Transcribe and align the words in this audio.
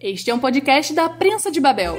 Este 0.00 0.30
é 0.30 0.34
um 0.34 0.38
podcast 0.38 0.92
da 0.92 1.08
Prensa 1.08 1.50
de 1.50 1.58
Babel. 1.58 1.96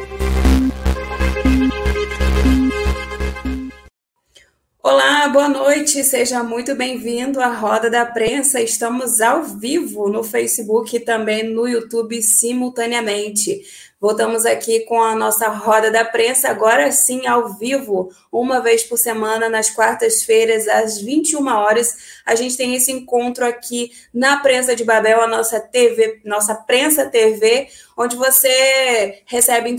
Olá, 4.90 5.28
boa 5.28 5.50
noite, 5.50 6.02
seja 6.02 6.42
muito 6.42 6.74
bem-vindo 6.74 7.42
à 7.42 7.48
Roda 7.48 7.90
da 7.90 8.06
Prensa. 8.06 8.62
Estamos 8.62 9.20
ao 9.20 9.44
vivo 9.44 10.08
no 10.08 10.24
Facebook 10.24 10.96
e 10.96 11.00
também 11.02 11.44
no 11.44 11.68
YouTube 11.68 12.22
simultaneamente. 12.22 13.66
Voltamos 14.00 14.46
aqui 14.46 14.86
com 14.86 15.04
a 15.04 15.14
nossa 15.14 15.50
Roda 15.50 15.92
da 15.92 16.06
Prensa, 16.06 16.48
agora 16.48 16.90
sim 16.94 17.28
ao 17.28 17.54
vivo, 17.56 18.12
uma 18.32 18.62
vez 18.62 18.82
por 18.82 18.98
semana, 18.98 19.50
nas 19.50 19.70
quartas-feiras, 19.70 20.70
às 20.70 21.02
21 21.02 21.46
horas. 21.46 22.22
A 22.26 22.34
gente 22.34 22.56
tem 22.56 22.74
esse 22.74 22.90
encontro 22.90 23.46
aqui 23.46 23.92
na 24.14 24.38
Prensa 24.38 24.74
de 24.74 24.86
Babel, 24.86 25.22
a 25.22 25.28
nossa 25.28 25.60
TV, 25.60 26.22
nossa 26.24 26.56
Prensa 26.56 27.06
TV, 27.06 27.68
onde 27.98 28.16
você 28.16 29.22
recebe 29.26 29.76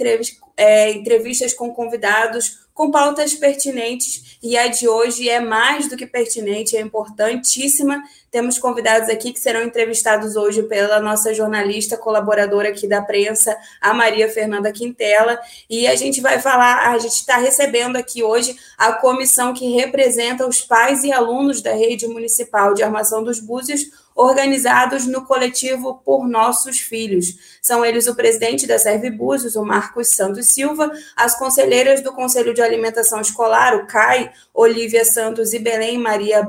é, 0.55 0.91
entrevistas 0.91 1.55
com 1.55 1.73
convidados 1.73 2.68
com 2.79 2.93
pautas 2.93 3.35
pertinentes, 3.35 4.39
e 4.41 4.57
a 4.57 4.69
de 4.69 4.89
hoje 4.89 5.29
é 5.29 5.41
mais 5.41 5.89
do 5.89 5.97
que 5.97 6.07
pertinente, 6.07 6.77
é 6.77 6.81
importantíssima. 6.81 8.01
Temos 8.31 8.57
convidados 8.57 9.09
aqui 9.09 9.33
que 9.33 9.41
serão 9.41 9.65
entrevistados 9.65 10.37
hoje 10.37 10.63
pela 10.63 11.01
nossa 11.01 11.35
jornalista, 11.35 11.97
colaboradora 11.97 12.69
aqui 12.69 12.87
da 12.87 13.03
prensa, 13.03 13.59
a 13.81 13.93
Maria 13.93 14.29
Fernanda 14.29 14.71
Quintela, 14.71 15.41
e 15.69 15.89
a 15.89 15.97
gente 15.97 16.21
vai 16.21 16.39
falar, 16.39 16.93
a 16.93 16.99
gente 16.99 17.15
está 17.15 17.37
recebendo 17.39 17.97
aqui 17.97 18.23
hoje 18.23 18.57
a 18.79 18.93
comissão 18.93 19.53
que 19.53 19.75
representa 19.75 20.47
os 20.47 20.61
pais 20.61 21.03
e 21.03 21.11
alunos 21.11 21.61
da 21.61 21.73
rede 21.73 22.07
municipal 22.07 22.75
de 22.75 22.85
armação 22.85 23.25
dos 23.25 23.41
Búzios, 23.41 23.91
organizados 24.19 25.07
no 25.07 25.25
coletivo 25.25 26.03
Por 26.05 26.27
Nossos 26.27 26.81
Filhos. 26.81 27.59
São 27.63 27.85
eles 27.85 28.09
o 28.09 28.17
presidente 28.17 28.67
da 28.67 28.77
Serve 28.77 29.11
Búzios, 29.11 29.55
o 29.55 29.65
Marcos 29.65 30.09
Santos 30.09 30.47
Silva, 30.47 30.91
as 31.17 31.39
conselheiras 31.39 32.03
do 32.03 32.13
Conselho 32.13 32.53
de 32.53 32.61
Alimentação 32.61 33.21
Escolar, 33.21 33.77
o 33.77 33.87
CAI, 33.87 34.33
Olivia 34.53 35.05
Santos 35.05 35.53
e 35.53 35.61
Belém 35.61 35.99
Maria 35.99 36.43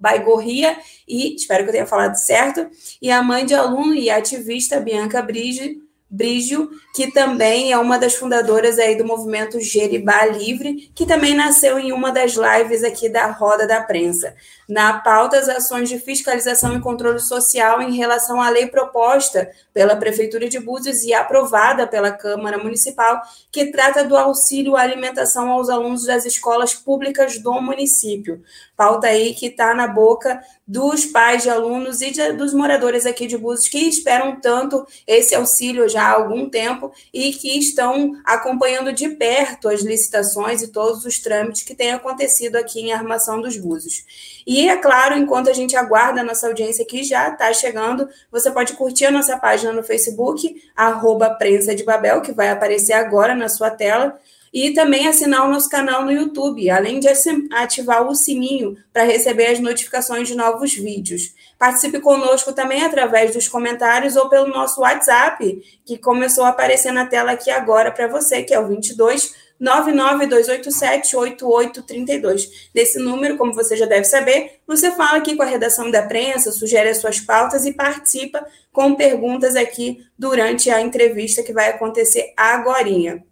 Baigorria, 0.00 0.76
e 1.06 1.36
espero 1.36 1.62
que 1.62 1.70
eu 1.70 1.74
tenha 1.74 1.86
falado 1.86 2.16
certo, 2.16 2.68
e 3.00 3.08
a 3.08 3.22
mãe 3.22 3.46
de 3.46 3.54
aluno 3.54 3.94
e 3.94 4.10
ativista 4.10 4.80
Bianca 4.80 5.22
Brige, 5.22 5.85
Brígio, 6.08 6.70
que 6.94 7.10
também 7.10 7.72
é 7.72 7.78
uma 7.78 7.98
das 7.98 8.14
fundadoras 8.14 8.78
aí 8.78 8.96
do 8.96 9.04
movimento 9.04 9.60
Jeribá 9.60 10.24
Livre, 10.24 10.90
que 10.94 11.04
também 11.04 11.34
nasceu 11.34 11.78
em 11.80 11.92
uma 11.92 12.12
das 12.12 12.34
lives 12.34 12.84
aqui 12.84 13.08
da 13.08 13.26
Roda 13.26 13.66
da 13.66 13.82
Prensa. 13.82 14.34
Na 14.68 15.00
pauta, 15.00 15.36
as 15.36 15.48
ações 15.48 15.88
de 15.88 15.98
fiscalização 15.98 16.76
e 16.76 16.80
controle 16.80 17.18
social 17.18 17.82
em 17.82 17.94
relação 17.96 18.40
à 18.40 18.48
lei 18.48 18.66
proposta 18.66 19.50
pela 19.74 19.96
Prefeitura 19.96 20.48
de 20.48 20.60
Búzios 20.60 21.02
e 21.02 21.12
aprovada 21.12 21.86
pela 21.86 22.12
Câmara 22.12 22.58
Municipal, 22.58 23.20
que 23.50 23.72
trata 23.72 24.04
do 24.04 24.16
auxílio 24.16 24.76
à 24.76 24.82
alimentação 24.82 25.50
aos 25.50 25.68
alunos 25.68 26.04
das 26.04 26.24
escolas 26.24 26.72
públicas 26.72 27.38
do 27.38 27.60
município. 27.60 28.42
Pauta 28.76 29.06
aí 29.06 29.34
que 29.34 29.46
está 29.46 29.74
na 29.74 29.86
boca 29.86 30.42
dos 30.66 31.06
pais 31.06 31.42
de 31.42 31.48
alunos 31.48 32.02
e 32.02 32.10
de, 32.10 32.32
dos 32.32 32.52
moradores 32.52 33.06
aqui 33.06 33.26
de 33.26 33.38
Búzios 33.38 33.68
que 33.68 33.78
esperam 33.78 34.40
tanto 34.40 34.86
esse 35.06 35.34
auxílio 35.34 35.88
já 35.88 36.02
há 36.02 36.12
algum 36.12 36.50
tempo 36.50 36.92
e 37.14 37.32
que 37.32 37.58
estão 37.58 38.12
acompanhando 38.24 38.92
de 38.92 39.08
perto 39.10 39.68
as 39.68 39.80
licitações 39.80 40.60
e 40.62 40.68
todos 40.68 41.04
os 41.04 41.18
trâmites 41.18 41.62
que 41.62 41.74
têm 41.74 41.92
acontecido 41.92 42.56
aqui 42.56 42.80
em 42.80 42.92
Armação 42.92 43.40
dos 43.40 43.56
Búzios. 43.56 44.04
E, 44.46 44.68
é 44.68 44.76
claro, 44.76 45.16
enquanto 45.16 45.48
a 45.48 45.52
gente 45.52 45.74
aguarda 45.74 46.20
a 46.20 46.24
nossa 46.24 46.46
audiência 46.46 46.84
que 46.84 47.02
já 47.02 47.28
está 47.28 47.52
chegando, 47.52 48.08
você 48.30 48.50
pode 48.50 48.74
curtir 48.74 49.06
a 49.06 49.10
nossa 49.10 49.36
página 49.38 49.72
no 49.72 49.82
Facebook, 49.82 50.54
arroba 50.76 51.30
Prensa 51.30 51.74
de 51.74 51.82
Babel, 51.82 52.20
que 52.20 52.32
vai 52.32 52.50
aparecer 52.50 52.92
agora 52.92 53.34
na 53.34 53.48
sua 53.48 53.70
tela, 53.70 54.18
e 54.56 54.72
também 54.72 55.06
assinar 55.06 55.46
o 55.46 55.52
nosso 55.52 55.68
canal 55.68 56.02
no 56.02 56.10
YouTube, 56.10 56.70
além 56.70 56.98
de 56.98 57.06
ativar 57.52 58.08
o 58.08 58.14
sininho 58.14 58.74
para 58.90 59.02
receber 59.02 59.48
as 59.48 59.60
notificações 59.60 60.28
de 60.28 60.34
novos 60.34 60.72
vídeos. 60.72 61.34
Participe 61.58 62.00
conosco 62.00 62.54
também 62.54 62.82
através 62.82 63.34
dos 63.34 63.48
comentários 63.48 64.16
ou 64.16 64.30
pelo 64.30 64.48
nosso 64.48 64.80
WhatsApp, 64.80 65.62
que 65.84 65.98
começou 65.98 66.44
a 66.44 66.48
aparecer 66.48 66.90
na 66.90 67.04
tela 67.04 67.32
aqui 67.32 67.50
agora 67.50 67.92
para 67.92 68.08
você, 68.08 68.42
que 68.42 68.54
é 68.54 68.58
o 68.58 68.66
22 68.66 69.34
992878832. 69.60 72.48
Nesse 72.74 72.98
número, 72.98 73.36
como 73.36 73.52
você 73.52 73.76
já 73.76 73.84
deve 73.84 74.04
saber, 74.04 74.60
você 74.66 74.90
fala 74.90 75.18
aqui 75.18 75.36
com 75.36 75.42
a 75.42 75.46
redação 75.46 75.90
da 75.90 76.02
prensa, 76.02 76.50
sugere 76.50 76.88
as 76.88 76.96
suas 76.96 77.20
pautas 77.20 77.66
e 77.66 77.74
participa 77.74 78.42
com 78.72 78.94
perguntas 78.94 79.54
aqui 79.54 80.02
durante 80.18 80.70
a 80.70 80.80
entrevista 80.80 81.42
que 81.42 81.52
vai 81.52 81.68
acontecer 81.68 82.32
agora. 82.34 83.22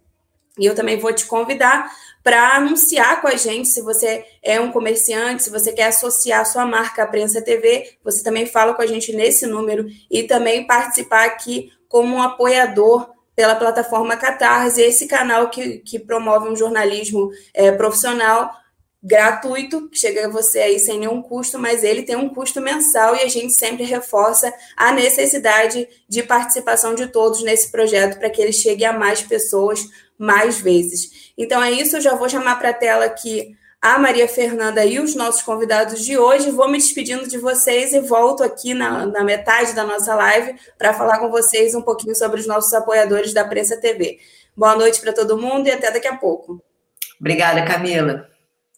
E 0.57 0.65
eu 0.65 0.75
também 0.75 0.97
vou 0.97 1.11
te 1.13 1.25
convidar 1.25 1.91
para 2.23 2.55
anunciar 2.55 3.21
com 3.21 3.27
a 3.27 3.35
gente, 3.35 3.67
se 3.67 3.81
você 3.81 4.25
é 4.41 4.59
um 4.59 4.71
comerciante, 4.71 5.43
se 5.43 5.49
você 5.49 5.71
quer 5.71 5.87
associar 5.87 6.45
sua 6.45 6.65
marca 6.65 7.03
à 7.03 7.07
Prensa 7.07 7.41
TV, 7.41 7.97
você 8.03 8.23
também 8.23 8.47
fala 8.47 8.73
com 8.73 8.81
a 8.81 8.87
gente 8.87 9.13
nesse 9.13 9.45
número 9.45 9.85
e 10.09 10.23
também 10.23 10.65
participar 10.65 11.25
aqui 11.25 11.71
como 11.87 12.15
um 12.15 12.21
apoiador 12.21 13.09
pela 13.35 13.53
plataforma 13.53 14.15
Catarse, 14.15 14.81
esse 14.81 15.07
canal 15.07 15.49
que, 15.49 15.79
que 15.79 15.99
promove 15.99 16.49
um 16.49 16.55
jornalismo 16.55 17.29
é, 17.53 17.71
profissional 17.71 18.49
gratuito, 19.03 19.87
que 19.89 19.99
chega 19.99 20.25
a 20.25 20.29
você 20.29 20.57
aí 20.57 20.79
sem 20.79 20.97
nenhum 20.97 21.21
custo, 21.21 21.59
mas 21.59 21.83
ele 21.83 22.01
tem 22.01 22.15
um 22.15 22.27
custo 22.27 22.59
mensal 22.59 23.15
e 23.15 23.21
a 23.21 23.27
gente 23.27 23.53
sempre 23.53 23.83
reforça 23.83 24.51
a 24.75 24.91
necessidade 24.91 25.87
de 26.09 26.23
participação 26.23 26.95
de 26.95 27.05
todos 27.05 27.43
nesse 27.43 27.71
projeto 27.71 28.17
para 28.17 28.31
que 28.31 28.41
ele 28.41 28.51
chegue 28.51 28.83
a 28.83 28.91
mais 28.91 29.21
pessoas 29.21 29.87
mais 30.17 30.59
vezes. 30.59 31.31
Então 31.37 31.61
é 31.61 31.71
isso, 31.71 31.97
eu 31.97 32.01
já 32.01 32.15
vou 32.15 32.29
chamar 32.29 32.57
para 32.57 32.69
a 32.69 32.73
tela 32.73 33.05
aqui 33.05 33.55
a 33.81 33.99
Maria 33.99 34.27
Fernanda 34.27 34.83
e 34.83 34.99
os 34.99 35.15
nossos 35.15 35.43
convidados 35.43 36.03
de 36.03 36.17
hoje. 36.17 36.49
Vou 36.49 36.67
me 36.67 36.77
despedindo 36.77 37.27
de 37.27 37.37
vocês 37.37 37.93
e 37.93 37.99
volto 37.99 38.43
aqui 38.43 38.73
na, 38.73 39.05
na 39.05 39.23
metade 39.23 39.73
da 39.73 39.83
nossa 39.83 40.15
live 40.15 40.55
para 40.77 40.93
falar 40.93 41.19
com 41.19 41.29
vocês 41.29 41.75
um 41.75 41.83
pouquinho 41.83 42.15
sobre 42.15 42.39
os 42.39 42.47
nossos 42.47 42.73
apoiadores 42.73 43.33
da 43.33 43.45
Prensa 43.45 43.79
TV. 43.79 44.19
Boa 44.57 44.75
noite 44.75 44.99
para 44.99 45.13
todo 45.13 45.37
mundo 45.37 45.67
e 45.67 45.71
até 45.71 45.91
daqui 45.91 46.07
a 46.07 46.17
pouco. 46.17 46.63
Obrigada, 47.19 47.63
Camila. 47.63 48.27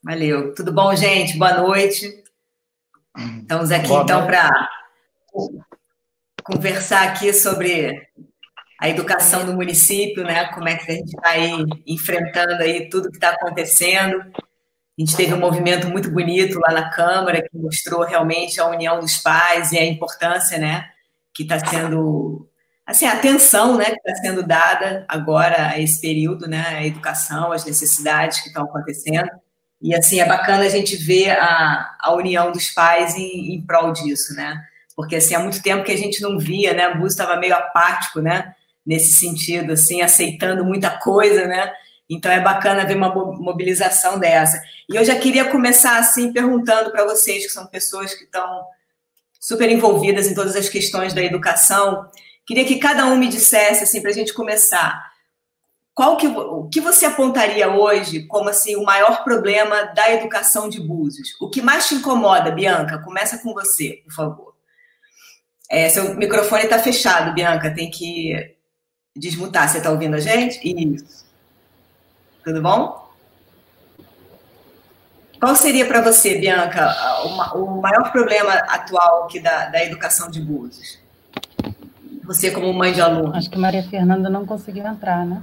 Valeu. 0.03 0.53
Tudo 0.53 0.73
bom, 0.73 0.93
gente? 0.93 1.37
Boa 1.37 1.57
noite. 1.61 2.23
Estamos 3.41 3.71
aqui, 3.71 3.87
Boa 3.87 4.03
então, 4.03 4.27
para 4.27 4.49
conversar 6.43 7.07
aqui 7.07 7.33
sobre 7.33 8.07
a 8.79 8.88
educação 8.89 9.45
do 9.45 9.53
município, 9.53 10.23
né? 10.23 10.45
Como 10.53 10.67
é 10.67 10.75
que 10.75 10.91
a 10.91 10.95
gente 10.95 11.09
está 11.09 11.33
enfrentando 11.85 12.61
aí 12.61 12.89
tudo 12.89 13.09
que 13.09 13.17
está 13.17 13.29
acontecendo. 13.29 14.19
A 14.19 15.01
gente 15.01 15.15
teve 15.15 15.33
um 15.33 15.39
movimento 15.39 15.88
muito 15.89 16.11
bonito 16.11 16.59
lá 16.59 16.71
na 16.71 16.89
Câmara 16.89 17.41
que 17.41 17.57
mostrou 17.57 18.03
realmente 18.03 18.59
a 18.59 18.67
união 18.67 18.99
dos 18.99 19.17
pais 19.17 19.71
e 19.71 19.77
a 19.77 19.85
importância, 19.85 20.57
né? 20.57 20.89
Que 21.33 21.43
está 21.43 21.59
sendo 21.59 22.47
assim 22.85 23.05
a 23.05 23.13
atenção, 23.13 23.77
né? 23.77 23.85
Que 23.85 24.09
está 24.09 24.15
sendo 24.21 24.43
dada 24.43 25.05
agora 25.07 25.69
a 25.69 25.79
esse 25.79 25.99
período, 25.99 26.47
né? 26.47 26.65
A 26.67 26.85
educação, 26.85 27.51
as 27.51 27.65
necessidades 27.65 28.41
que 28.41 28.47
estão 28.47 28.63
acontecendo. 28.65 29.29
E 29.81 29.94
assim 29.95 30.19
é 30.19 30.25
bacana 30.25 30.63
a 30.63 30.69
gente 30.69 30.95
ver 30.95 31.31
a, 31.31 31.95
a 31.99 32.13
união 32.13 32.51
dos 32.51 32.69
pais 32.69 33.15
em, 33.15 33.55
em 33.55 33.61
prol 33.61 33.91
disso, 33.91 34.35
né? 34.35 34.59
Porque 34.95 35.15
assim 35.15 35.35
há 35.35 35.39
muito 35.39 35.61
tempo 35.61 35.83
que 35.83 35.91
a 35.91 35.97
gente 35.97 36.21
não 36.21 36.38
via, 36.39 36.73
né? 36.73 36.89
O 36.89 36.99
Bus 36.99 37.13
estava 37.13 37.38
meio 37.38 37.53
apático, 37.55 38.19
né? 38.19 38.53
Nesse 38.87 39.11
sentido, 39.11 39.73
assim, 39.73 40.01
aceitando 40.01 40.63
muita 40.63 40.89
coisa, 40.89 41.45
né? 41.45 41.73
Então 42.09 42.31
é 42.31 42.39
bacana 42.39 42.85
ver 42.85 42.95
uma 42.95 43.13
mobilização 43.13 44.17
dessa. 44.17 44.61
E 44.89 44.95
eu 44.95 45.03
já 45.03 45.19
queria 45.19 45.43
começar 45.45 45.97
assim 45.97 46.31
perguntando 46.31 46.89
para 46.89 47.03
vocês 47.03 47.45
que 47.45 47.51
são 47.51 47.67
pessoas 47.67 48.13
que 48.13 48.23
estão 48.23 48.65
super 49.41 49.69
envolvidas 49.69 50.27
em 50.27 50.33
todas 50.33 50.55
as 50.55 50.69
questões 50.69 51.13
da 51.13 51.21
educação, 51.21 52.09
queria 52.45 52.65
que 52.65 52.79
cada 52.79 53.05
um 53.05 53.17
me 53.17 53.27
dissesse 53.27 53.83
assim 53.83 54.01
para 54.01 54.11
a 54.11 54.13
gente 54.13 54.33
começar. 54.33 55.06
Qual 55.94 56.15
que 56.15 56.27
o 56.27 56.69
que 56.69 56.79
você 56.79 57.06
apontaria 57.06 57.69
hoje 57.69 58.25
como 58.27 58.50
assim 58.50 58.75
o 58.75 58.83
maior 58.83 59.23
problema 59.23 59.83
da 59.83 60.13
educação 60.13 60.69
de 60.69 60.79
Búzios? 60.79 61.29
O 61.41 61.50
que 61.50 61.62
mais 61.62 61.88
te 61.88 61.95
incomoda, 61.95 62.51
Bianca? 62.51 63.00
Começa 63.00 63.39
com 63.39 63.53
você, 63.53 64.01
por 64.06 64.13
favor. 64.13 64.53
É, 65.69 65.89
seu 65.89 66.15
microfone 66.15 66.63
está 66.63 66.79
fechado, 66.79 67.33
Bianca. 67.33 67.73
Tem 67.73 67.89
que 67.89 68.56
desmutar. 69.17 69.67
Você 69.67 69.77
está 69.79 69.89
ouvindo 69.89 70.15
a 70.15 70.19
gente? 70.19 70.59
Isso. 70.63 71.25
Tudo 72.43 72.61
bom? 72.61 73.07
Qual 75.39 75.55
seria 75.55 75.85
para 75.85 76.01
você, 76.01 76.39
Bianca, 76.39 76.95
o 77.53 77.79
maior 77.79 78.11
problema 78.11 78.53
atual 78.53 79.25
aqui 79.25 79.39
da, 79.39 79.65
da 79.65 79.83
educação 79.83 80.31
de 80.31 80.41
Búzios? 80.41 80.99
Você 82.23 82.51
como 82.51 82.73
mãe 82.73 82.91
de 82.91 83.01
aluno. 83.01 83.35
Acho 83.35 83.49
que 83.49 83.57
Maria 83.57 83.83
Fernanda 83.83 84.29
não 84.29 84.45
conseguiu 84.45 84.85
entrar, 84.85 85.25
né? 85.25 85.41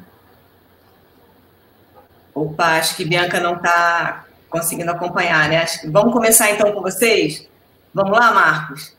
Opa, 2.35 2.79
acho 2.79 2.97
que 2.97 3.05
Bianca 3.05 3.39
não 3.39 3.57
está 3.57 4.27
conseguindo 4.51 4.91
acompanhar, 4.91 5.49
né? 5.49 5.65
Que... 5.65 5.89
Vamos 5.89 6.13
começar 6.13 6.51
então 6.51 6.73
com 6.73 6.83
vocês? 6.83 7.49
Vamos 7.95 8.19
lá, 8.19 8.33
Marcos? 8.33 8.94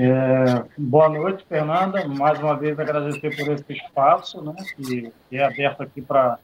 É, 0.00 0.64
boa 0.78 1.08
noite, 1.08 1.44
Fernanda. 1.48 2.06
Mais 2.06 2.38
uma 2.38 2.56
vez 2.56 2.78
agradecer 2.78 3.36
por 3.36 3.52
esse 3.52 3.72
espaço, 3.72 4.40
né, 4.40 4.54
que, 4.76 5.12
é 5.32 5.42
aberto 5.42 5.82
aqui 5.82 6.00
para 6.00 6.38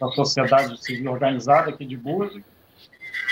a 0.00 0.06
sociedade 0.10 0.80
civil 0.80 1.10
organizada 1.10 1.70
aqui 1.70 1.84
de 1.84 1.96
Búzios. 1.96 2.44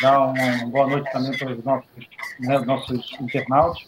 Dar 0.03 0.19
uma 0.19 0.67
boa 0.67 0.89
noite 0.89 1.13
também 1.13 1.39
para 1.39 1.53
os 1.53 1.63
nossos, 1.63 2.09
né, 2.41 2.59
nossos 2.59 3.17
internautas. 3.21 3.87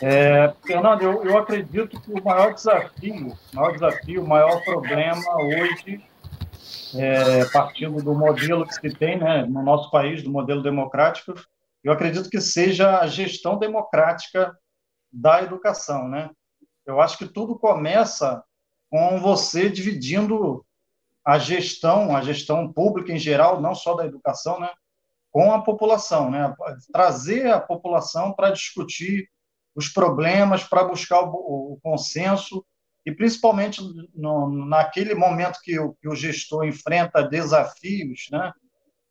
É, 0.00 0.54
Fernando, 0.64 1.02
eu, 1.02 1.24
eu 1.24 1.38
acredito 1.38 2.00
que 2.00 2.12
o 2.12 2.22
maior 2.22 2.54
desafio, 2.54 3.36
maior 3.52 3.72
desafio, 3.72 4.22
o 4.22 4.28
maior 4.28 4.62
problema 4.62 5.24
hoje, 5.38 6.00
é, 6.94 7.44
partindo 7.46 8.00
do 8.00 8.14
modelo 8.14 8.64
que 8.64 8.74
se 8.74 8.94
tem 8.94 9.18
né, 9.18 9.44
no 9.44 9.60
nosso 9.60 9.90
país, 9.90 10.22
do 10.22 10.30
modelo 10.30 10.62
democrático, 10.62 11.34
eu 11.82 11.92
acredito 11.92 12.30
que 12.30 12.40
seja 12.40 13.00
a 13.00 13.06
gestão 13.06 13.58
democrática 13.58 14.56
da 15.12 15.42
educação, 15.42 16.08
né? 16.08 16.30
Eu 16.86 17.00
acho 17.00 17.18
que 17.18 17.26
tudo 17.26 17.58
começa 17.58 18.42
com 18.90 19.18
você 19.20 19.68
dividindo 19.68 20.64
a 21.24 21.38
gestão, 21.38 22.16
a 22.16 22.22
gestão 22.22 22.72
pública 22.72 23.12
em 23.12 23.18
geral, 23.18 23.60
não 23.60 23.74
só 23.74 23.94
da 23.94 24.04
educação, 24.04 24.58
né, 24.58 24.68
com 25.30 25.52
a 25.52 25.62
população, 25.62 26.30
né? 26.30 26.54
Trazer 26.92 27.50
a 27.50 27.60
população 27.60 28.32
para 28.32 28.50
discutir 28.50 29.28
os 29.74 29.88
problemas, 29.88 30.64
para 30.64 30.84
buscar 30.84 31.22
o, 31.22 31.72
o, 31.72 31.78
consenso 31.82 32.64
e 33.06 33.12
principalmente 33.12 33.80
no, 34.14 34.66
naquele 34.66 35.14
momento 35.14 35.58
que 35.62 35.78
o, 35.78 35.94
que 35.94 36.08
o 36.08 36.14
gestor 36.14 36.64
enfrenta 36.64 37.26
desafios, 37.26 38.28
né? 38.30 38.52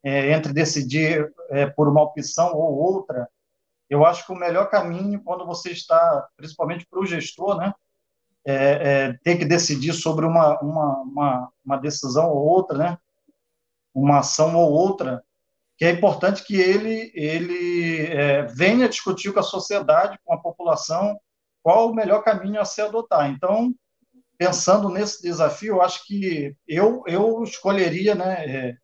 É, 0.04 0.32
entre 0.32 0.54
decidir 0.54 1.32
é, 1.50 1.66
por 1.68 1.88
uma 1.88 2.02
opção 2.02 2.54
ou 2.54 2.74
outra, 2.78 3.28
eu 3.90 4.06
acho 4.06 4.26
que 4.26 4.32
o 4.32 4.38
melhor 4.38 4.70
caminho, 4.70 5.22
quando 5.22 5.46
você 5.46 5.72
está, 5.72 6.28
principalmente 6.38 6.88
para 6.90 7.00
o 7.00 7.06
gestor, 7.06 7.58
né, 7.58 7.74
é, 8.46 8.54
é, 8.54 9.14
ter 9.24 9.38
que 9.38 9.46
decidir 9.46 9.94
sobre 9.94 10.26
uma, 10.26 10.60
uma, 10.62 11.02
uma, 11.02 11.50
uma, 11.64 11.78
decisão 11.78 12.30
ou 12.30 12.38
outra, 12.38 12.78
né, 12.78 12.98
uma 13.94 14.20
ação 14.20 14.56
ou 14.56 14.72
outra, 14.72 15.22
que 15.78 15.86
é 15.86 15.92
importante 15.92 16.44
que 16.44 16.56
ele, 16.56 17.12
ele 17.14 18.06
é, 18.08 18.44
venha 18.44 18.88
discutir 18.88 19.34
com 19.34 19.40
a 19.40 19.44
sociedade, 19.44 20.18
com 20.24 20.34
a 20.34 20.40
população, 20.40 21.20
qual 21.62 21.90
o 21.90 21.96
melhor 21.96 22.24
caminho 22.24 22.62
a 22.62 22.66
se 22.66 22.82
adotar. 22.82 23.30
Então, 23.30 23.74
pensando 24.38 24.90
nesse 24.90 25.22
desafio, 25.22 25.82
acho 25.82 26.06
que 26.08 26.56
eu, 26.68 27.04
eu 27.06 27.44
escolheria 27.44 28.16
né, 28.16 28.46
é, 28.48 28.78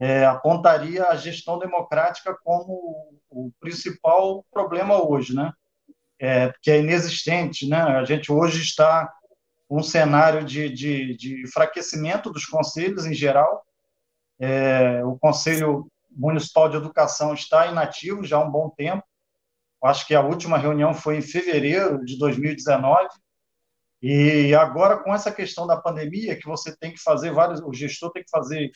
é, 0.00 0.24
apontaria 0.24 1.04
a 1.04 1.16
gestão 1.16 1.58
democrática 1.58 2.36
como 2.42 3.20
o 3.30 3.50
principal 3.60 4.44
problema 4.50 5.02
hoje, 5.02 5.34
né? 5.34 5.52
É, 6.20 6.52
que 6.62 6.70
é 6.70 6.80
inexistente, 6.80 7.68
né? 7.68 7.80
A 7.80 8.04
gente 8.04 8.32
hoje 8.32 8.62
está 8.62 9.12
um 9.68 9.82
cenário 9.82 10.44
de, 10.44 10.68
de, 10.68 11.16
de 11.16 11.42
enfraquecimento 11.42 12.30
dos 12.30 12.46
conselhos 12.46 13.06
em 13.06 13.14
geral. 13.14 13.64
É, 14.38 15.04
o 15.04 15.18
Conselho 15.18 15.90
Municipal 16.10 16.68
de 16.68 16.76
Educação 16.76 17.34
está 17.34 17.66
inativo 17.66 18.24
já 18.24 18.36
há 18.36 18.44
um 18.44 18.50
bom 18.50 18.70
tempo. 18.70 19.02
Acho 19.82 20.06
que 20.06 20.14
a 20.14 20.20
última 20.20 20.56
reunião 20.56 20.94
foi 20.94 21.18
em 21.18 21.22
fevereiro 21.22 22.04
de 22.04 22.18
2019. 22.18 23.08
E 24.00 24.54
agora, 24.54 24.98
com 24.98 25.14
essa 25.14 25.32
questão 25.32 25.66
da 25.66 25.76
pandemia, 25.76 26.36
que 26.36 26.46
você 26.46 26.76
tem 26.76 26.92
que 26.92 27.02
fazer 27.02 27.32
vários, 27.32 27.60
o 27.60 27.72
gestor 27.72 28.10
tem 28.12 28.22
que 28.22 28.30
fazer 28.30 28.70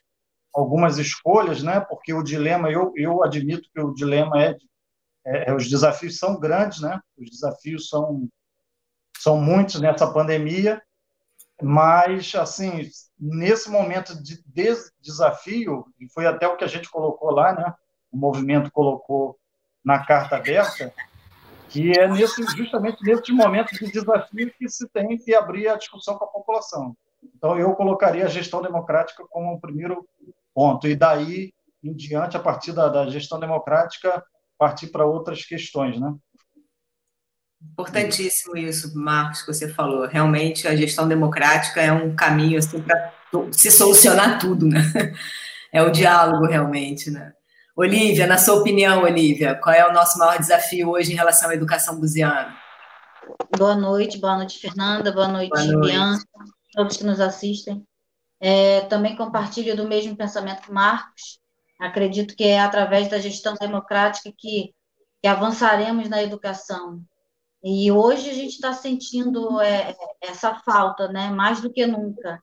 algumas 0.58 0.98
escolhas, 0.98 1.62
né? 1.62 1.80
Porque 1.80 2.12
o 2.12 2.22
dilema, 2.22 2.70
eu, 2.70 2.92
eu 2.96 3.22
admito 3.22 3.68
que 3.72 3.80
o 3.80 3.94
dilema 3.94 4.42
é, 4.42 4.56
é, 5.24 5.50
é, 5.50 5.54
os 5.54 5.68
desafios 5.68 6.18
são 6.18 6.38
grandes, 6.38 6.80
né? 6.80 7.00
Os 7.16 7.30
desafios 7.30 7.88
são 7.88 8.28
são 9.16 9.36
muitos 9.36 9.80
nessa 9.80 10.06
pandemia, 10.12 10.80
mas 11.60 12.32
assim 12.36 12.88
nesse 13.18 13.68
momento 13.68 14.20
de 14.22 14.40
desafio 15.00 15.86
e 15.98 16.08
foi 16.08 16.24
até 16.24 16.46
o 16.46 16.56
que 16.56 16.62
a 16.62 16.68
gente 16.68 16.88
colocou 16.90 17.30
lá, 17.30 17.52
né? 17.52 17.74
O 18.12 18.16
movimento 18.16 18.70
colocou 18.70 19.38
na 19.84 20.04
carta 20.04 20.36
aberta 20.36 20.92
que 21.68 21.92
é 21.98 22.08
nesse, 22.08 22.42
justamente 22.56 23.02
nesse 23.04 23.30
momento 23.32 23.74
de 23.74 23.92
desafio 23.92 24.52
que 24.58 24.68
se 24.68 24.88
tem 24.88 25.18
que 25.18 25.34
abrir 25.34 25.68
a 25.68 25.76
discussão 25.76 26.16
com 26.16 26.24
a 26.24 26.28
população. 26.28 26.96
Então, 27.22 27.58
eu 27.58 27.74
colocaria 27.74 28.24
a 28.24 28.28
gestão 28.28 28.62
democrática 28.62 29.24
como 29.28 29.52
o 29.52 29.60
primeiro 29.60 30.08
Ponto. 30.58 30.88
E 30.88 30.96
daí 30.96 31.52
em 31.84 31.94
diante, 31.94 32.36
a 32.36 32.40
partir 32.40 32.72
da, 32.72 32.88
da 32.88 33.08
gestão 33.08 33.38
democrática, 33.38 34.20
partir 34.58 34.88
para 34.88 35.06
outras 35.06 35.44
questões, 35.44 36.00
né? 36.00 36.12
Importantíssimo 37.62 38.56
isso, 38.56 38.92
Marcos, 38.98 39.42
que 39.42 39.54
você 39.54 39.72
falou. 39.72 40.08
Realmente, 40.08 40.66
a 40.66 40.74
gestão 40.74 41.06
democrática 41.06 41.80
é 41.80 41.92
um 41.92 42.12
caminho 42.16 42.58
assim, 42.58 42.82
para 42.82 43.14
se 43.52 43.70
solucionar 43.70 44.40
tudo, 44.40 44.66
né? 44.66 44.80
É 45.70 45.82
o 45.82 45.90
diálogo, 45.90 46.46
realmente, 46.46 47.10
né? 47.10 47.30
Olivia, 47.76 48.26
na 48.26 48.38
sua 48.38 48.54
opinião, 48.54 49.02
Olivia, 49.02 49.54
qual 49.54 49.74
é 49.74 49.86
o 49.86 49.92
nosso 49.92 50.18
maior 50.18 50.38
desafio 50.38 50.88
hoje 50.88 51.12
em 51.12 51.14
relação 51.14 51.50
à 51.50 51.54
educação 51.54 52.00
buziana? 52.00 52.56
Boa 53.56 53.74
noite, 53.74 54.18
boa 54.18 54.38
noite, 54.38 54.58
Fernanda, 54.58 55.12
boa 55.12 55.28
noite, 55.28 55.50
boa 55.50 55.64
noite. 55.64 55.92
Bianca, 55.92 56.24
todos 56.72 56.96
que 56.96 57.04
nos 57.04 57.20
assistem. 57.20 57.86
É, 58.40 58.82
também 58.82 59.16
compartilho 59.16 59.76
do 59.76 59.88
mesmo 59.88 60.16
pensamento 60.16 60.72
Marcos. 60.72 61.40
Acredito 61.78 62.36
que 62.36 62.44
é 62.44 62.60
através 62.60 63.08
da 63.08 63.18
gestão 63.18 63.54
democrática 63.54 64.32
que, 64.36 64.74
que 65.20 65.28
avançaremos 65.28 66.08
na 66.08 66.22
educação. 66.22 67.02
E 67.62 67.90
hoje 67.90 68.30
a 68.30 68.34
gente 68.34 68.54
está 68.54 68.72
sentindo 68.72 69.60
é, 69.60 69.96
essa 70.20 70.54
falta, 70.56 71.08
né, 71.08 71.30
mais 71.30 71.60
do 71.60 71.72
que 71.72 71.86
nunca, 71.86 72.42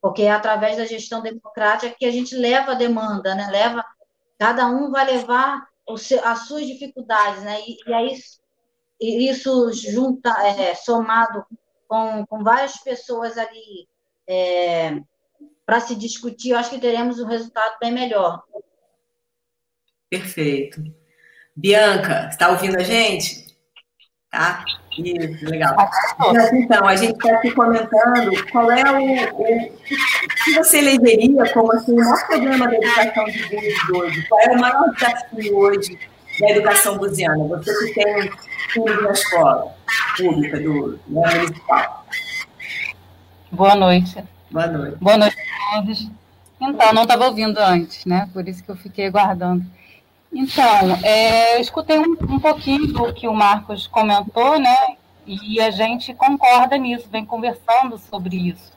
porque 0.00 0.22
é 0.22 0.32
através 0.32 0.76
da 0.76 0.84
gestão 0.84 1.22
democrática 1.22 1.94
que 1.96 2.04
a 2.04 2.10
gente 2.10 2.34
leva 2.34 2.72
a 2.72 2.76
demanda, 2.76 3.34
né, 3.34 3.48
leva, 3.50 3.84
cada 4.38 4.66
um 4.66 4.90
vai 4.90 5.04
levar 5.06 5.68
seu, 5.96 6.24
as 6.26 6.48
suas 6.48 6.66
dificuldades, 6.66 7.42
né, 7.44 7.60
e, 7.60 7.76
e 7.86 7.92
aí 7.92 8.20
isso 9.00 9.72
junta, 9.72 10.30
é, 10.44 10.74
somado 10.74 11.44
com, 11.88 12.26
com 12.26 12.42
várias 12.42 12.76
pessoas 12.78 13.38
ali 13.38 13.88
é, 14.28 15.00
para 15.64 15.80
se 15.80 15.94
discutir, 15.94 16.50
eu 16.50 16.58
acho 16.58 16.70
que 16.70 16.80
teremos 16.80 17.18
um 17.20 17.26
resultado 17.26 17.78
bem 17.80 17.92
melhor. 17.92 18.42
Perfeito. 20.08 20.82
Bianca, 21.54 22.28
está 22.28 22.48
ouvindo 22.48 22.76
a 22.76 22.82
gente? 22.82 23.46
Tá? 24.30 24.64
Isso, 24.98 25.44
legal. 25.46 25.76
Então, 26.52 26.86
a 26.86 26.96
gente 26.96 27.12
está 27.12 27.36
aqui 27.36 27.50
comentando 27.52 28.30
qual 28.50 28.70
é 28.70 28.82
o, 28.82 29.40
o 29.40 29.72
que 30.44 30.54
você 30.54 30.78
elegeria 30.78 31.52
como 31.52 31.72
assim, 31.72 31.92
o 31.92 31.96
maior 31.96 32.26
problema 32.26 32.68
da 32.68 32.74
educação 32.74 33.24
de 33.24 33.42
Búzios 33.48 33.90
hoje? 33.90 34.28
Qual 34.28 34.40
é 34.40 34.50
o 34.50 34.60
maior 34.60 34.90
desafio 34.94 35.56
hoje 35.56 35.98
da 36.40 36.50
educação 36.50 36.98
buziana? 36.98 37.44
Você 37.44 37.92
que 37.92 37.94
tem 37.94 38.30
tudo 38.74 39.02
na 39.02 39.10
escola 39.10 39.74
pública 40.16 40.58
do, 40.60 40.96
do 40.96 41.00
municipal. 41.06 42.06
Boa 43.50 43.74
noite. 43.74 44.22
Boa 44.50 44.66
noite. 44.66 44.96
Boa 44.96 45.16
noite 45.16 45.36
a. 45.72 46.10
Então, 46.60 46.92
não 46.92 47.02
estava 47.02 47.26
ouvindo 47.26 47.56
antes, 47.58 48.04
né? 48.04 48.28
Por 48.32 48.48
isso 48.48 48.64
que 48.64 48.70
eu 48.70 48.76
fiquei 48.76 49.06
aguardando. 49.06 49.64
Então, 50.32 50.98
é, 51.04 51.56
eu 51.56 51.60
escutei 51.60 51.98
um, 51.98 52.16
um, 52.28 52.40
pouquinho 52.40 52.88
do 52.88 53.12
que 53.14 53.28
o 53.28 53.34
Marcos 53.34 53.86
comentou, 53.86 54.58
né? 54.58 54.96
E 55.24 55.60
a 55.60 55.70
gente 55.70 56.12
concorda 56.14 56.76
nisso, 56.76 57.08
vem 57.10 57.24
conversando 57.24 57.96
sobre 57.98 58.48
isso, 58.48 58.72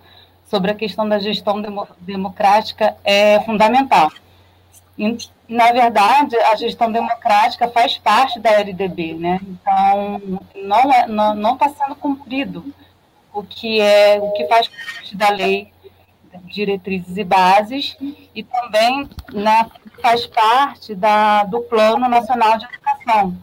sobre 0.48 0.72
a 0.72 0.76
questão 0.76 1.10
da 1.10 1.18
gestão 1.18 1.60
demo, 1.60 1.88
democrática 2.00 2.96
é 3.04 3.40
fundamental. 3.42 4.12
E, 4.96 5.18
na 5.50 5.72
verdade, 5.72 6.36
a 6.36 6.56
gestão 6.56 6.92
democrática 6.92 7.68
faz 7.68 7.98
parte 7.98 8.40
da 8.40 8.52
LDB, 8.52 9.16
né? 9.16 9.40
Então, 9.42 10.40
não 10.64 10.94
é, 10.94 11.08
não 11.08 11.54
está 11.54 11.70
sendo 11.70 11.96
cumprido 11.96 12.64
o 13.34 13.44
que 13.44 13.82
é 13.82 14.20
o 14.22 14.32
que 14.32 14.48
faz 14.48 14.68
parte 14.68 15.18
da 15.18 15.30
lei 15.30 15.74
diretrizes 16.46 17.18
e 17.18 17.24
bases 17.24 17.98
e 18.34 18.44
também 18.44 19.10
né, 19.32 19.70
faz 20.02 20.26
parte 20.26 20.96
da, 20.96 21.44
do 21.44 21.62
Plano 21.62 22.08
Nacional 22.08 22.58
de 22.58 22.66
Educação. 22.66 23.36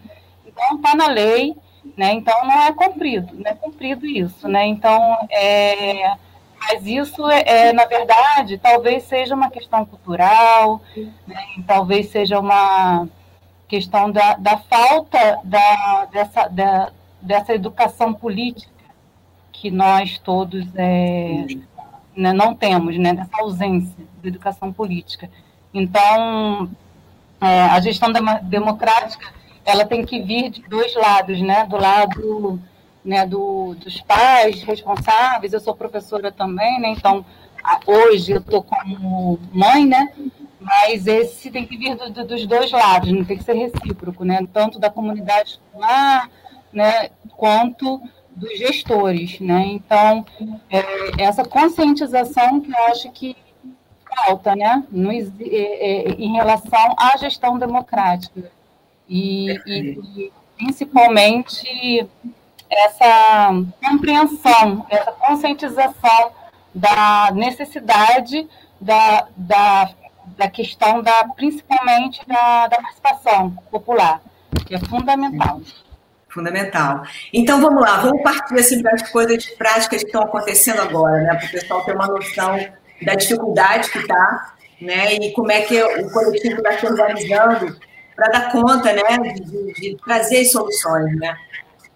Então 0.47 0.77
está 0.77 0.95
na 0.95 1.09
lei, 1.09 1.57
né? 1.97 2.13
Então 2.13 2.35
não 2.45 2.63
é 2.63 2.73
cumprido, 2.73 3.35
não 3.35 3.51
é 3.51 3.55
cumprido 3.55 4.07
isso, 4.07 4.49
né? 4.49 4.67
Então 4.67 5.19
é, 5.31 6.15
mas 6.61 6.87
isso 6.87 7.29
é, 7.29 7.43
é, 7.47 7.73
na 7.73 7.85
verdade 7.85 8.59
talvez 8.59 9.05
seja 9.05 9.35
uma 9.35 9.51
questão 9.51 9.85
cultural, 9.85 10.81
né? 11.27 11.45
talvez 11.67 12.11
seja 12.11 12.39
uma 12.39 13.09
questão 13.69 14.11
da, 14.11 14.35
da 14.35 14.57
falta 14.59 15.39
da, 15.45 16.07
dessa, 16.07 16.49
da, 16.49 16.93
dessa 17.23 17.55
educação 17.55 18.13
política 18.13 18.80
que 19.61 19.71
nós 19.71 20.19
todos 20.19 20.67
é, 20.75 21.45
né, 22.17 22.33
não 22.33 22.55
temos, 22.55 22.97
né, 22.97 23.13
dessa 23.13 23.37
ausência 23.39 23.95
de 24.23 24.29
educação 24.29 24.73
política. 24.73 25.31
Então, 25.73 26.71
é, 27.39 27.63
a 27.65 27.79
gestão 27.81 28.09
democrática 28.43 29.27
ela 29.67 29.85
tem 29.85 30.05
que 30.05 30.23
vir 30.23 30.49
de 30.49 30.63
dois 30.63 30.95
lados, 30.95 31.41
né? 31.43 31.67
Do 31.67 31.77
lado 31.77 32.59
né, 33.05 33.27
do, 33.27 33.75
dos 33.75 34.01
pais 34.01 34.63
responsáveis, 34.63 35.53
eu 35.53 35.61
sou 35.61 35.75
professora 35.75 36.33
também, 36.33 36.81
né? 36.81 36.89
Então, 36.89 37.25
hoje 37.87 38.33
eu 38.33 38.39
estou 38.39 38.63
como 38.63 39.39
mãe, 39.53 39.85
né? 39.85 40.11
Mas 40.59 41.07
esse 41.07 41.51
tem 41.51 41.67
que 41.67 41.77
vir 41.77 41.97
do, 41.97 42.11
do, 42.11 42.27
dos 42.27 42.47
dois 42.47 42.71
lados, 42.73 43.13
não 43.13 43.25
tem 43.25 43.37
que 43.37 43.45
ser 43.45 43.55
recíproco, 43.55 44.25
né? 44.25 44.41
Tanto 44.53 44.79
da 44.79 44.89
comunidade 44.89 45.51
escolar, 45.51 46.31
né? 46.73 47.11
Quanto 47.37 48.01
dos 48.41 48.59
gestores, 48.59 49.39
né? 49.39 49.67
Então, 49.67 50.25
é, 50.71 51.23
essa 51.23 51.45
conscientização 51.45 52.61
que 52.61 52.71
eu 52.73 52.85
acho 52.87 53.11
que 53.13 53.37
falta, 54.25 54.57
né? 54.57 54.83
É, 55.41 56.11
é, 56.11 56.13
em 56.13 56.33
relação 56.33 56.95
à 56.97 57.17
gestão 57.19 57.59
democrática. 57.59 58.51
E, 59.09 59.53
e, 59.67 60.33
principalmente 60.57 62.09
essa 62.69 63.51
compreensão, 63.85 64.87
essa 64.89 65.13
conscientização 65.13 66.33
da 66.75 67.31
necessidade 67.35 68.49
da, 68.81 69.27
da, 69.37 69.91
da 70.37 70.49
questão 70.49 71.03
da, 71.03 71.25
principalmente 71.35 72.21
da, 72.27 72.69
da 72.69 72.77
participação 72.77 73.51
popular, 73.71 74.23
que 74.67 74.75
é 74.75 74.79
fundamental. 74.79 75.61
Fundamental. 76.33 77.03
Então 77.33 77.61
vamos 77.61 77.83
lá, 77.83 78.01
vamos 78.01 78.23
partir 78.23 78.55
assim 78.55 78.81
para 78.83 78.95
as 78.95 79.11
coisas 79.11 79.45
práticas 79.47 80.01
que 80.01 80.07
estão 80.07 80.23
acontecendo 80.23 80.81
agora, 80.81 81.19
né? 81.23 81.35
Para 81.35 81.47
o 81.47 81.51
pessoal 81.51 81.85
ter 81.85 81.95
uma 81.95 82.07
noção 82.07 82.57
da 83.03 83.15
dificuldade 83.15 83.91
que 83.91 83.99
está, 83.99 84.55
né? 84.81 85.15
E 85.15 85.33
como 85.33 85.51
é 85.51 85.63
que 85.63 85.83
o 85.83 86.11
coletivo 86.11 86.59
está 86.59 86.79
se 86.79 86.87
organizando 86.87 87.77
para 88.15 88.29
dar 88.29 88.53
conta, 88.53 88.93
né? 88.93 89.19
De, 89.35 89.73
de, 89.75 89.97
trazer 90.05 90.45
soluções, 90.45 91.17
né? 91.19 91.37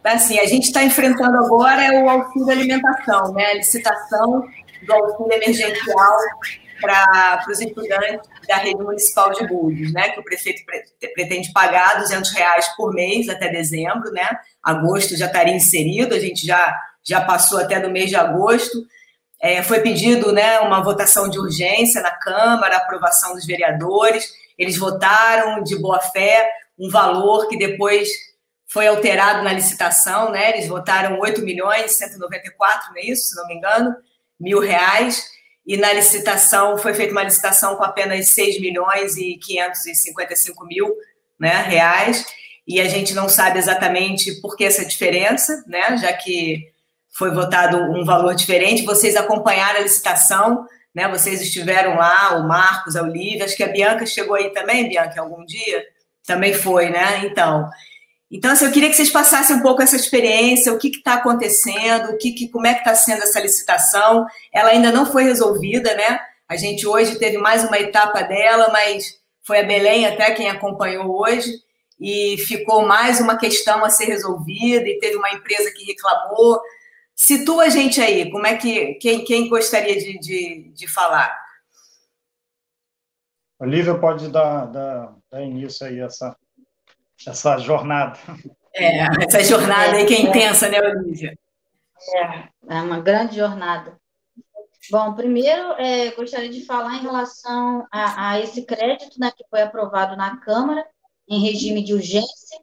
Assim, 0.02 0.38
a 0.38 0.46
gente 0.46 0.64
está 0.64 0.82
enfrentando 0.82 1.36
agora 1.38 1.82
o 2.02 2.08
auxílio 2.08 2.50
alimentação, 2.50 3.32
né? 3.34 3.46
A 3.46 3.54
licitação 3.54 4.44
do 4.82 4.92
auxílio 4.92 5.32
emergencial 5.32 6.18
para 6.84 7.44
os 7.48 7.60
estudantes 7.60 8.28
da 8.46 8.56
rede 8.56 8.82
municipal 8.82 9.32
de 9.32 9.46
Búzios, 9.46 9.92
né? 9.92 10.10
Que 10.10 10.20
o 10.20 10.24
prefeito 10.24 10.62
pretende 11.14 11.52
pagar 11.52 11.98
200 11.98 12.30
reais 12.32 12.68
por 12.76 12.92
mês 12.92 13.28
até 13.28 13.48
dezembro, 13.48 14.10
né? 14.12 14.28
Agosto 14.62 15.16
já 15.16 15.26
estaria 15.26 15.54
inserido, 15.54 16.14
a 16.14 16.20
gente 16.20 16.46
já, 16.46 16.76
já 17.02 17.20
passou 17.20 17.58
até 17.58 17.80
do 17.80 17.90
mês 17.90 18.10
de 18.10 18.16
agosto. 18.16 18.84
É, 19.40 19.62
foi 19.62 19.80
pedido 19.80 20.32
né, 20.32 20.60
uma 20.60 20.82
votação 20.82 21.28
de 21.28 21.38
urgência 21.38 22.00
na 22.00 22.12
Câmara, 22.12 22.76
aprovação 22.76 23.34
dos 23.34 23.44
vereadores. 23.44 24.32
Eles 24.58 24.76
votaram 24.78 25.62
de 25.62 25.76
boa 25.78 26.00
fé 26.00 26.50
um 26.78 26.90
valor 26.90 27.48
que 27.48 27.56
depois 27.56 28.08
foi 28.66 28.88
alterado 28.88 29.42
na 29.42 29.52
licitação, 29.52 30.32
né? 30.32 30.50
Eles 30.50 30.66
votaram 30.66 31.20
8 31.20 31.42
milhões 31.42 31.96
194, 31.96 32.90
não 32.90 32.96
é 32.96 33.04
isso, 33.04 33.28
se 33.28 33.36
não 33.36 33.46
me 33.46 33.54
engano, 33.54 33.94
mil 34.40 34.58
reais. 34.58 35.30
E 35.66 35.76
na 35.76 35.92
licitação 35.92 36.76
foi 36.76 36.92
feita 36.94 37.12
uma 37.12 37.23
licitação 37.23 37.76
com 37.76 37.85
apenas 37.85 38.28
6 38.28 38.61
milhões 38.61 39.16
e 39.16 39.37
555 39.38 40.66
mil 40.66 40.94
né, 41.38 41.62
reais. 41.62 42.25
E 42.66 42.80
a 42.80 42.88
gente 42.88 43.14
não 43.14 43.28
sabe 43.28 43.59
exatamente 43.59 44.40
por 44.40 44.56
que 44.56 44.64
essa 44.64 44.85
diferença, 44.85 45.64
né? 45.66 45.97
Já 45.97 46.12
que 46.12 46.73
foi 47.14 47.30
votado 47.30 47.78
um 47.78 48.04
valor 48.04 48.35
diferente. 48.35 48.85
Vocês 48.85 49.16
acompanharam 49.16 49.80
a 49.80 49.83
licitação, 49.83 50.66
né? 50.94 51.09
Vocês 51.09 51.40
estiveram 51.40 51.97
lá, 51.97 52.37
o 52.37 52.49
Marcos, 52.49 52.97
a 52.97 53.02
Olivia, 53.02 53.44
acho 53.44 53.56
que 53.56 53.62
a 53.62 53.68
Bianca 53.68 54.04
chegou 54.04 54.35
aí 54.35 54.50
também, 54.50 54.88
Bianca, 54.88 55.21
algum 55.21 55.44
dia? 55.44 55.85
Também 56.26 56.52
foi, 56.52 56.90
né? 56.90 57.25
Então, 57.25 57.68
então, 58.31 58.50
assim, 58.50 58.64
eu 58.64 58.73
queria 58.73 58.88
que 58.88 58.97
vocês 58.97 59.11
passassem 59.11 59.57
um 59.57 59.62
pouco 59.62 59.83
essa 59.83 59.97
experiência, 59.97 60.73
o 60.73 60.78
que 60.78 60.88
está 60.88 61.14
acontecendo, 61.14 62.11
o 62.11 62.19
que, 62.19 62.33
que, 62.33 62.49
como 62.49 62.66
é 62.66 62.75
que 62.75 62.81
está 62.81 62.95
sendo 62.95 63.23
essa 63.23 63.40
licitação. 63.40 64.26
Ela 64.52 64.71
ainda 64.71 64.90
não 64.90 65.07
foi 65.07 65.25
resolvida, 65.25 65.95
né? 65.95 66.19
A 66.49 66.57
gente 66.57 66.87
hoje 66.87 67.19
teve 67.19 67.38
mais 67.38 67.64
uma 67.64 67.78
etapa 67.78 68.23
dela, 68.23 68.71
mas 68.71 69.21
foi 69.43 69.61
a 69.61 69.64
Belém 69.64 70.07
até 70.07 70.33
quem 70.33 70.49
acompanhou 70.49 71.21
hoje, 71.21 71.50
e 72.00 72.37
ficou 72.38 72.87
mais 72.87 73.21
uma 73.21 73.37
questão 73.37 73.85
a 73.85 73.90
ser 73.90 74.07
resolvida, 74.07 74.88
e 74.88 74.99
teve 74.99 75.16
uma 75.16 75.31
empresa 75.31 75.71
que 75.71 75.85
reclamou. 75.85 76.61
Situa 77.14 77.64
a 77.64 77.69
gente 77.69 78.00
aí, 78.00 78.31
como 78.31 78.47
é 78.47 78.57
que 78.57 78.95
quem, 78.95 79.25
quem 79.25 79.49
gostaria 79.49 79.97
de, 79.97 80.19
de, 80.19 80.73
de 80.75 80.93
falar? 80.93 81.38
Olivia 83.61 83.95
pode 83.95 84.28
dar, 84.28 84.66
dar, 84.66 85.14
dar 85.31 85.43
início 85.43 85.87
aí 85.87 86.00
a 86.00 86.07
essa 86.07 86.37
essa 87.26 87.59
jornada. 87.59 88.18
É, 88.75 89.06
essa 89.25 89.42
jornada 89.44 89.97
aí 89.97 90.06
que 90.06 90.14
é 90.14 90.23
intensa, 90.23 90.68
né, 90.68 90.80
Olivia? 90.80 91.38
É, 92.14 92.76
é 92.76 92.80
uma 92.83 93.00
grande 93.00 93.37
jornada. 93.37 93.97
Bom, 94.90 95.14
primeiro, 95.14 95.73
é, 95.78 96.11
gostaria 96.11 96.50
de 96.50 96.66
falar 96.66 96.97
em 96.97 97.02
relação 97.02 97.87
a, 97.90 98.30
a, 98.30 98.40
esse 98.40 98.64
crédito 98.66 99.18
né, 99.18 99.30
que 99.35 99.44
foi 99.49 99.62
aprovado 99.62 100.16
na 100.16 100.37
Câmara, 100.38 100.85
em 101.26 101.40
regime 101.40 101.83
de 101.83 101.94
urgência, 101.94 102.59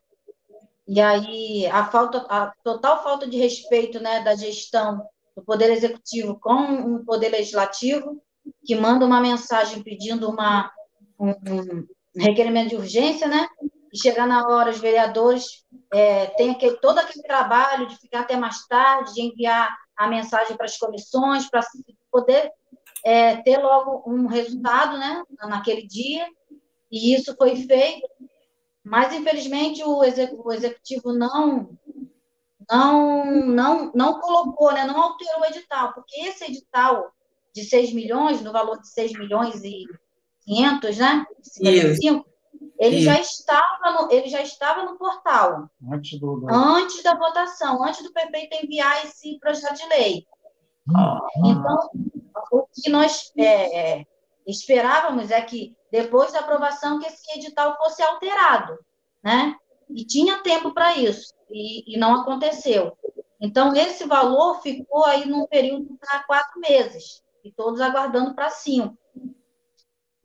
e 0.87 0.99
aí 0.99 1.65
a, 1.67 1.85
falta, 1.85 2.19
a 2.29 2.53
total 2.63 3.01
falta 3.01 3.27
de 3.27 3.37
respeito 3.37 3.99
né, 3.99 4.21
da 4.21 4.35
gestão 4.35 5.03
do 5.35 5.41
Poder 5.41 5.71
Executivo 5.71 6.37
com 6.39 6.95
o 6.95 7.05
Poder 7.05 7.29
Legislativo, 7.29 8.21
que 8.65 8.75
manda 8.75 9.05
uma 9.05 9.21
mensagem 9.21 9.81
pedindo 9.81 10.29
uma, 10.29 10.71
um, 11.19 11.29
um 11.29 11.87
requerimento 12.15 12.69
de 12.69 12.75
urgência, 12.75 13.27
né, 13.27 13.47
chegar 13.95 14.25
na 14.27 14.47
hora, 14.47 14.71
os 14.71 14.79
vereadores 14.79 15.65
é, 15.93 16.27
têm 16.27 16.51
aquele, 16.51 16.77
todo 16.77 16.99
aquele 16.99 17.23
trabalho 17.23 17.87
de 17.87 17.97
ficar 17.97 18.21
até 18.21 18.37
mais 18.37 18.65
tarde, 18.67 19.13
de 19.13 19.21
enviar 19.21 19.75
a 19.97 20.07
mensagem 20.07 20.55
para 20.55 20.65
as 20.65 20.77
comissões, 20.77 21.49
para 21.49 21.61
poder 22.11 22.51
é, 23.03 23.37
ter 23.37 23.57
logo 23.57 24.03
um 24.09 24.27
resultado 24.27 24.97
né, 24.97 25.23
naquele 25.43 25.85
dia, 25.85 26.25
e 26.91 27.13
isso 27.13 27.35
foi 27.35 27.55
feito, 27.55 28.07
mas 28.83 29.13
infelizmente 29.13 29.83
o, 29.83 30.03
executivo 30.03 31.13
não 31.13 31.77
não 32.69 33.25
não 33.25 33.91
não 33.93 34.19
colocou, 34.19 34.71
né, 34.71 34.85
não 34.85 34.99
alterou 35.01 35.41
o 35.41 35.45
edital, 35.45 35.93
porque 35.93 36.19
esse 36.21 36.45
edital 36.45 37.11
de 37.53 37.63
6 37.63 37.93
milhões, 37.93 38.41
no 38.41 38.51
valor 38.51 38.79
de 38.79 38.89
6 38.89 39.13
milhões 39.13 39.63
e 39.63 39.85
500, 40.45 40.97
né, 40.97 41.25
55, 41.41 42.25
ele 42.81 43.01
já 43.01 43.19
estava 43.19 43.91
no, 43.91 44.11
ele 44.11 44.27
já 44.27 44.41
estava 44.41 44.83
no 44.83 44.97
portal 44.97 45.69
antes, 45.91 46.19
do, 46.19 46.47
antes 46.49 47.03
da 47.03 47.13
votação, 47.13 47.83
antes 47.83 48.03
do 48.03 48.11
prefeito 48.11 48.55
enviar 48.55 49.05
esse 49.05 49.37
projeto 49.39 49.77
de 49.77 49.87
lei. 49.87 50.27
Ah. 50.95 51.19
Então, 51.45 51.89
o 52.51 52.65
que 52.73 52.89
nós 52.89 53.31
é, 53.37 53.99
é, 53.99 54.05
esperávamos 54.47 55.29
é 55.29 55.39
que 55.41 55.75
depois 55.91 56.33
da 56.33 56.39
aprovação 56.39 56.99
que 56.99 57.05
esse 57.05 57.37
edital 57.37 57.77
fosse 57.77 58.01
alterado, 58.01 58.79
né? 59.23 59.55
E 59.87 60.03
tinha 60.03 60.41
tempo 60.41 60.73
para 60.73 60.97
isso 60.97 61.35
e, 61.51 61.95
e 61.95 61.99
não 61.99 62.15
aconteceu. 62.15 62.97
Então 63.39 63.75
esse 63.75 64.05
valor 64.05 64.59
ficou 64.61 65.05
aí 65.05 65.27
num 65.27 65.45
período 65.45 65.97
para 65.99 66.23
quatro 66.23 66.59
meses 66.59 67.21
e 67.43 67.51
todos 67.51 67.79
aguardando 67.79 68.33
para 68.33 68.49
cinco. 68.49 68.97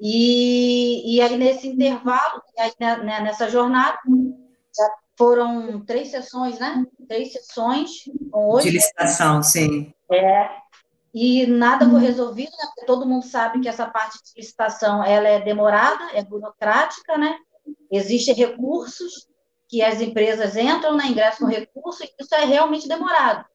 E, 0.00 1.16
e 1.16 1.20
aí, 1.20 1.36
nesse 1.36 1.68
intervalo, 1.68 2.42
aí, 2.58 2.72
né, 2.78 2.96
né, 2.98 3.20
nessa 3.20 3.48
jornada, 3.48 3.98
já 4.76 4.90
foram 5.16 5.80
três 5.84 6.10
sessões, 6.10 6.58
né? 6.58 6.84
Três 7.08 7.32
sessões. 7.32 7.90
Hoje, 8.32 8.68
de 8.68 8.76
licitação, 8.76 9.42
sim. 9.42 9.92
É, 10.12 10.50
e 11.18 11.46
nada 11.46 11.88
foi 11.88 12.00
resolvido, 12.00 12.50
né? 12.50 12.66
Porque 12.66 12.84
todo 12.84 13.06
mundo 13.06 13.24
sabe 13.24 13.60
que 13.60 13.68
essa 13.68 13.86
parte 13.86 14.18
de 14.22 14.32
licitação 14.36 15.02
ela 15.02 15.26
é 15.26 15.40
demorada, 15.40 16.10
é 16.12 16.22
burocrática, 16.22 17.16
né? 17.16 17.38
Existem 17.90 18.34
recursos 18.34 19.26
que 19.66 19.82
as 19.82 20.02
empresas 20.02 20.56
entram, 20.56 20.94
né, 20.94 21.06
ingressam 21.06 21.48
recurso, 21.48 22.04
e 22.04 22.10
isso 22.20 22.34
é 22.34 22.44
realmente 22.44 22.86
demorado. 22.86 23.46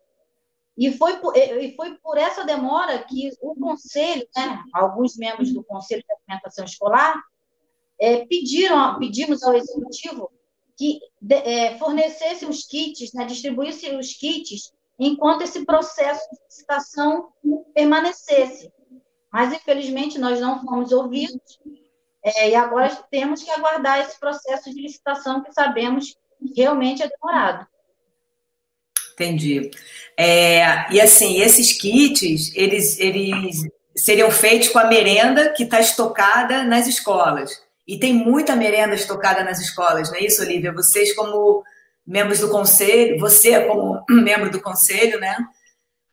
E 0.81 0.91
foi 0.97 1.17
por, 1.17 1.37
e 1.37 1.75
foi 1.75 1.93
por 1.99 2.17
essa 2.17 2.43
demora 2.43 3.03
que 3.03 3.29
o 3.39 3.53
conselho, 3.53 4.27
né, 4.35 4.63
alguns 4.73 5.15
membros 5.15 5.53
do 5.53 5.63
Conselho 5.63 6.01
de 6.01 6.11
Alimentação 6.11 6.65
Escolar, 6.65 7.21
é, 7.99 8.25
pediram, 8.25 8.97
pedimos 8.97 9.43
ao 9.43 9.53
executivo 9.53 10.31
que 10.75 10.99
de, 11.21 11.35
é, 11.35 11.77
fornecesse 11.77 12.47
os 12.47 12.65
kits, 12.65 13.13
né, 13.13 13.25
distribuísse 13.25 13.95
os 13.95 14.11
kits, 14.13 14.73
enquanto 14.97 15.43
esse 15.43 15.63
processo 15.67 16.27
de 16.31 16.39
licitação 16.47 17.31
permanecesse. 17.75 18.73
Mas, 19.31 19.53
infelizmente, 19.53 20.17
nós 20.17 20.41
não 20.41 20.63
fomos 20.63 20.91
ouvidos, 20.91 21.59
é, 22.23 22.49
e 22.49 22.55
agora 22.55 22.89
temos 23.11 23.43
que 23.43 23.51
aguardar 23.51 23.99
esse 23.99 24.19
processo 24.19 24.71
de 24.71 24.81
licitação 24.81 25.43
que 25.43 25.53
sabemos 25.53 26.17
que 26.39 26.59
realmente 26.59 27.03
é 27.03 27.07
demorado. 27.07 27.67
Entendi. 29.13 29.71
É, 30.17 30.91
e 30.93 31.01
assim, 31.01 31.41
esses 31.41 31.73
kits, 31.73 32.51
eles, 32.55 32.99
eles 32.99 33.67
seriam 33.95 34.31
feitos 34.31 34.69
com 34.69 34.79
a 34.79 34.87
merenda 34.87 35.49
que 35.49 35.63
está 35.63 35.79
estocada 35.79 36.63
nas 36.63 36.87
escolas. 36.87 37.51
e 37.87 37.97
tem 37.99 38.13
muita 38.13 38.55
merenda 38.55 38.95
estocada 38.95 39.43
nas 39.43 39.59
escolas, 39.59 40.09
não 40.09 40.17
é 40.17 40.23
isso, 40.23 40.41
Olivia? 40.41 40.71
Vocês, 40.71 41.13
como 41.13 41.63
membros 42.05 42.39
do 42.39 42.49
conselho, 42.49 43.19
você, 43.19 43.65
como 43.65 44.03
membro 44.09 44.49
do 44.49 44.61
conselho, 44.61 45.19
né? 45.19 45.35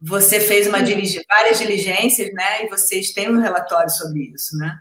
Você 0.01 0.41
fez 0.41 0.67
uma 0.67 0.79
várias 1.29 1.59
diligências, 1.59 2.33
né? 2.33 2.65
E 2.65 2.69
vocês 2.69 3.13
têm 3.13 3.31
um 3.31 3.41
relatório 3.41 3.91
sobre 3.91 4.33
isso, 4.35 4.57
né? 4.57 4.79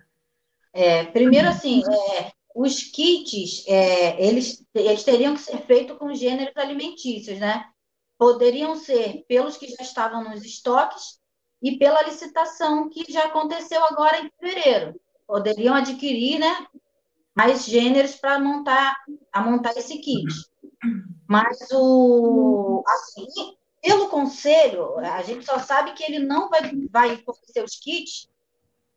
É, 0.74 1.06
primeiro, 1.06 1.48
assim, 1.48 1.82
é, 1.86 2.32
os 2.56 2.84
kits, 2.84 3.64
é, 3.68 4.24
eles, 4.24 4.64
eles 4.74 5.04
teriam 5.04 5.36
que 5.36 5.42
ser 5.42 5.58
feitos 5.66 5.98
com 5.98 6.14
gêneros 6.14 6.56
alimentícios, 6.56 7.40
né? 7.40 7.66
Poderiam 8.18 8.76
ser 8.76 9.24
pelos 9.28 9.58
que 9.58 9.68
já 9.68 9.82
estavam 9.82 10.24
nos 10.24 10.44
estoques 10.44 11.20
e 11.62 11.78
pela 11.78 12.02
licitação 12.04 12.90
que 12.90 13.12
já 13.12 13.26
aconteceu 13.26 13.84
agora 13.86 14.20
em 14.20 14.32
fevereiro. 14.40 15.00
Poderiam 15.28 15.76
adquirir, 15.76 16.40
né, 16.40 16.68
mais 17.36 17.66
gêneros 17.66 18.16
para 18.16 18.40
montar, 18.40 18.96
a 19.32 19.42
montar 19.42 19.78
esse 19.78 20.00
kit. 20.00 20.26
Mas 21.28 21.68
o 21.72 22.84
assim, 22.88 23.56
pelo 23.82 24.10
conselho, 24.10 24.98
a 25.00 25.22
gente 25.22 25.46
só 25.46 25.60
sabe 25.60 25.94
que 25.94 26.04
ele 26.04 26.20
não 26.20 26.50
vai, 26.50 26.72
vai 26.90 27.18
fornecer 27.18 27.64
os 27.64 27.76
kits 27.76 28.28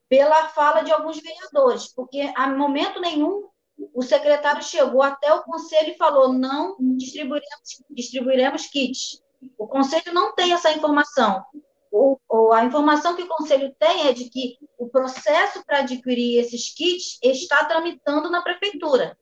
pela 0.08 0.48
fala 0.48 0.82
de 0.82 0.90
alguns 0.90 1.20
vereadores, 1.20 1.92
porque 1.92 2.32
a 2.34 2.48
momento 2.48 3.00
nenhum 3.00 3.49
o 3.94 4.02
secretário 4.02 4.62
chegou 4.62 5.02
até 5.02 5.32
o 5.32 5.42
conselho 5.42 5.90
e 5.92 5.96
falou: 5.96 6.32
não 6.32 6.76
distribuiremos, 6.96 7.82
distribuiremos 7.90 8.66
kits. 8.66 9.22
O 9.56 9.66
conselho 9.66 10.12
não 10.12 10.34
tem 10.34 10.52
essa 10.52 10.70
informação. 10.72 11.44
O, 11.90 12.18
o, 12.28 12.52
a 12.52 12.64
informação 12.64 13.16
que 13.16 13.22
o 13.22 13.28
conselho 13.28 13.74
tem 13.78 14.06
é 14.06 14.12
de 14.12 14.28
que 14.28 14.58
o 14.78 14.88
processo 14.88 15.64
para 15.64 15.78
adquirir 15.78 16.38
esses 16.38 16.72
kits 16.72 17.18
está 17.22 17.64
tramitando 17.64 18.30
na 18.30 18.42
prefeitura. 18.42 19.16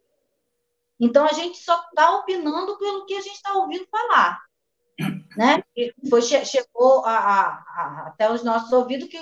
Então, 1.00 1.24
a 1.24 1.32
gente 1.32 1.58
só 1.58 1.80
está 1.80 2.16
opinando 2.16 2.76
pelo 2.76 3.06
que 3.06 3.14
a 3.14 3.20
gente 3.20 3.36
está 3.36 3.54
ouvindo 3.54 3.86
falar. 3.88 4.38
Né? 5.36 5.62
Foi, 6.10 6.20
chegou 6.20 7.04
a, 7.04 7.16
a, 7.16 7.46
a, 7.46 8.04
até 8.08 8.30
os 8.30 8.42
nossos 8.42 8.72
ouvidos 8.72 9.08
que, 9.08 9.18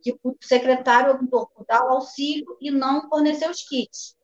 que 0.00 0.16
o 0.22 0.36
secretário 0.40 1.14
optou 1.14 1.48
por 1.48 1.66
dar 1.66 1.84
o 1.84 1.94
auxílio 1.94 2.56
e 2.60 2.70
não 2.70 3.08
fornecer 3.08 3.50
os 3.50 3.62
kits. 3.68 4.16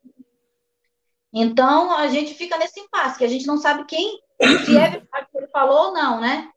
Então, 1.33 1.91
a 1.91 2.07
gente 2.07 2.35
fica 2.35 2.57
nesse 2.57 2.79
impasse, 2.79 3.17
que 3.17 3.25
a 3.25 3.29
gente 3.29 3.47
não 3.47 3.57
sabe 3.57 3.85
quem, 3.85 4.19
se 4.65 4.77
é 4.77 4.89
verdade 4.89 5.27
que 5.31 5.37
ele 5.37 5.47
falou 5.47 5.87
ou 5.87 5.93
não, 5.93 6.21
né? 6.21 6.49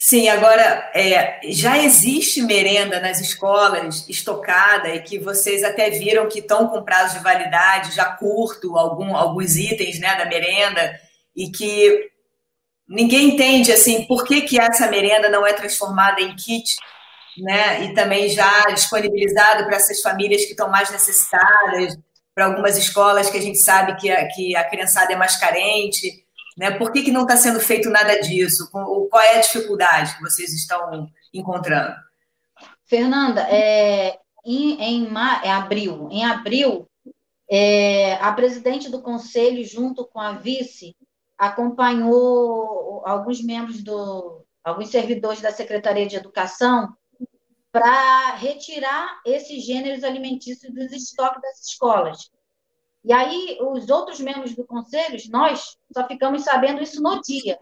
Sim, 0.00 0.28
agora 0.28 0.62
é, 0.94 1.40
já 1.50 1.76
existe 1.76 2.40
merenda 2.42 3.00
nas 3.00 3.20
escolas 3.20 4.08
estocada 4.08 4.90
e 4.90 5.02
que 5.02 5.18
vocês 5.18 5.64
até 5.64 5.90
viram 5.90 6.28
que 6.28 6.38
estão 6.38 6.68
com 6.68 6.84
prazo 6.84 7.16
de 7.18 7.24
validade 7.24 7.96
já 7.96 8.04
curto, 8.04 8.78
algum, 8.78 9.16
alguns 9.16 9.56
itens 9.56 9.98
né, 9.98 10.14
da 10.14 10.24
merenda, 10.24 11.00
e 11.34 11.50
que 11.50 12.12
ninguém 12.88 13.30
entende 13.30 13.72
assim 13.72 14.04
por 14.06 14.24
que, 14.24 14.42
que 14.42 14.60
essa 14.60 14.88
merenda 14.88 15.28
não 15.28 15.44
é 15.44 15.52
transformada 15.52 16.20
em 16.20 16.34
kit 16.36 16.76
né, 17.38 17.84
e 17.84 17.92
também 17.92 18.28
já 18.28 18.66
disponibilizado 18.72 19.64
para 19.64 19.76
essas 19.76 20.00
famílias 20.00 20.44
que 20.44 20.52
estão 20.52 20.70
mais 20.70 20.90
necessitadas, 20.90 21.98
para 22.38 22.46
algumas 22.46 22.78
escolas 22.78 23.28
que 23.28 23.36
a 23.36 23.42
gente 23.42 23.58
sabe 23.58 23.96
que 23.96 24.08
a, 24.08 24.28
que 24.28 24.54
a 24.54 24.62
criançada 24.62 25.12
é 25.12 25.16
mais 25.16 25.34
carente. 25.34 26.24
Né? 26.56 26.70
Por 26.70 26.92
que, 26.92 27.02
que 27.02 27.10
não 27.10 27.22
está 27.22 27.36
sendo 27.36 27.58
feito 27.58 27.90
nada 27.90 28.20
disso? 28.20 28.70
Qual 28.70 29.20
é 29.20 29.38
a 29.38 29.40
dificuldade 29.40 30.14
que 30.14 30.22
vocês 30.22 30.54
estão 30.54 31.10
encontrando? 31.34 31.96
Fernanda, 32.86 33.40
é, 33.50 34.20
em, 34.46 34.80
em, 34.80 35.08
em 35.08 35.50
abril, 35.50 36.08
em 36.12 36.24
abril 36.24 36.88
é, 37.50 38.14
a 38.20 38.32
presidente 38.32 38.88
do 38.88 39.02
conselho, 39.02 39.64
junto 39.64 40.06
com 40.06 40.20
a 40.20 40.30
vice, 40.30 40.94
acompanhou 41.36 43.02
alguns 43.04 43.42
membros 43.42 43.82
do, 43.82 44.44
alguns 44.62 44.90
servidores 44.90 45.40
da 45.40 45.50
Secretaria 45.50 46.06
de 46.06 46.14
Educação 46.14 46.94
para 47.70 48.34
retirar 48.36 49.20
esses 49.24 49.64
gêneros 49.64 50.02
alimentícios 50.02 50.72
dos 50.72 50.90
estoques 50.92 51.42
das 51.42 51.60
escolas. 51.60 52.30
E 53.04 53.12
aí, 53.12 53.58
os 53.60 53.88
outros 53.88 54.20
membros 54.20 54.54
do 54.54 54.66
conselho, 54.66 55.16
nós 55.30 55.76
só 55.92 56.06
ficamos 56.06 56.44
sabendo 56.44 56.82
isso 56.82 57.02
no 57.02 57.20
dia, 57.20 57.58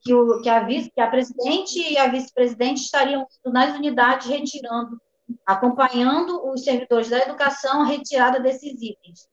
que, 0.00 0.12
o, 0.12 0.40
que, 0.42 0.48
a, 0.48 0.60
vice, 0.64 0.90
que 0.90 1.00
a 1.00 1.08
presidente 1.08 1.78
e 1.78 1.96
a 1.96 2.08
vice-presidente 2.08 2.82
estariam 2.82 3.26
nas 3.46 3.74
unidades 3.76 4.26
retirando, 4.26 5.00
acompanhando 5.46 6.44
os 6.50 6.64
servidores 6.64 7.08
da 7.08 7.18
educação 7.18 7.82
a 7.82 7.86
retirada 7.86 8.40
desses 8.40 8.80
itens. 8.82 9.28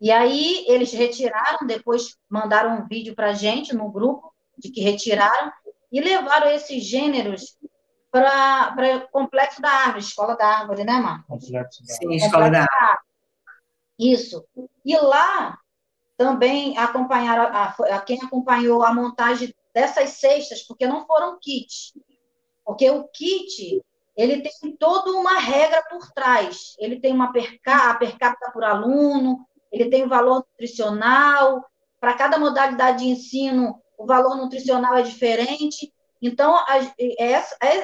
E 0.00 0.10
aí, 0.10 0.64
eles 0.68 0.92
retiraram, 0.92 1.66
depois 1.66 2.16
mandaram 2.28 2.78
um 2.78 2.86
vídeo 2.86 3.14
para 3.14 3.30
a 3.30 3.34
gente 3.34 3.74
no 3.74 3.90
grupo 3.90 4.32
de 4.58 4.70
que 4.70 4.80
retiraram 4.80 5.52
e 5.92 6.00
levaram 6.00 6.50
esses 6.50 6.84
gêneros 6.84 7.56
para 8.20 8.96
o 8.96 9.08
Complexo 9.08 9.60
da 9.60 9.70
Árvore, 9.70 10.00
Escola 10.00 10.36
da 10.36 10.46
Árvore, 10.46 10.84
né, 10.84 10.98
Marcos? 10.98 11.46
Sim, 11.84 12.14
Escola 12.14 12.50
da 12.50 12.60
Árvore. 12.60 13.06
Isso. 13.98 14.44
E 14.84 14.96
lá 14.96 15.58
também 16.16 16.76
acompanharam, 16.78 17.44
a, 17.44 17.74
a, 17.96 18.00
quem 18.00 18.18
acompanhou 18.22 18.82
a 18.82 18.92
montagem 18.92 19.54
dessas 19.74 20.10
cestas, 20.10 20.62
porque 20.62 20.86
não 20.86 21.06
foram 21.06 21.38
kits. 21.40 21.92
Porque 22.64 22.90
o 22.90 23.04
kit, 23.08 23.82
ele 24.16 24.40
tem 24.42 24.76
toda 24.76 25.12
uma 25.12 25.38
regra 25.38 25.82
por 25.90 26.10
trás. 26.12 26.74
Ele 26.78 26.98
tem 26.98 27.12
uma 27.12 27.32
per, 27.32 27.58
a 27.66 27.94
per 27.94 28.18
capita 28.18 28.50
por 28.50 28.64
aluno, 28.64 29.46
ele 29.70 29.90
tem 29.90 30.08
valor 30.08 30.46
nutricional, 30.50 31.64
para 32.00 32.14
cada 32.14 32.38
modalidade 32.38 32.98
de 32.98 33.10
ensino, 33.10 33.80
o 33.98 34.06
valor 34.06 34.36
nutricional 34.36 34.96
é 34.96 35.02
diferente. 35.02 35.92
Então, 36.20 36.56
as, 36.68 36.92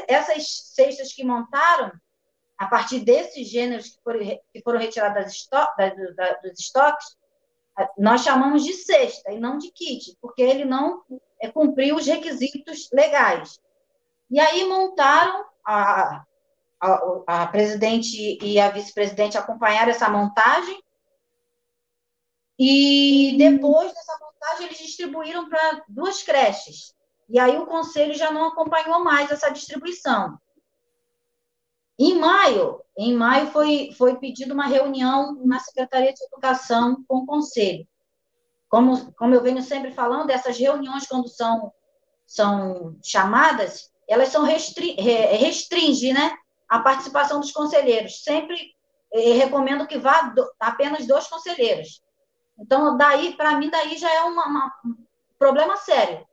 essas 0.09 0.73
cestas 0.75 1.13
que 1.13 1.25
montaram, 1.25 1.93
a 2.59 2.67
partir 2.67 3.01
desses 3.01 3.49
gêneros 3.49 3.89
que 3.91 4.01
foram, 4.03 4.21
que 4.21 4.63
foram 4.63 4.79
retirados 4.79 5.25
das 5.25 5.33
esto, 5.33 6.15
das, 6.15 6.43
dos 6.43 6.59
estoques, 6.59 7.17
nós 7.99 8.23
chamamos 8.23 8.63
de 8.65 8.75
cesta 8.75 9.33
e 9.33 9.41
não 9.41 9.59
de 9.59 9.71
kit, 9.73 10.17
porque 10.21 10.43
ele 10.43 10.65
não 10.65 11.03
é, 11.41 11.51
cumpriu 11.51 11.97
os 11.97 12.07
requisitos 12.07 12.89
legais. 12.93 13.59
E 14.31 14.39
aí 14.39 14.65
montaram, 14.65 15.45
a, 15.65 16.25
a, 16.81 17.23
a 17.27 17.47
presidente 17.47 18.39
e 18.43 18.61
a 18.61 18.71
vice-presidente 18.71 19.39
acompanharam 19.39 19.91
essa 19.91 20.09
montagem, 20.09 20.83
e 22.59 23.35
depois 23.39 23.93
dessa 23.93 24.19
montagem 24.21 24.67
eles 24.67 24.79
distribuíram 24.79 25.49
para 25.49 25.85
duas 25.89 26.23
creches. 26.23 26.95
E 27.33 27.39
aí 27.39 27.57
o 27.57 27.65
conselho 27.65 28.13
já 28.13 28.31
não 28.31 28.45
acompanhou 28.45 29.03
mais 29.03 29.31
essa 29.31 29.49
distribuição. 29.49 30.39
Em 31.99 32.19
maio, 32.19 32.83
em 32.95 33.17
maio 33.17 33.47
foi, 33.47 33.91
foi 33.97 34.17
pedida 34.17 34.53
uma 34.53 34.67
reunião 34.67 35.41
na 35.43 35.59
Secretaria 35.59 36.13
de 36.13 36.23
Educação 36.25 37.03
com 37.09 37.21
o 37.21 37.27
Conselho. 37.27 37.89
Como, 38.69 39.15
como 39.15 39.35
eu 39.35 39.43
venho 39.43 39.63
sempre 39.63 39.93
falando, 39.93 40.29
essas 40.29 40.59
reuniões, 40.59 41.07
quando 41.07 41.27
são, 41.27 41.73
são 42.27 42.99
chamadas, 43.03 43.91
elas 44.07 44.29
são 44.29 44.43
restri 44.43 44.93
restringem 44.93 46.13
né, 46.13 46.37
a 46.69 46.81
participação 46.81 47.41
dos 47.41 47.51
conselheiros. 47.51 48.23
Sempre 48.23 48.75
eh, 49.11 49.33
recomendo 49.33 49.87
que 49.87 49.97
vá 49.97 50.21
do, 50.21 50.47
apenas 50.61 51.07
dois 51.07 51.27
conselheiros. 51.29 52.03
Então, 52.59 52.95
daí, 52.99 53.35
para 53.39 53.57
mim, 53.57 53.71
daí 53.71 53.97
já 53.97 54.13
é 54.13 54.23
uma, 54.25 54.45
uma, 54.45 54.73
um 54.85 54.95
problema 55.39 55.79
sério. 55.79 56.27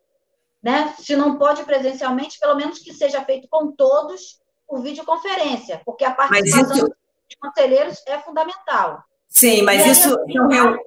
Né? 0.62 0.94
Se 1.00 1.16
não 1.16 1.38
pode 1.38 1.64
presencialmente, 1.64 2.40
pelo 2.40 2.56
menos 2.56 2.80
que 2.80 2.94
seja 2.94 3.24
feito 3.24 3.48
com 3.50 3.72
todos 3.72 4.40
por 4.68 4.82
videoconferência, 4.82 5.82
porque 5.86 6.04
a 6.04 6.12
participação 6.12 6.76
isso... 6.76 6.86
dos 6.86 7.36
conselheiros 7.40 8.04
é 8.06 8.20
fundamental. 8.20 9.04
Sim, 9.28 9.62
mas 9.62 9.84
aí, 9.84 9.92
isso, 9.92 10.10
são 10.10 10.80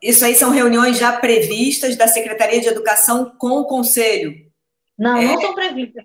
isso 0.00 0.24
aí 0.24 0.34
são 0.34 0.50
reuniões 0.50 0.96
já 0.96 1.18
previstas 1.18 1.96
da 1.96 2.08
Secretaria 2.08 2.60
de 2.60 2.68
Educação 2.68 3.34
com 3.36 3.60
o 3.60 3.66
Conselho? 3.66 4.50
Não, 4.98 5.16
é... 5.16 5.24
não 5.24 5.40
são 5.40 5.54
previstas, 5.54 6.04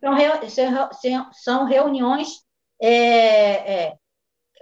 são, 0.49 1.31
são 1.31 1.65
reuniões 1.65 2.45
é, 2.81 3.73
é, 3.73 3.93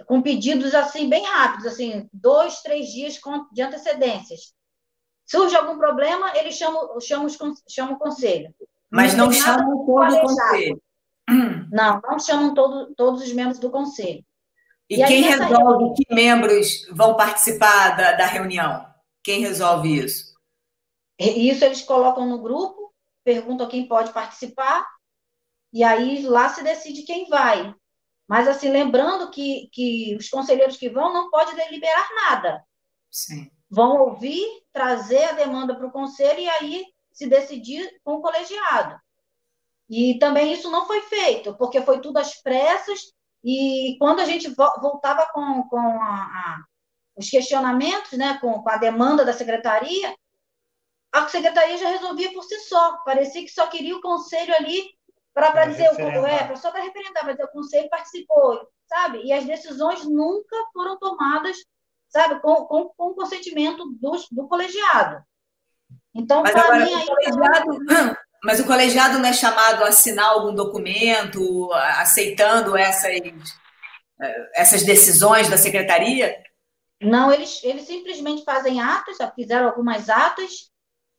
com 0.06 0.22
pedidos 0.22 0.74
assim 0.74 1.08
bem 1.08 1.24
rápidos, 1.24 1.66
assim, 1.66 2.08
dois, 2.12 2.60
três 2.62 2.88
dias 2.88 3.18
de 3.52 3.62
antecedências. 3.62 4.54
Surge 5.26 5.56
algum 5.56 5.78
problema, 5.78 6.36
eles 6.36 6.56
chamam, 6.56 7.00
chamam, 7.00 7.28
chamam 7.68 7.94
o 7.94 7.98
conselho. 7.98 8.54
Mas 8.90 9.14
não, 9.14 9.26
não 9.26 9.32
chamam 9.32 9.86
todo 9.86 10.14
o 10.14 10.20
conselho. 10.20 10.82
Não, 11.72 12.02
não 12.02 12.18
chamam 12.18 12.52
todo, 12.52 12.94
todos 12.94 13.22
os 13.22 13.32
membros 13.32 13.58
do 13.58 13.70
conselho. 13.70 14.22
E, 14.90 15.02
e 15.02 15.06
quem 15.06 15.22
resolve 15.22 15.54
reunião... 15.54 15.94
que 15.94 16.14
membros 16.14 16.86
vão 16.92 17.16
participar 17.16 17.96
da, 17.96 18.12
da 18.12 18.26
reunião? 18.26 18.86
Quem 19.22 19.40
resolve 19.40 20.04
isso? 20.04 20.34
Isso 21.18 21.64
eles 21.64 21.80
colocam 21.80 22.28
no 22.28 22.42
grupo, 22.42 22.92
perguntam 23.24 23.66
quem 23.66 23.88
pode 23.88 24.12
participar, 24.12 24.86
e 25.72 25.82
aí 25.82 26.22
lá 26.26 26.50
se 26.50 26.62
decide 26.62 27.02
quem 27.04 27.26
vai. 27.28 27.74
Mas, 28.28 28.46
assim, 28.48 28.70
lembrando 28.70 29.30
que, 29.30 29.68
que 29.72 30.16
os 30.16 30.28
conselheiros 30.28 30.76
que 30.76 30.88
vão 30.88 31.12
não 31.12 31.30
podem 31.30 31.56
deliberar 31.56 32.08
nada. 32.14 32.64
Sim. 33.10 33.50
Vão 33.74 33.98
ouvir, 34.02 34.44
trazer 34.72 35.24
a 35.24 35.32
demanda 35.32 35.74
para 35.74 35.86
o 35.86 35.92
conselho 35.92 36.38
e 36.38 36.48
aí 36.48 36.84
se 37.12 37.26
decidir 37.26 38.00
com 38.04 38.14
o 38.14 38.22
colegiado. 38.22 38.96
E 39.90 40.18
também 40.18 40.52
isso 40.52 40.70
não 40.70 40.86
foi 40.86 41.00
feito, 41.02 41.56
porque 41.56 41.82
foi 41.82 42.00
tudo 42.00 42.18
às 42.18 42.40
pressas, 42.40 43.00
e 43.44 43.96
quando 43.98 44.20
a 44.20 44.24
gente 44.24 44.48
voltava 44.48 45.26
com, 45.32 45.68
com 45.68 45.78
a, 45.78 46.14
a, 46.14 46.64
os 47.16 47.28
questionamentos, 47.28 48.12
né, 48.12 48.38
com, 48.40 48.62
com 48.62 48.70
a 48.70 48.78
demanda 48.78 49.24
da 49.24 49.34
secretaria, 49.34 50.16
a 51.12 51.28
secretaria 51.28 51.76
já 51.76 51.90
resolvia 51.90 52.32
por 52.32 52.42
si 52.42 52.58
só. 52.60 52.96
Parecia 53.04 53.42
que 53.42 53.50
só 53.50 53.66
queria 53.66 53.96
o 53.96 54.00
conselho 54.00 54.54
ali 54.56 54.82
para 55.34 55.66
dizer 55.66 55.90
o 55.90 56.26
é, 56.26 56.56
só 56.56 56.70
para 56.70 56.82
referendar, 56.82 57.26
dizer 57.26 57.44
o 57.44 57.52
conselho 57.52 57.90
participou, 57.90 58.66
sabe? 58.86 59.22
E 59.24 59.32
as 59.32 59.44
decisões 59.44 60.04
nunca 60.04 60.56
foram 60.72 60.98
tomadas, 60.98 61.58
sabe, 62.14 62.40
com, 62.40 62.54
com, 62.66 62.88
com 62.96 63.06
o 63.08 63.14
consentimento 63.14 63.84
do, 64.00 64.12
do 64.30 64.46
colegiado. 64.46 65.20
Então, 66.14 66.44
para 66.44 66.78
mim, 66.78 66.94
aí. 66.94 67.06
Colegiado, 67.06 67.78
mas 68.44 68.60
o 68.60 68.66
colegiado 68.66 69.18
não 69.18 69.28
é 69.28 69.32
chamado 69.32 69.82
a 69.82 69.88
assinar 69.88 70.26
algum 70.26 70.54
documento 70.54 71.72
aceitando 71.72 72.76
essas, 72.76 73.20
essas 74.54 74.84
decisões 74.84 75.50
da 75.50 75.56
secretaria? 75.56 76.40
Não, 77.02 77.32
eles, 77.32 77.62
eles 77.64 77.82
simplesmente 77.82 78.44
fazem 78.44 78.80
atas, 78.80 79.16
já 79.16 79.28
fizeram 79.32 79.66
algumas 79.66 80.08
atas, 80.08 80.70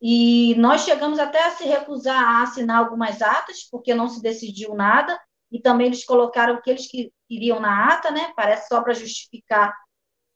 e 0.01 0.55
nós 0.55 0.85
chegamos 0.85 1.19
até 1.19 1.43
a 1.45 1.51
se 1.51 1.65
recusar 1.65 2.23
a 2.23 2.43
assinar 2.43 2.79
algumas 2.79 3.21
atas, 3.21 3.67
porque 3.69 3.93
não 3.93 4.07
se 4.07 4.21
decidiu 4.21 4.73
nada, 4.73 5.19
e 5.51 5.61
também 5.61 5.87
eles 5.87 6.05
colocaram 6.05 6.55
o 6.55 6.61
que 6.61 6.69
eles 6.69 6.87
queriam 7.27 7.59
na 7.59 7.89
ata, 7.89 8.11
né? 8.11 8.31
Parece 8.35 8.69
só 8.69 8.81
para 8.81 8.93
justificar 8.93 9.73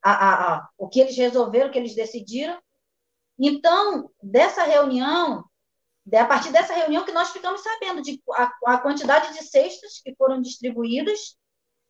a, 0.02 0.12
a, 0.12 0.56
a, 0.56 0.70
o 0.78 0.88
que 0.88 1.00
eles 1.00 1.18
resolveram, 1.18 1.68
o 1.68 1.72
que 1.72 1.80
eles 1.80 1.96
decidiram. 1.96 2.60
Então, 3.38 4.12
dessa 4.22 4.64
reunião, 4.64 5.44
a 6.14 6.26
partir 6.26 6.52
dessa 6.52 6.74
reunião 6.74 7.06
que 7.06 7.12
nós 7.12 7.32
ficamos 7.32 7.62
sabendo 7.62 8.02
de 8.02 8.22
a, 8.34 8.52
a 8.68 8.78
quantidade 8.78 9.34
de 9.34 9.44
cestas 9.44 10.02
que 10.04 10.16
foram 10.16 10.42
distribuídas, 10.42 11.38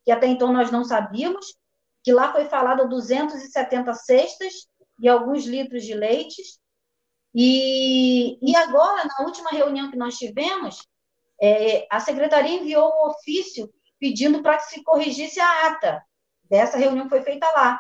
que 0.03 0.11
até 0.11 0.27
então 0.27 0.51
nós 0.53 0.71
não 0.71 0.83
sabíamos, 0.83 1.55
que 2.03 2.11
lá 2.11 2.31
foi 2.31 2.45
falado 2.45 2.87
270 2.89 3.93
cestas 3.93 4.67
e 4.99 5.07
alguns 5.07 5.45
litros 5.45 5.83
de 5.83 5.93
leite. 5.93 6.41
E, 7.33 8.37
e 8.41 8.55
agora, 8.55 9.05
na 9.05 9.25
última 9.25 9.49
reunião 9.49 9.91
que 9.91 9.97
nós 9.97 10.17
tivemos, 10.17 10.87
é, 11.41 11.87
a 11.89 11.99
secretaria 11.99 12.59
enviou 12.59 12.89
um 12.89 13.09
ofício 13.09 13.71
pedindo 13.99 14.41
para 14.41 14.57
que 14.57 14.65
se 14.65 14.83
corrigisse 14.83 15.39
a 15.39 15.67
ata 15.67 16.03
dessa 16.43 16.77
reunião 16.77 17.05
que 17.05 17.09
foi 17.09 17.21
feita 17.21 17.45
lá, 17.51 17.79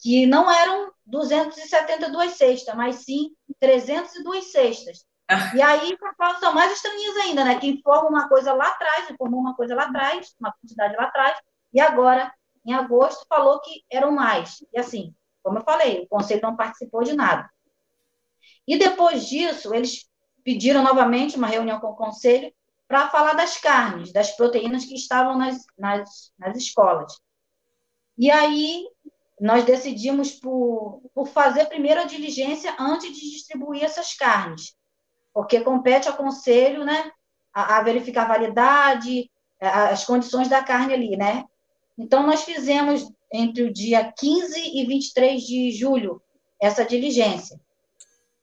que 0.00 0.26
não 0.26 0.50
eram 0.50 0.92
272 1.06 2.32
cestas, 2.32 2.74
mas 2.74 2.96
sim 2.96 3.34
302 3.60 4.50
cestas. 4.50 5.06
E 5.54 5.62
aí 5.62 5.96
são 6.40 6.52
mais 6.52 6.72
estranhas 6.72 7.16
ainda, 7.18 7.44
né? 7.44 7.58
Que 7.60 7.68
informa 7.68 8.08
uma 8.08 8.28
coisa 8.28 8.52
lá 8.52 8.66
atrás, 8.68 9.10
informou 9.10 9.40
uma 9.40 9.54
coisa 9.54 9.74
lá 9.74 9.84
atrás, 9.84 10.34
uma 10.40 10.52
quantidade 10.52 10.96
lá 10.96 11.04
atrás, 11.04 11.38
e 11.72 11.80
agora, 11.80 12.32
em 12.66 12.72
agosto, 12.72 13.24
falou 13.28 13.60
que 13.60 13.84
eram 13.90 14.10
mais. 14.10 14.64
E 14.72 14.78
assim, 14.80 15.14
como 15.42 15.58
eu 15.58 15.62
falei, 15.62 16.00
o 16.00 16.08
conselho 16.08 16.40
não 16.42 16.56
participou 16.56 17.04
de 17.04 17.12
nada. 17.12 17.48
E 18.66 18.76
depois 18.76 19.28
disso, 19.28 19.72
eles 19.72 20.08
pediram 20.42 20.82
novamente 20.82 21.36
uma 21.36 21.46
reunião 21.46 21.78
com 21.78 21.88
o 21.88 21.96
conselho 21.96 22.52
para 22.88 23.08
falar 23.08 23.34
das 23.34 23.56
carnes, 23.58 24.12
das 24.12 24.34
proteínas 24.36 24.84
que 24.84 24.94
estavam 24.94 25.38
nas, 25.38 25.64
nas, 25.78 26.32
nas 26.36 26.56
escolas. 26.56 27.20
E 28.18 28.30
aí 28.30 28.84
nós 29.40 29.64
decidimos 29.64 30.32
por, 30.32 31.00
por 31.14 31.26
fazer 31.26 31.66
primeiro 31.66 32.00
a 32.00 32.04
diligência 32.04 32.74
antes 32.78 33.12
de 33.12 33.30
distribuir 33.30 33.82
essas 33.82 34.14
carnes 34.14 34.74
porque 35.32 35.60
compete 35.60 36.08
ao 36.08 36.16
conselho, 36.16 36.84
né, 36.84 37.10
a, 37.52 37.78
a 37.78 37.82
verificar 37.82 38.24
a 38.24 38.28
validade, 38.28 39.30
as 39.60 40.04
condições 40.04 40.48
da 40.48 40.62
carne 40.62 40.94
ali, 40.94 41.16
né? 41.16 41.44
Então, 41.98 42.26
nós 42.26 42.42
fizemos 42.44 43.10
entre 43.32 43.62
o 43.62 43.72
dia 43.72 44.12
15 44.12 44.58
e 44.58 44.86
23 44.86 45.42
de 45.42 45.70
julho 45.72 46.22
essa 46.60 46.84
diligência. 46.84 47.60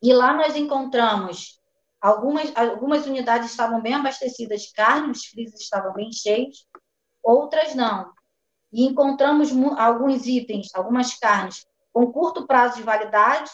E 0.01 0.13
lá 0.13 0.33
nós 0.33 0.55
encontramos 0.55 1.59
algumas, 1.99 2.55
algumas 2.55 3.05
unidades 3.07 3.49
estavam 3.49 3.81
bem 3.81 3.95
abastecidas 3.95 4.61
de 4.61 4.73
carne, 4.73 5.11
os 5.11 5.25
freezers 5.25 5.61
estavam 5.61 5.93
bem 5.93 6.11
cheios, 6.11 6.67
outras 7.23 7.73
não. 7.73 8.11
E 8.71 8.85
encontramos 8.85 9.51
alguns 9.77 10.25
itens, 10.25 10.69
algumas 10.73 11.15
carnes 11.15 11.65
com 11.93 12.11
curto 12.11 12.45
prazo 12.45 12.77
de 12.77 12.83
validade, 12.83 13.49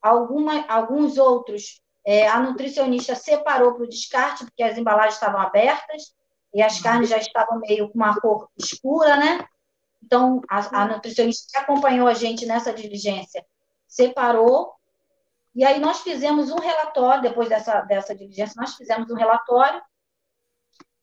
alguma, 0.00 0.64
alguns 0.68 1.18
outros 1.18 1.80
é, 2.08 2.26
a 2.26 2.40
nutricionista 2.40 3.14
separou 3.14 3.74
para 3.74 3.84
o 3.84 3.88
descarte, 3.88 4.44
porque 4.44 4.62
as 4.62 4.78
embalagens 4.78 5.14
estavam 5.14 5.42
abertas 5.42 6.14
e 6.54 6.62
as 6.62 6.80
carnes 6.80 7.10
já 7.10 7.18
estavam 7.18 7.58
meio 7.58 7.90
com 7.90 7.98
uma 7.98 8.18
cor 8.18 8.48
escura, 8.56 9.14
né? 9.16 9.46
Então, 10.02 10.40
a, 10.48 10.84
a 10.84 10.86
nutricionista 10.86 11.48
que 11.52 11.58
acompanhou 11.58 12.08
a 12.08 12.14
gente 12.14 12.46
nessa 12.46 12.72
diligência 12.72 13.44
separou. 13.86 14.72
E 15.54 15.66
aí 15.66 15.78
nós 15.78 16.00
fizemos 16.00 16.50
um 16.50 16.58
relatório, 16.58 17.20
depois 17.20 17.50
dessa, 17.50 17.82
dessa 17.82 18.14
diligência, 18.14 18.54
nós 18.56 18.74
fizemos 18.74 19.10
um 19.10 19.14
relatório. 19.14 19.82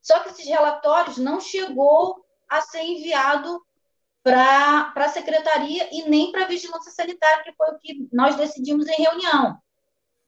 Só 0.02 0.22
que 0.22 0.30
esses 0.30 0.48
relatórios 0.48 1.18
não 1.18 1.40
chegou 1.40 2.25
a 2.50 2.62
ser 2.62 2.82
enviado 2.82 3.62
para 4.24 4.92
a 4.96 5.10
secretaria 5.10 5.88
e 5.92 6.10
nem 6.10 6.32
para 6.32 6.46
a 6.46 6.48
vigilância 6.48 6.92
sanitária, 6.92 7.44
que 7.44 7.54
foi 7.54 7.68
o 7.70 7.80
que 7.80 8.10
nós 8.12 8.36
decidimos 8.36 8.88
em 8.88 9.04
reunião. 9.04 9.58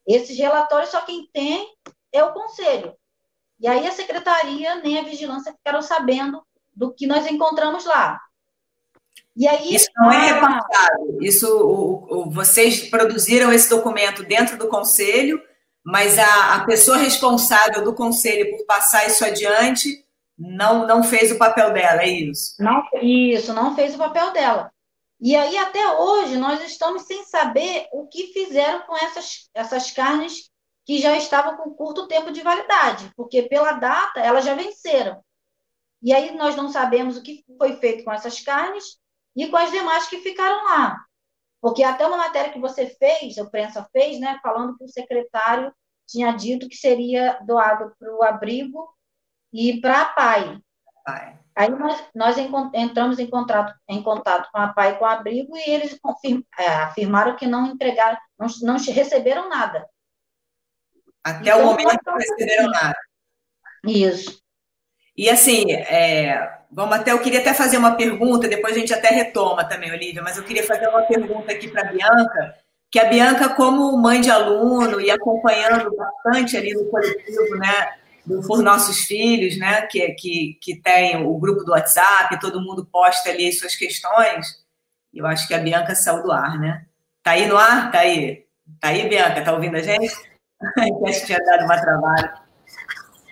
Esses 0.05 0.37
relatórios 0.37 0.91
só 0.91 1.01
quem 1.01 1.27
tem 1.33 1.67
é 2.11 2.23
o 2.23 2.31
conselho. 2.31 2.93
E 3.59 3.67
aí 3.67 3.87
a 3.87 3.91
secretaria 3.91 4.75
nem 4.75 4.99
a 4.99 5.03
vigilância 5.03 5.51
ficaram 5.51 5.81
sabendo 5.81 6.43
do 6.75 6.93
que 6.93 7.07
nós 7.07 7.25
encontramos 7.25 7.85
lá. 7.85 8.21
E 9.35 9.47
aí, 9.47 9.75
isso 9.75 9.89
não 9.95 10.11
é 10.11 10.33
repassado. 10.33 11.17
Isso, 11.21 11.47
o, 11.47 12.21
o, 12.21 12.29
vocês 12.31 12.89
produziram 12.89 13.51
esse 13.53 13.69
documento 13.69 14.23
dentro 14.23 14.57
do 14.57 14.67
conselho, 14.67 15.39
mas 15.83 16.17
a, 16.17 16.55
a 16.55 16.65
pessoa 16.65 16.97
responsável 16.97 17.83
do 17.83 17.93
conselho 17.93 18.49
por 18.57 18.65
passar 18.65 19.05
isso 19.05 19.23
adiante 19.23 20.06
não, 20.37 20.85
não 20.85 21.03
fez 21.03 21.31
o 21.31 21.37
papel 21.37 21.73
dela, 21.73 22.03
é 22.03 22.09
isso? 22.09 22.55
Não, 22.59 22.83
isso, 23.01 23.53
não 23.53 23.75
fez 23.75 23.95
o 23.95 23.97
papel 23.97 24.31
dela. 24.31 24.71
E 25.19 25.35
aí, 25.35 25.57
até 25.57 25.93
hoje, 25.97 26.37
nós 26.37 26.63
estamos 26.63 27.03
sem 27.03 27.23
saber 27.23 27.87
o 27.91 28.07
que 28.07 28.27
fizeram 28.27 28.81
com 28.85 28.95
essas, 28.95 29.49
essas 29.53 29.89
carnes 29.89 30.51
que 30.85 30.99
já 30.99 31.17
estavam 31.17 31.57
com 31.57 31.73
curto 31.73 32.07
tempo 32.07 32.31
de 32.31 32.41
validade, 32.41 33.11
porque 33.15 33.43
pela 33.43 33.73
data 33.73 34.19
elas 34.19 34.45
já 34.45 34.53
venceram. 34.53 35.21
E 36.01 36.13
aí 36.13 36.35
nós 36.35 36.55
não 36.55 36.69
sabemos 36.69 37.17
o 37.17 37.23
que 37.23 37.43
foi 37.57 37.75
feito 37.77 38.03
com 38.03 38.11
essas 38.11 38.39
carnes 38.39 38.97
e 39.35 39.47
com 39.47 39.57
as 39.57 39.71
demais 39.71 40.07
que 40.07 40.19
ficaram 40.19 40.63
lá. 40.65 40.97
Porque 41.59 41.83
até 41.83 42.05
uma 42.05 42.17
matéria 42.17 42.53
que 42.53 42.59
você 42.59 42.85
fez, 42.85 43.37
a 43.37 43.41
imprensa 43.41 43.89
fez, 43.91 44.19
né, 44.19 44.39
falando 44.41 44.77
que 44.77 44.83
o 44.83 44.87
secretário 44.87 45.73
tinha 46.07 46.31
dito 46.31 46.69
que 46.69 46.75
seria 46.75 47.39
doado 47.45 47.93
para 47.99 48.15
o 48.15 48.23
abrigo 48.23 48.87
e 49.53 49.79
para 49.81 50.01
a 50.01 50.05
PAI. 50.05 50.59
PAI. 51.05 51.37
Aí 51.55 51.69
nós, 51.69 52.03
nós 52.13 52.37
entramos 52.73 53.17
em 53.17 53.27
contato, 53.27 53.73
em 53.89 54.03
contato 54.03 54.47
com 54.51 54.59
a 54.59 54.67
PAI 54.67 54.99
com 54.99 55.05
o 55.05 55.07
abrigo 55.07 55.57
e 55.57 55.69
eles 55.71 55.97
confirm, 55.99 56.41
é, 56.57 56.67
afirmaram 56.67 57.35
que 57.35 57.47
não 57.47 57.65
entregaram, 57.65 58.17
não, 58.37 58.47
não 58.61 58.77
receberam 58.77 59.49
nada. 59.49 59.87
Até 61.23 61.49
então, 61.49 61.61
o 61.61 61.65
momento 61.65 61.99
não 62.05 62.15
receberam 62.15 62.69
nada. 62.69 62.95
Isso. 63.85 64.39
E 65.15 65.29
assim, 65.31 65.71
é, 65.71 66.59
vamos 66.71 66.95
até, 66.95 67.11
eu 67.11 67.21
queria 67.21 67.39
até 67.39 67.55
fazer 67.55 67.77
uma 67.77 67.95
pergunta, 67.95 68.47
depois 68.47 68.75
a 68.75 68.79
gente 68.79 68.93
até 68.93 69.09
retoma 69.09 69.65
também, 69.65 69.91
Olivia, 69.91 70.21
mas 70.21 70.37
eu 70.37 70.43
queria 70.43 70.63
fazer 70.63 70.87
uma 70.87 71.01
pergunta 71.01 71.51
aqui 71.51 71.67
para 71.67 71.89
a 71.89 71.91
Bianca, 71.91 72.55
que 72.91 72.99
a 72.99 73.05
Bianca, 73.05 73.49
como 73.49 73.97
mãe 73.97 74.21
de 74.21 74.29
aluno 74.29 75.01
e 75.01 75.09
acompanhando 75.09 75.89
bastante 75.95 76.55
ali 76.55 76.71
no 76.73 76.85
coletivo, 76.85 77.57
né, 77.57 77.97
Por 78.45 78.61
Nossos 78.61 79.05
Filhos, 79.05 79.57
né, 79.57 79.83
que, 79.83 80.05
que, 80.13 80.59
que 80.61 80.81
tem 80.81 81.25
o 81.25 81.37
grupo 81.37 81.63
do 81.63 81.71
WhatsApp, 81.71 82.39
todo 82.39 82.61
mundo 82.61 82.85
posta 82.85 83.29
ali 83.29 83.47
as 83.47 83.59
suas 83.59 83.75
questões. 83.75 84.45
Eu 85.13 85.25
acho 85.25 85.47
que 85.47 85.53
a 85.53 85.59
Bianca 85.59 85.95
saiu 85.95 86.21
do 86.21 86.31
ar, 86.31 86.59
né? 86.59 86.85
Tá 87.23 87.31
aí 87.31 87.47
no 87.47 87.57
ar? 87.57 87.91
Tá 87.91 87.99
aí. 87.99 88.45
Tá 88.79 88.89
aí, 88.89 89.07
Bianca? 89.07 89.41
Tá 89.43 89.53
ouvindo 89.53 89.77
a 89.77 89.81
gente? 89.81 90.13
acho 91.05 91.19
que 91.21 91.25
tinha 91.25 91.39
dado 91.39 91.65
uma 91.65 91.79
trabalho. 91.79 92.47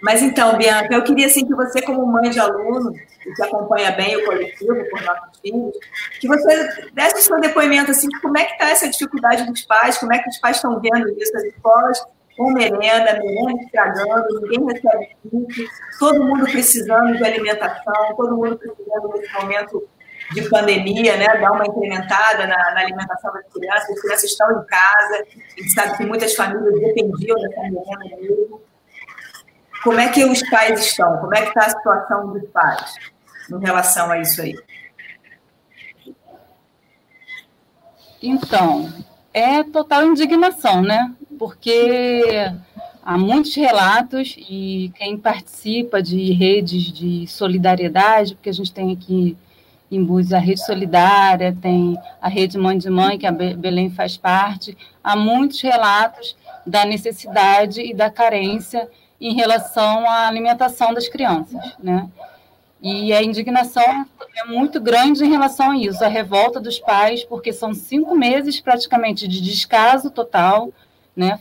Mas 0.01 0.21
então, 0.21 0.57
Bianca, 0.57 0.93
eu 0.93 1.03
queria 1.03 1.25
assim, 1.25 1.45
que 1.45 1.55
você, 1.55 1.81
como 1.81 2.05
mãe 2.05 2.29
de 2.29 2.39
aluno, 2.39 2.91
que 2.91 3.43
acompanha 3.43 3.91
bem 3.91 4.15
o 4.15 4.25
coletivo 4.25 4.89
por 4.89 5.01
nossos 5.01 5.39
filhos, 5.39 5.77
que 6.19 6.27
você 6.27 6.91
desse 6.93 7.19
o 7.19 7.21
seu 7.23 7.39
depoimento 7.39 7.91
assim, 7.91 8.07
como 8.21 8.37
é 8.37 8.45
que 8.45 8.51
está 8.51 8.69
essa 8.69 8.89
dificuldade 8.89 9.45
dos 9.45 9.61
pais, 9.63 9.97
como 9.97 10.13
é 10.13 10.19
que 10.19 10.29
os 10.29 10.37
pais 10.37 10.57
estão 10.57 10.79
vendo 10.79 11.09
isso, 11.17 11.35
as 11.35 11.43
escolas, 11.45 12.05
com 12.37 12.51
merenda, 12.51 13.19
merenda 13.19 13.61
estragando, 13.63 14.41
ninguém 14.41 14.65
recebe 14.65 15.15
kit, 15.23 15.69
todo 15.99 16.23
mundo 16.23 16.45
precisando 16.45 17.15
de 17.15 17.23
alimentação, 17.23 18.15
todo 18.15 18.35
mundo 18.35 18.57
precisando 18.57 19.13
nesse 19.13 19.33
momento 19.33 19.87
de 20.33 20.49
pandemia, 20.49 21.17
né, 21.17 21.25
dar 21.39 21.51
uma 21.51 21.65
incrementada 21.65 22.47
na, 22.47 22.57
na, 22.73 22.81
alimentação 22.81 23.31
das 23.31 23.45
crianças. 23.53 23.89
As 23.89 24.01
crianças 24.01 24.31
estão 24.31 24.51
em 24.51 24.65
casa, 24.65 25.25
a 25.35 25.61
gente 25.61 25.71
sabe 25.71 25.97
que 25.97 26.05
muitas 26.05 26.33
famílias 26.35 26.79
dependiam 26.79 27.37
dessa 27.37 27.61
merenda 27.61 28.17
mesmo. 28.19 28.61
Como 29.83 29.99
é 29.99 30.09
que 30.09 30.25
os 30.25 30.41
pais 30.49 30.79
estão? 30.83 31.17
Como 31.19 31.35
é 31.35 31.41
que 31.41 31.49
está 31.49 31.65
a 31.65 31.69
situação 31.69 32.33
dos 32.33 32.49
pais 32.49 32.95
em 33.51 33.59
relação 33.59 34.11
a 34.11 34.17
isso 34.17 34.41
aí? 34.41 34.55
Então, 38.21 38.91
é 39.35 39.61
total 39.65 40.05
indignação, 40.05 40.81
né? 40.81 41.13
Porque 41.37 42.31
há 43.03 43.17
muitos 43.17 43.53
relatos 43.53 44.33
e 44.37 44.93
quem 44.95 45.17
participa 45.17 46.01
de 46.01 46.31
redes 46.31 46.83
de 46.83 47.27
solidariedade, 47.27 48.33
porque 48.33 48.49
a 48.49 48.53
gente 48.53 48.71
tem 48.71 48.93
aqui 48.93 49.35
em 49.91 50.01
Búzios 50.01 50.31
a 50.31 50.39
Rede 50.39 50.65
Solidária, 50.65 51.55
tem 51.61 51.97
a 52.21 52.29
Rede 52.29 52.57
Mãe 52.57 52.77
de 52.77 52.89
Mãe, 52.89 53.17
que 53.17 53.27
a 53.27 53.31
Belém 53.31 53.89
faz 53.89 54.15
parte, 54.15 54.75
há 55.03 55.17
muitos 55.17 55.59
relatos 55.59 56.37
da 56.65 56.85
necessidade 56.85 57.81
e 57.81 57.93
da 57.93 58.09
carência 58.09 58.89
em 59.19 59.33
relação 59.33 60.09
à 60.09 60.27
alimentação 60.27 60.93
das 60.93 61.09
crianças, 61.09 61.61
né? 61.77 62.07
E 62.87 63.11
a 63.11 63.23
indignação 63.23 64.05
é 64.37 64.45
muito 64.45 64.79
grande 64.79 65.25
em 65.25 65.27
relação 65.27 65.71
a 65.71 65.75
isso, 65.75 66.05
a 66.05 66.07
revolta 66.07 66.59
dos 66.59 66.77
pais, 66.77 67.23
porque 67.23 67.51
são 67.51 67.73
cinco 67.73 68.15
meses 68.15 68.61
praticamente 68.61 69.27
de 69.27 69.41
descaso 69.41 70.11
total, 70.11 70.71
né? 71.15 71.39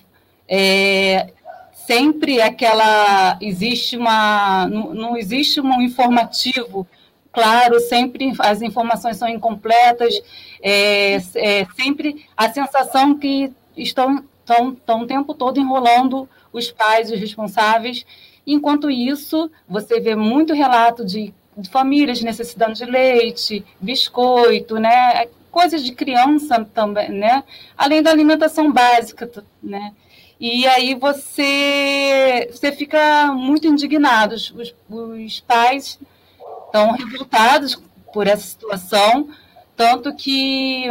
É, 0.48 1.34
sempre 1.74 2.40
aquela 2.40 3.36
existe 3.42 3.94
uma 3.94 4.66
não, 4.68 4.94
não 4.94 5.16
existe 5.18 5.60
um 5.60 5.82
informativo 5.82 6.86
claro, 7.30 7.78
sempre 7.78 8.32
as 8.38 8.62
informações 8.62 9.18
são 9.18 9.28
incompletas, 9.28 10.14
é, 10.62 11.16
é 11.34 11.66
sempre 11.76 12.24
a 12.34 12.50
sensação 12.50 13.18
que 13.18 13.52
estão, 13.76 14.24
estão, 14.40 14.72
estão 14.72 15.02
o 15.02 15.06
tempo 15.06 15.34
todo 15.34 15.60
enrolando 15.60 16.26
os 16.54 16.70
pais, 16.70 17.10
os 17.10 17.20
responsáveis. 17.20 18.06
Enquanto 18.46 18.90
isso, 18.90 19.50
você 19.68 20.00
vê 20.00 20.14
muito 20.14 20.52
relato 20.52 21.04
de, 21.04 21.32
famílias 21.70 22.20
necessitando 22.22 22.74
de 22.74 22.84
leite, 22.84 23.64
biscoito, 23.80 24.76
né? 24.76 25.26
coisas 25.50 25.84
de 25.84 25.92
criança 25.92 26.64
também, 26.74 27.10
né? 27.10 27.44
além 27.76 28.02
da 28.02 28.10
alimentação 28.10 28.72
básica. 28.72 29.30
Né? 29.62 29.92
E 30.38 30.66
aí 30.66 30.94
você, 30.94 32.48
você 32.50 32.72
fica 32.72 33.32
muito 33.32 33.66
indignado. 33.66 34.34
Os, 34.34 34.52
os 34.90 35.40
pais 35.40 35.98
estão 36.66 36.90
revoltados 36.92 37.80
por 38.12 38.26
essa 38.26 38.46
situação, 38.46 39.28
tanto 39.76 40.14
que 40.14 40.86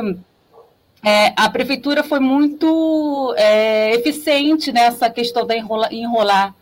é, 1.05 1.33
a 1.35 1.49
prefeitura 1.49 2.03
foi 2.03 2.19
muito 2.19 3.33
é, 3.37 3.93
eficiente 3.93 4.71
nessa 4.71 5.09
questão 5.09 5.45
da 5.45 5.55
enrola, 5.55 5.93
enrolar, 5.93 6.55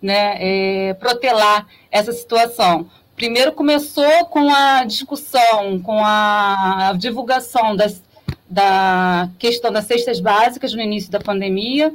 né, 0.00 0.36
é, 0.38 0.94
protelar 0.94 1.66
essa 1.90 2.12
situação. 2.12 2.88
Primeiro 3.16 3.52
começou 3.52 4.26
com 4.26 4.48
a 4.48 4.84
discussão, 4.84 5.80
com 5.80 6.04
a 6.04 6.94
divulgação 6.96 7.74
das, 7.74 8.02
da 8.48 9.28
questão 9.38 9.72
das 9.72 9.86
cestas 9.86 10.20
básicas 10.20 10.72
no 10.72 10.80
início 10.80 11.10
da 11.10 11.18
pandemia, 11.18 11.92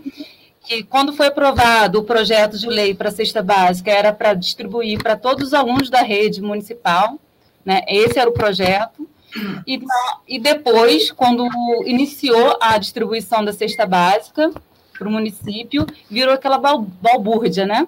que 0.66 0.84
quando 0.84 1.14
foi 1.14 1.28
aprovado 1.28 2.00
o 2.00 2.04
projeto 2.04 2.58
de 2.58 2.68
lei 2.68 2.94
para 2.94 3.10
a 3.10 3.12
cesta 3.12 3.42
básica, 3.42 3.92
era 3.92 4.12
para 4.12 4.34
distribuir 4.34 5.02
para 5.02 5.16
todos 5.16 5.48
os 5.48 5.54
alunos 5.54 5.90
da 5.90 6.02
rede 6.02 6.42
municipal, 6.42 7.18
né? 7.66 7.82
esse 7.88 8.20
era 8.20 8.30
o 8.30 8.34
projeto, 8.34 9.08
e, 9.66 9.82
e 10.28 10.40
depois, 10.40 11.12
quando 11.12 11.48
iniciou 11.86 12.58
a 12.62 12.78
distribuição 12.78 13.44
da 13.44 13.52
cesta 13.52 13.86
básica 13.86 14.52
para 14.98 15.08
o 15.08 15.12
município, 15.12 15.86
virou 16.10 16.34
aquela 16.34 16.58
balbúrdia, 16.58 17.66
né? 17.66 17.88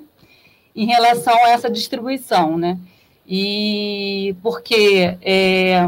Em 0.76 0.86
relação 0.86 1.34
a 1.46 1.50
essa 1.50 1.70
distribuição, 1.70 2.58
né? 2.58 2.78
E 3.28 4.36
porque 4.42 5.18
é, 5.22 5.88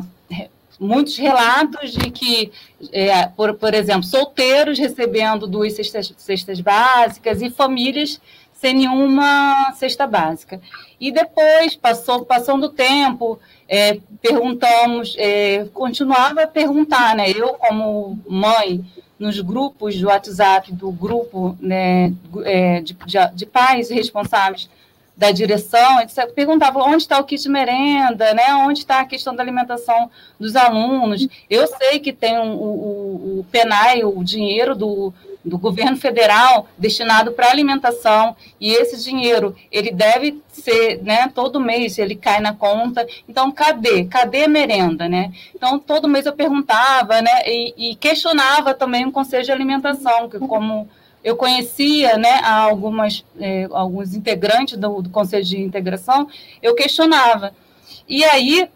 muitos 0.80 1.18
relatos 1.18 1.92
de 1.92 2.12
que, 2.12 2.52
é, 2.92 3.28
por, 3.28 3.54
por 3.56 3.74
exemplo, 3.74 4.04
solteiros 4.04 4.80
recebendo 4.80 5.48
duas 5.48 5.74
cestas, 5.74 6.14
cestas 6.18 6.62
básicas 6.62 7.42
e 7.42 7.50
famílias 7.50 8.20
sem 8.54 8.74
nenhuma 8.74 9.72
cesta 9.76 10.08
básica. 10.08 10.60
E 11.00 11.12
depois, 11.12 11.76
passou, 11.76 12.26
passando 12.26 12.66
o 12.66 12.70
tempo, 12.70 13.40
é, 13.68 14.00
perguntamos, 14.20 15.16
é, 15.18 15.66
continuava 15.74 16.44
a 16.44 16.48
perguntar, 16.48 17.16
né? 17.16 17.30
Eu, 17.30 17.54
como 17.54 18.18
mãe, 18.28 18.84
nos 19.20 19.40
grupos 19.40 20.00
do 20.00 20.08
WhatsApp, 20.08 20.72
do 20.74 20.92
grupo 20.92 21.58
né, 21.60 22.14
é, 22.44 22.82
de, 22.82 22.94
de, 22.94 23.18
de 23.34 23.46
pais 23.46 23.90
responsáveis 23.90 24.70
da 25.18 25.32
direção, 25.32 26.00
eles 26.00 26.14
perguntavam 26.36 26.84
onde 26.84 27.02
está 27.02 27.20
o 27.20 27.24
kit 27.24 27.50
merenda, 27.50 28.36
né? 28.36 28.54
onde 28.54 28.80
está 28.80 29.00
a 29.00 29.06
questão 29.06 29.36
da 29.36 29.42
alimentação 29.42 30.12
dos 30.40 30.56
alunos. 30.56 31.28
Eu 31.50 31.66
sei 31.66 32.00
que 32.00 32.14
tem 32.14 32.38
um, 32.38 32.54
o, 32.54 33.40
o 33.40 33.46
PENAI, 33.52 34.04
o 34.04 34.24
dinheiro 34.24 34.76
do, 34.76 35.12
do 35.48 35.58
governo 35.58 35.98
federal 35.98 36.68
destinado 36.78 37.32
para 37.32 37.50
alimentação, 37.50 38.36
e 38.60 38.72
esse 38.72 39.04
dinheiro, 39.04 39.56
ele 39.72 39.92
deve 39.92 40.42
ser, 40.50 41.02
né, 41.04 41.32
todo 41.34 41.60
mês 41.60 41.98
ele 41.98 42.16
cai 42.16 42.40
na 42.40 42.54
conta, 42.54 43.08
então 43.28 43.52
cadê? 43.52 44.06
Cadê 44.06 44.44
a 44.44 44.48
merenda, 44.48 45.08
né? 45.08 45.32
Então, 45.56 45.80
todo 45.80 46.08
mês 46.08 46.26
eu 46.26 46.34
perguntava, 46.34 47.22
né, 47.22 47.42
e, 47.46 47.92
e 47.92 47.96
questionava 47.96 48.74
também 48.74 49.06
o 49.06 49.12
Conselho 49.12 49.44
de 49.44 49.52
Alimentação, 49.52 50.30
que 50.30 50.40
como 50.40 50.88
eu 51.24 51.36
conhecia 51.36 52.18
né, 52.18 52.40
algumas, 52.44 53.26
eh, 53.40 53.68
alguns 53.72 54.14
integrantes 54.14 54.78
do, 54.78 55.02
do, 55.02 55.10
Conselho 55.10 55.44
de 55.44 55.60
Integração, 55.60 56.28
eu 56.62 56.74
questionava. 56.74 57.54
E 58.08 58.24
aí, 58.24 58.70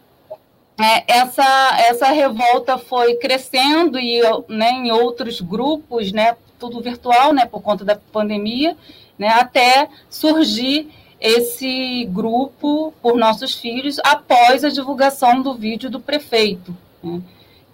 é, 0.78 1.04
essa, 1.06 1.76
essa 1.78 2.06
revolta 2.08 2.76
foi 2.76 3.14
crescendo 3.14 3.98
e 3.98 4.20
né, 4.48 4.70
em 4.70 4.90
outros 4.90 5.40
grupos, 5.40 6.12
né, 6.12 6.36
tudo 6.70 6.80
virtual, 6.80 7.32
né, 7.32 7.44
por 7.44 7.60
conta 7.60 7.84
da 7.84 7.96
pandemia, 7.96 8.76
né, 9.18 9.28
até 9.28 9.88
surgir 10.08 10.88
esse 11.20 12.04
grupo 12.06 12.92
por 13.02 13.16
nossos 13.16 13.54
filhos 13.54 13.98
após 14.04 14.64
a 14.64 14.68
divulgação 14.68 15.42
do 15.42 15.54
vídeo 15.54 15.90
do 15.90 16.00
prefeito. 16.00 16.76
Né 17.02 17.20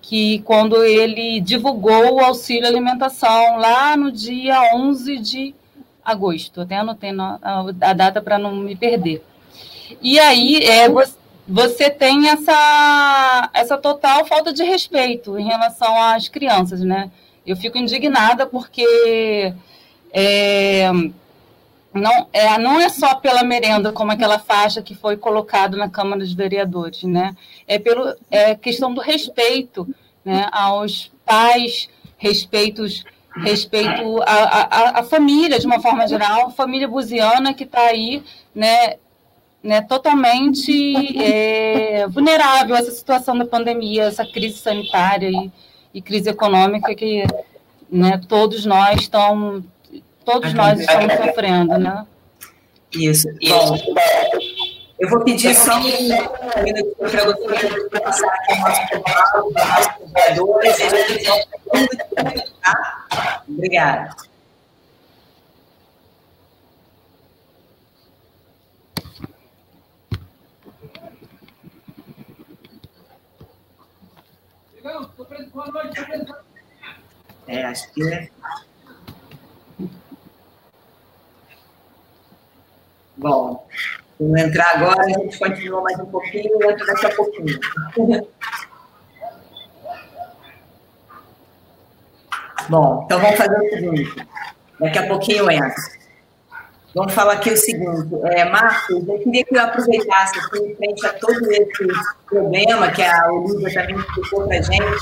que 0.09 0.38
quando 0.38 0.83
ele 0.85 1.38
divulgou 1.38 2.14
o 2.14 2.20
auxílio 2.20 2.66
alimentação 2.66 3.59
lá 3.59 3.94
no 3.94 4.11
dia 4.11 4.74
11 4.74 5.18
de 5.18 5.55
agosto, 6.03 6.62
até 6.62 6.77
anotei 6.77 7.11
a 7.83 7.92
data 7.92 8.22
para 8.22 8.38
não 8.38 8.57
me 8.57 8.74
perder. 8.74 9.22
E 10.01 10.18
aí 10.18 10.64
é, 10.64 10.88
você 11.46 11.90
tem 11.90 12.27
essa, 12.31 13.51
essa 13.53 13.77
total 13.77 14.24
falta 14.24 14.51
de 14.51 14.62
respeito 14.62 15.38
em 15.38 15.44
relação 15.44 16.01
às 16.01 16.27
crianças, 16.27 16.81
né? 16.81 17.11
Eu 17.48 17.56
fico 17.56 17.78
indignada 17.78 18.46
porque 18.46 19.54
é, 20.12 20.90
não 21.94 22.28
é, 22.30 22.58
não 22.58 22.78
é 22.78 22.90
só 22.90 23.14
pela 23.14 23.42
merenda, 23.42 23.90
como 23.90 24.12
aquela 24.12 24.38
faixa 24.38 24.82
que 24.82 24.94
foi 24.94 25.16
colocada 25.16 25.74
na 25.74 25.88
Câmara 25.88 26.20
dos 26.20 26.34
Vereadores, 26.34 27.04
né? 27.04 27.34
É 27.66 27.78
pelo 27.78 28.14
é 28.30 28.54
questão 28.54 28.92
do 28.92 29.00
respeito 29.00 29.88
né, 30.22 30.46
aos 30.52 31.11
pais, 31.24 31.88
respeitos, 32.18 33.02
respeito 33.37 34.22
à, 34.26 35.02
família, 35.04 35.58
de 35.58 35.66
uma 35.66 35.80
forma 35.80 36.06
geral, 36.06 36.48
a 36.48 36.50
família 36.50 36.87
buziana 36.87 37.54
que 37.54 37.64
está 37.64 37.80
aí, 37.80 38.22
né, 38.54 38.96
né, 39.62 39.80
totalmente 39.80 41.16
é, 41.18 42.06
vulnerável 42.08 42.74
a 42.74 42.78
essa 42.78 42.90
situação 42.90 43.38
da 43.38 43.46
pandemia, 43.46 44.04
essa 44.04 44.26
crise 44.26 44.58
sanitária 44.58 45.30
e, 45.30 45.50
e 45.98 46.02
crise 46.02 46.30
econômica 46.30 46.94
que 46.94 47.24
né, 47.90 48.20
todos 48.28 48.64
nós 48.64 49.00
estamos 49.00 49.64
todos 50.24 50.54
nós 50.54 50.78
estamos 50.78 51.12
sofrendo, 51.14 51.76
né? 51.78 52.06
Isso. 52.92 53.28
Bom, 53.48 53.76
eu 55.00 55.08
vou 55.08 55.24
pedir 55.24 55.54
só 55.54 55.78
um 55.78 55.82
minuto 56.62 56.94
para 56.98 57.24
você 57.24 58.00
passar 58.00 58.28
aqui 58.28 58.52
o 58.52 58.61
nosso 58.61 58.80
contato, 58.88 59.52
nossos 59.52 59.96
trabalhadores, 60.12 60.76
tá? 62.62 63.42
Obrigada. 63.48 64.27
Estou 74.88 75.27
preso. 75.27 75.51
Boa 75.51 75.66
noite. 75.66 76.01
É, 77.46 77.64
acho 77.64 77.92
que 77.92 78.03
é. 78.11 78.31
Bom, 83.16 83.66
vamos 84.18 84.40
entrar 84.40 84.77
agora, 84.77 85.03
a 85.03 85.09
gente 85.09 85.38
continua 85.38 85.83
mais 85.83 85.98
um 85.98 86.07
pouquinho, 86.07 86.70
entra 86.70 86.87
daqui 86.87 87.07
a 87.07 87.16
pouquinho. 87.16 87.61
Bom, 92.68 93.03
então 93.05 93.20
vamos 93.20 93.37
fazer 93.37 93.59
o 93.59 93.70
seguinte. 93.70 94.29
Daqui 94.79 94.98
a 94.98 95.09
pouquinho 95.09 95.51
entra. 95.51 95.97
Vamos 96.98 97.14
falar 97.14 97.34
aqui 97.34 97.50
o 97.50 97.56
seguinte, 97.56 98.08
é, 98.24 98.44
Marcos, 98.46 99.06
eu 99.06 99.18
queria 99.20 99.44
que 99.44 99.56
eu 99.56 99.62
aproveitasse 99.62 100.37
aqui, 100.37 100.58
em 100.58 100.74
frente 100.74 101.06
a 101.06 101.12
todo 101.12 101.48
esse 101.52 101.87
problema 102.26 102.90
que 102.90 103.00
a 103.00 103.30
Olivia 103.30 103.72
também 103.72 103.96
explicou 103.96 104.48
para 104.48 104.58
a 104.58 104.62
gente, 104.62 104.98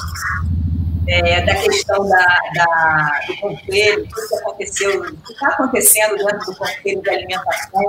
é, 1.09 1.41
da 1.41 1.55
questão 1.55 2.07
da, 2.07 2.39
da, 2.55 3.21
do 3.27 3.37
conselho, 3.39 4.07
tudo 4.15 4.29
que 4.29 4.35
aconteceu, 4.35 5.01
o 5.01 5.05
que 5.07 5.33
está 5.33 5.49
acontecendo 5.49 6.17
dentro 6.19 6.45
do 6.45 6.57
conselho 6.57 7.01
de 7.01 7.09
alimentação 7.09 7.83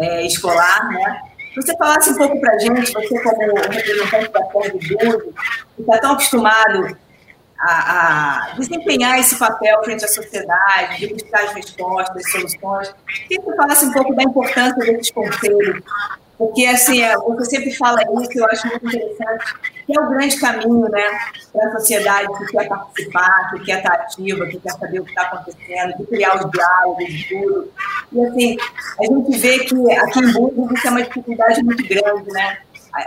é, 0.00 0.26
escolar, 0.26 0.92
né? 0.92 1.22
Você 1.56 1.74
falasse 1.78 2.10
um 2.10 2.16
pouco 2.18 2.38
para 2.38 2.52
a 2.52 2.58
gente, 2.58 2.92
você 2.92 3.22
como 3.22 3.54
representante 3.54 4.32
da 4.32 4.44
Ford 4.50 4.70
do 4.70 4.78
que 4.80 5.80
está 5.80 5.98
tão 5.98 6.12
acostumado 6.12 6.94
a, 7.60 8.50
a, 8.50 8.54
desempenhar 8.54 9.18
esse 9.18 9.36
papel 9.36 9.82
frente 9.82 10.04
à 10.04 10.08
sociedade, 10.08 10.98
de 10.98 11.14
buscar 11.14 11.44
as 11.44 11.52
respostas, 11.54 12.30
soluções. 12.30 12.94
Queria 13.26 13.42
que 13.42 13.56
falasse 13.56 13.86
um 13.86 13.92
pouco 13.92 14.14
da 14.14 14.22
importância 14.22 14.76
desses 14.76 15.10
conselhos, 15.10 15.82
porque 16.38 16.64
assim, 16.66 17.02
é, 17.02 17.16
você 17.16 17.56
sempre 17.56 17.74
fala 17.74 18.00
isso, 18.22 18.38
eu 18.38 18.46
acho 18.46 18.68
muito 18.68 18.86
interessante, 18.86 19.54
que 19.84 19.98
é 19.98 20.00
o 20.00 20.08
grande 20.08 20.38
caminho 20.38 20.88
né, 20.88 21.18
para 21.52 21.68
a 21.68 21.72
sociedade 21.72 22.28
que 22.38 22.52
quer 22.52 22.68
participar, 22.68 23.50
que 23.50 23.64
quer 23.64 23.78
estar 23.78 23.94
ativa, 23.94 24.46
que 24.46 24.60
quer 24.60 24.70
saber 24.70 25.00
o 25.00 25.04
que 25.04 25.10
está 25.10 25.22
acontecendo, 25.22 25.96
que 25.96 26.06
criar 26.06 26.36
os 26.36 26.50
diálogos, 26.52 27.24
tudo. 27.28 27.72
E 28.12 28.24
assim, 28.24 28.56
a 29.00 29.04
gente 29.04 29.38
vê 29.38 29.58
que 29.64 29.92
aqui 29.96 30.20
em 30.20 30.32
Burgos 30.32 30.78
isso 30.78 30.86
é 30.86 30.90
uma 30.90 31.02
dificuldade 31.02 31.62
muito 31.64 31.88
grande, 31.88 32.30
né? 32.30 32.58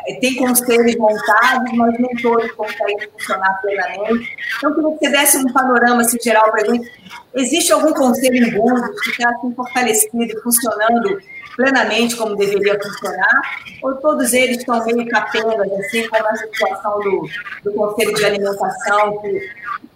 É, 0.07 0.13
tem 0.15 0.35
conselhos 0.35 0.95
montados, 0.95 1.71
mas 1.73 1.99
nem 1.99 2.15
todos 2.21 2.51
conseguem 2.51 2.97
funcionar 3.11 3.59
plenamente. 3.61 4.29
Então, 4.57 4.73
queria 4.73 4.91
que 4.91 5.05
você 5.05 5.09
desse 5.09 5.37
um 5.37 5.51
panorama 5.51 6.01
assim, 6.01 6.17
geral 6.21 6.51
para 6.51 6.61
a 6.61 6.65
gente. 6.65 6.91
Existe 7.35 7.73
algum 7.73 7.93
conselho 7.93 8.35
em 8.35 8.51
Búzios 8.51 9.01
que 9.01 9.09
está 9.11 9.29
assim, 9.29 9.53
fortalecido 9.53 10.23
e 10.23 10.41
funcionando 10.41 11.19
plenamente 11.55 12.15
como 12.15 12.35
deveria 12.35 12.79
funcionar? 12.81 13.41
Ou 13.83 13.95
todos 13.95 14.33
eles 14.33 14.57
estão 14.57 14.83
meio 14.85 15.07
capengas, 15.07 15.71
assim, 15.71 16.07
como 16.07 16.27
a 16.27 16.35
situação 16.35 16.99
do, 16.99 17.27
do 17.63 17.73
Conselho 17.73 18.13
de 18.13 18.25
Alimentação, 18.25 19.17
que 19.19 19.49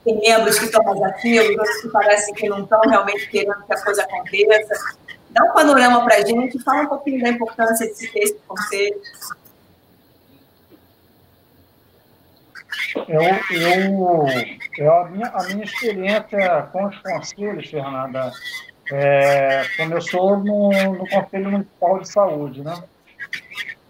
tem 0.04 0.20
membros 0.20 0.60
que 0.60 0.66
estão 0.66 0.84
mais 0.84 1.02
ativos, 1.02 1.58
outros 1.58 1.82
que 1.82 1.90
parecem 1.90 2.34
que 2.34 2.50
não 2.50 2.64
estão 2.64 2.82
realmente 2.82 3.30
querendo 3.30 3.64
que 3.66 3.74
a 3.74 3.84
coisa 3.84 4.04
aconteça? 4.04 4.76
Dá 5.30 5.44
um 5.44 5.54
panorama 5.54 6.04
para 6.06 6.16
a 6.16 6.26
gente, 6.26 6.62
fala 6.64 6.84
um 6.84 6.88
pouquinho 6.88 7.22
da 7.22 7.30
importância 7.30 7.88
de 7.88 7.96
se 7.96 8.12
ter 8.12 8.20
esse 8.20 8.38
conselho. 8.48 8.96
Eu, 13.08 13.22
eu, 13.22 14.26
eu 14.78 14.94
a, 14.94 15.10
minha, 15.10 15.28
a 15.28 15.44
minha 15.50 15.64
experiência 15.66 16.64
com 16.72 16.86
os 16.86 16.98
conselhos, 17.00 17.70
Fernanda, 17.70 18.32
é, 18.92 19.64
começou 19.78 20.38
no, 20.38 20.70
no 20.94 21.08
Conselho 21.10 21.52
Municipal 21.52 22.00
de 22.00 22.10
Saúde, 22.10 22.64
né? 22.64 22.84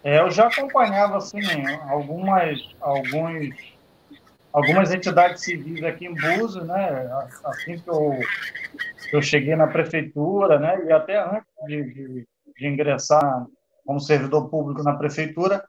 É, 0.02 0.20
eu 0.20 0.30
já 0.30 0.46
acompanhava 0.46 1.16
assim 1.16 1.40
algumas 1.88 2.60
alguns 2.80 3.76
algumas 4.52 4.92
entidades 4.92 5.42
civis 5.42 5.82
aqui 5.82 6.06
em 6.06 6.14
Búzios, 6.14 6.66
né? 6.66 7.08
Assim 7.44 7.78
que 7.78 7.88
eu, 7.88 8.18
eu 9.12 9.22
cheguei 9.22 9.54
na 9.54 9.66
prefeitura, 9.66 10.58
né? 10.58 10.84
E 10.86 10.92
até 10.92 11.18
antes 11.18 11.46
de, 11.66 11.82
de, 11.92 12.28
de 12.56 12.66
ingressar 12.66 13.46
como 13.84 14.00
servidor 14.00 14.48
público 14.48 14.82
na 14.82 14.94
prefeitura, 14.94 15.64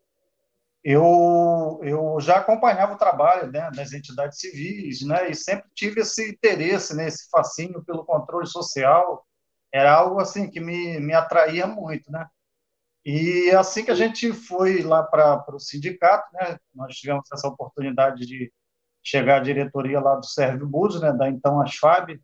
eu, 0.89 1.81
eu 1.83 2.17
já 2.21 2.37
acompanhava 2.37 2.93
o 2.93 2.97
trabalho 2.97 3.51
né, 3.51 3.69
das 3.75 3.91
entidades 3.91 4.39
civis, 4.39 5.01
né, 5.05 5.29
e 5.29 5.35
sempre 5.35 5.69
tive 5.75 5.99
esse 5.99 6.29
interesse, 6.31 6.95
né, 6.95 7.07
esse 7.07 7.29
fascínio 7.29 7.83
pelo 7.83 8.05
controle 8.05 8.47
social, 8.47 9.27
era 9.69 9.93
algo 9.93 10.21
assim 10.21 10.49
que 10.49 10.61
me, 10.61 10.97
me 11.01 11.13
atraía 11.13 11.67
muito, 11.67 12.09
né? 12.09 12.25
E 13.05 13.51
assim 13.51 13.83
que 13.83 13.91
a 13.91 13.95
gente 13.95 14.31
foi 14.31 14.81
lá 14.81 15.03
para 15.03 15.43
o 15.53 15.59
sindicato, 15.59 16.25
né, 16.33 16.57
nós 16.73 16.95
tivemos 16.95 17.29
essa 17.33 17.49
oportunidade 17.49 18.25
de 18.25 18.49
chegar 19.03 19.37
à 19.37 19.43
diretoria 19.43 19.99
lá 19.99 20.15
do 20.15 20.25
Sérvio 20.25 20.65
Búzios, 20.65 21.01
né, 21.01 21.11
da 21.11 21.27
então 21.27 21.61
Asfab, 21.61 22.17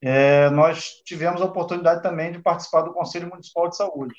é, 0.00 0.48
nós 0.50 0.90
tivemos 1.04 1.42
a 1.42 1.46
oportunidade 1.46 2.04
também 2.04 2.30
de 2.30 2.38
participar 2.38 2.82
do 2.82 2.94
Conselho 2.94 3.28
Municipal 3.28 3.68
de 3.68 3.76
Saúde. 3.76 4.14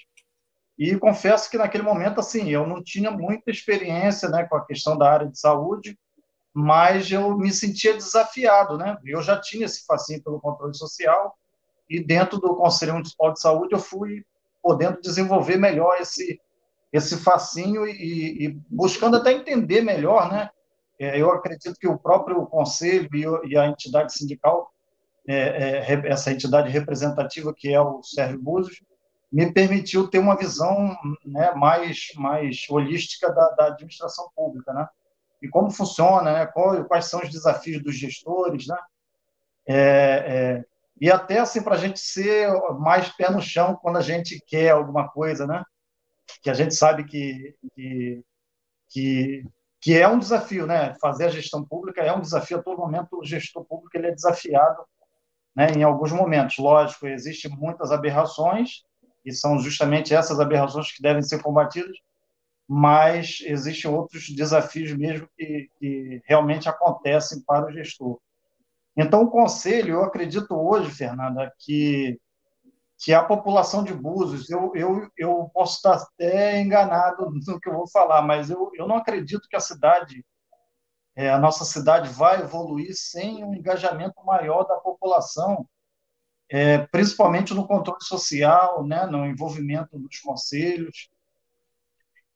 E 0.78 0.98
confesso 0.98 1.50
que 1.50 1.58
naquele 1.58 1.84
momento, 1.84 2.20
assim, 2.20 2.50
eu 2.50 2.68
não 2.68 2.84
tinha 2.84 3.10
muita 3.10 3.50
experiência 3.50 4.30
né, 4.30 4.44
com 4.44 4.58
a 4.58 4.66
questão 4.66 4.98
da 4.98 5.10
área 5.10 5.28
de 5.28 5.40
saúde, 5.40 5.98
mas 6.54 7.12
eu 7.12 7.38
me 7.38 7.52
sentia 7.52 7.94
desafiado, 7.94 8.78
né? 8.78 8.98
Eu 9.06 9.22
já 9.22 9.40
tinha 9.40 9.66
esse 9.66 9.86
fascínio 9.86 10.24
pelo 10.24 10.40
controle 10.40 10.74
social 10.74 11.38
e 11.90 12.02
dentro 12.02 12.40
do 12.40 12.56
Conselho 12.56 12.94
Municipal 12.94 13.34
de 13.34 13.42
Saúde 13.42 13.74
eu 13.74 13.80
fui 13.80 14.26
podendo 14.62 15.00
desenvolver 15.02 15.58
melhor 15.58 15.98
esse 16.00 16.40
esse 16.94 17.18
fascínio 17.18 17.86
e, 17.86 18.46
e 18.46 18.60
buscando 18.70 19.18
até 19.18 19.34
entender 19.34 19.82
melhor, 19.82 20.32
né? 20.32 20.50
É, 20.98 21.22
eu 21.22 21.30
acredito 21.30 21.78
que 21.78 21.88
o 21.88 21.98
próprio 21.98 22.46
conselho 22.46 23.10
e 23.44 23.58
a 23.58 23.68
entidade 23.68 24.14
sindical, 24.14 24.72
é, 25.28 25.94
é, 25.94 26.08
essa 26.10 26.32
entidade 26.32 26.70
representativa 26.70 27.54
que 27.54 27.74
é 27.74 27.82
o 27.82 28.02
Sérgio 28.02 28.42
Búzios, 28.42 28.82
me 29.36 29.52
permitiu 29.52 30.08
ter 30.08 30.18
uma 30.18 30.38
visão 30.38 30.98
né, 31.26 31.54
mais, 31.56 32.08
mais 32.16 32.66
holística 32.70 33.30
da, 33.34 33.50
da, 33.50 33.66
administração 33.68 34.32
pública, 34.34 34.72
né? 34.72 34.88
E 35.42 35.50
como 35.50 35.70
funciona, 35.70 36.32
né? 36.32 36.46
Qual, 36.46 36.86
quais 36.86 37.10
são 37.10 37.20
os 37.20 37.30
desafios 37.30 37.84
dos 37.84 37.98
gestores, 37.98 38.66
né? 38.66 38.78
É, 39.68 39.76
é, 39.76 40.66
e 41.02 41.12
até 41.12 41.40
assim 41.40 41.62
para 41.62 41.76
a 41.76 41.78
gente 41.78 42.00
ser 42.00 42.50
mais 42.80 43.10
pé 43.10 43.30
no 43.30 43.42
chão 43.42 43.78
quando 43.82 43.98
a 43.98 44.02
gente 44.02 44.42
quer 44.48 44.70
alguma 44.70 45.10
coisa, 45.10 45.46
né? 45.46 45.66
Que 46.42 46.50
a 46.50 46.54
gente 46.54 46.74
sabe 46.74 47.04
que, 47.04 47.58
que, 47.76 48.24
que, 48.88 49.44
que 49.82 50.00
é 50.00 50.08
um 50.08 50.18
desafio, 50.18 50.66
né? 50.66 50.96
Fazer 51.02 51.26
a 51.26 51.30
gestão 51.30 51.62
pública 51.62 52.02
é 52.02 52.14
um 52.14 52.22
desafio 52.22 52.60
a 52.60 52.64
todo 52.64 52.80
momento. 52.80 53.20
O 53.20 53.26
gestor 53.26 53.66
público 53.66 53.98
ele 53.98 54.08
é 54.08 54.16
desafiado, 54.16 54.82
né? 55.54 55.72
Em 55.72 55.84
alguns 55.84 56.14
momentos, 56.14 56.58
lógico, 56.58 57.06
existem 57.06 57.52
muitas 57.52 57.92
aberrações 57.92 58.86
e 59.26 59.34
são 59.34 59.60
justamente 59.60 60.14
essas 60.14 60.40
aberrações 60.40 60.92
que 60.92 61.02
devem 61.02 61.24
ser 61.24 61.42
combatidas, 61.42 61.98
mas 62.68 63.40
existem 63.42 63.90
outros 63.90 64.30
desafios 64.30 64.92
mesmo 64.94 65.28
que, 65.38 65.70
que 65.80 66.22
realmente 66.26 66.70
acontecem 66.70 67.42
para 67.44 67.68
o 67.68 67.72
gestor. 67.72 68.20
Então, 68.98 69.24
o 69.24 69.30
conselho, 69.30 69.96
eu 69.96 70.04
acredito 70.04 70.56
hoje, 70.56 70.90
Fernanda, 70.90 71.54
que, 71.60 72.20
que 72.98 73.14
a 73.14 73.24
população 73.24 73.84
de 73.84 73.94
Búzios, 73.94 74.50
eu, 74.50 74.72
eu, 74.76 75.10
eu 75.18 75.50
posso 75.54 75.78
estar 75.78 75.96
até 75.96 76.62
enganado 76.62 77.30
no 77.46 77.60
que 77.60 77.70
eu 77.70 77.74
vou 77.74 77.90
falar, 77.90 78.22
mas 78.22 78.50
eu, 78.50 78.72
eu 78.76 78.88
não 78.88 78.96
acredito 78.96 79.50
que 79.50 79.56
a 79.56 79.60
cidade, 79.60 80.26
é, 81.16 81.30
a 81.30 81.38
nossa 81.38 81.66
cidade 81.66 82.10
vai 82.10 82.42
evoluir 82.42 82.94
sem 82.94 83.44
um 83.44 83.54
engajamento 83.54 84.24
maior 84.24 84.64
da 84.64 84.78
população 84.78 85.68
é, 86.50 86.80
principalmente 86.80 87.54
no 87.54 87.68
controle 87.68 88.04
social, 88.04 88.86
né, 88.86 89.06
no 89.06 89.26
envolvimento 89.26 89.98
dos 89.98 90.20
conselhos, 90.20 91.10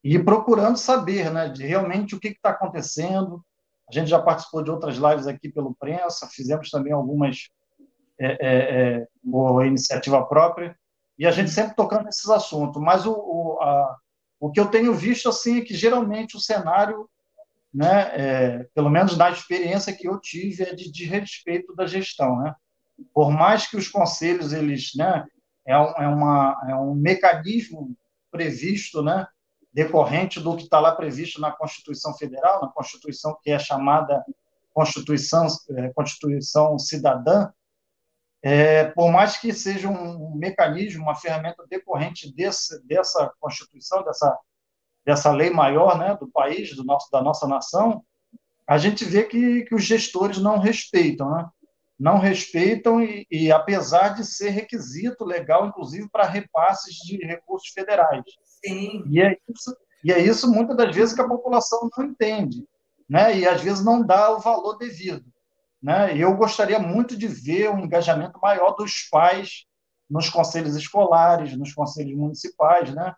e 0.04 0.18
procurando 0.18 0.78
saber 0.78 1.32
né, 1.32 1.50
de 1.50 1.66
realmente 1.66 2.16
o 2.16 2.20
que 2.20 2.30
está 2.30 2.52
acontecendo. 2.52 3.44
A 3.90 3.94
gente 3.94 4.10
já 4.10 4.22
participou 4.22 4.64
de 4.64 4.72
outras 4.72 4.96
lives 4.96 5.28
aqui 5.28 5.50
pelo 5.50 5.76
Prensa, 5.76 6.28
fizemos 6.28 6.70
também 6.70 6.94
algumas 6.94 7.50
é, 8.18 8.38
é, 8.40 9.08
é 9.08 9.68
iniciativa 9.68 10.26
própria, 10.26 10.78
e 11.18 11.26
a 11.26 11.32
gente 11.32 11.50
sempre 11.50 11.76
tocando 11.76 12.06
nesses 12.06 12.30
assuntos. 12.30 12.82
Mas 12.82 13.06
o, 13.06 13.12
o, 13.14 13.62
a, 13.62 13.98
o 14.40 14.52
que 14.52 14.60
eu 14.60 14.68
tenho 14.68 14.94
visto 14.94 15.28
assim 15.28 15.60
é 15.60 15.62
que 15.62 15.76
geralmente 15.76 16.38
o 16.38 16.40
cenário, 16.40 17.10
né, 17.74 18.12
é, 18.14 18.68
pelo 18.74 18.90
menos 18.90 19.18
na 19.18 19.30
experiência 19.30 19.94
que 19.94 20.08
eu 20.08 20.20
tive, 20.20 20.64
é 20.64 20.74
de 20.74 20.92
desrespeito 20.92 21.76
da 21.76 21.86
gestão, 21.86 22.38
né? 22.40 22.56
Por 23.14 23.32
mais 23.32 23.68
que 23.68 23.78
os 23.78 23.88
conselhos 23.88 24.54
eles, 24.54 24.92
né, 24.96 25.26
é, 25.66 25.78
um, 25.78 25.92
é, 25.98 26.08
uma, 26.08 26.62
é 26.68 26.76
um 26.76 26.94
mecanismo 26.96 27.96
previsto, 28.32 29.02
né, 29.02 29.28
decorrente 29.72 30.40
do 30.40 30.56
que 30.56 30.64
está 30.64 30.80
lá 30.80 30.94
previsto 30.94 31.40
na 31.40 31.52
Constituição 31.52 32.14
Federal, 32.16 32.62
na 32.62 32.70
Constituição 32.70 33.38
que 33.42 33.52
é 33.52 33.60
chamada 33.60 34.24
Constituição, 34.74 35.48
é, 35.72 35.90
Constituição 35.90 36.78
Cidadã, 36.80 37.50
é, 38.42 38.86
por 38.86 39.12
mais 39.12 39.38
que 39.38 39.52
seja 39.52 39.90
um, 39.90 40.34
mecanismo, 40.36 41.04
uma 41.04 41.16
ferramenta 41.16 41.66
decorrente 41.70 42.34
desse, 42.34 42.82
dessa 42.86 43.32
Constituição, 43.40 44.04
dessa, 44.04 44.38
dessa 45.06 45.32
lei 45.32 45.50
maior 45.50 45.98
né, 45.98 46.16
do 46.16 46.28
país, 46.28 46.76
do 46.76 46.84
nosso, 46.84 47.12
da 47.12 47.22
nossa 47.22 47.48
nação, 47.48 48.04
a 48.66 48.78
gente 48.78 49.04
vê 49.04 49.24
que, 49.24 49.64
que 49.64 49.76
os 49.76 49.84
gestores 49.84 50.38
não 50.38 50.58
respeitam. 50.58 51.30
Né? 51.32 51.50
Não 52.00 52.18
respeitam 52.18 53.04
e, 53.04 53.28
e, 53.30 53.52
apesar 53.52 54.10
de 54.10 54.24
ser 54.26 54.52
requisito 54.52 55.26
legal, 55.26 55.68
inclusive 55.68 56.08
para 56.10 56.24
repasses 56.24 56.96
de 56.96 57.18
recursos 57.26 57.70
federais. 57.70 58.24
Sim. 58.64 59.04
E 59.08 59.22
é 59.22 59.36
isso, 59.50 59.76
e 60.04 60.12
é 60.14 60.20
isso 60.20 60.50
muitas 60.50 60.78
das 60.78 60.96
vezes 60.96 61.14
que 61.14 61.22
a 61.22 61.28
população 61.28 61.90
não 61.98 62.06
entende, 62.06 62.64
né? 63.08 63.38
E 63.38 63.46
às 63.46 63.62
vezes 63.62 63.84
não 63.84 64.02
dá 64.02 64.32
o 64.32 64.40
valor 64.40 64.78
devido, 64.78 65.26
né? 65.84 66.18
Eu 66.18 66.36
gostaria 66.38 66.80
muito 66.80 67.18
de 67.18 67.28
ver 67.28 67.70
um 67.70 67.80
engajamento 67.80 68.40
maior 68.42 68.72
dos 68.76 69.08
pais 69.12 69.66
nos 70.10 70.30
conselhos 70.30 70.76
escolares, 70.76 71.58
nos 71.58 71.74
conselhos 71.74 72.18
municipais, 72.18 72.94
né? 72.94 73.14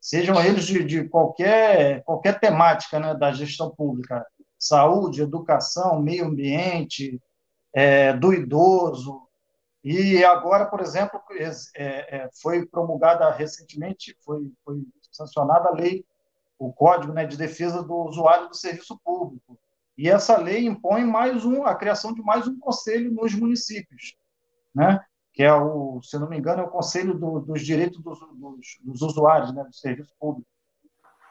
Sejam 0.00 0.42
eles 0.44 0.66
de, 0.66 0.84
de 0.84 1.08
qualquer 1.08 2.02
qualquer 2.02 2.40
temática, 2.40 2.98
né? 2.98 3.14
Da 3.14 3.32
gestão 3.32 3.70
pública, 3.70 4.26
saúde, 4.58 5.22
educação, 5.22 6.02
meio 6.02 6.26
ambiente, 6.26 7.20
é, 7.74 8.12
do 8.12 8.32
idoso. 8.32 9.22
E 9.82 10.24
agora, 10.24 10.64
por 10.66 10.80
exemplo, 10.80 11.20
é, 11.32 12.16
é, 12.16 12.30
foi 12.40 12.64
promulgada 12.64 13.30
recentemente, 13.30 14.16
foi, 14.24 14.50
foi 14.64 14.82
sancionada 15.10 15.68
a 15.68 15.74
lei, 15.74 16.04
o 16.58 16.72
Código 16.72 17.12
né, 17.12 17.26
de 17.26 17.36
Defesa 17.36 17.82
do 17.82 17.94
Usuário 17.94 18.48
do 18.48 18.56
Serviço 18.56 18.98
Público. 19.04 19.58
E 19.98 20.08
essa 20.08 20.38
lei 20.38 20.66
impõe 20.66 21.04
mais 21.04 21.44
um, 21.44 21.66
a 21.66 21.74
criação 21.74 22.14
de 22.14 22.22
mais 22.22 22.48
um 22.48 22.58
conselho 22.58 23.12
nos 23.12 23.34
municípios, 23.34 24.16
né? 24.74 25.04
que 25.34 25.42
é 25.42 25.52
o, 25.52 26.00
se 26.02 26.16
não 26.18 26.28
me 26.28 26.38
engano, 26.38 26.62
é 26.62 26.64
o 26.64 26.70
Conselho 26.70 27.12
do, 27.12 27.40
dos 27.40 27.62
Direitos 27.62 28.00
dos, 28.00 28.20
dos, 28.20 28.78
dos 28.80 29.02
Usuários 29.02 29.52
né, 29.52 29.64
do 29.64 29.74
Serviço 29.74 30.14
Público. 30.18 30.48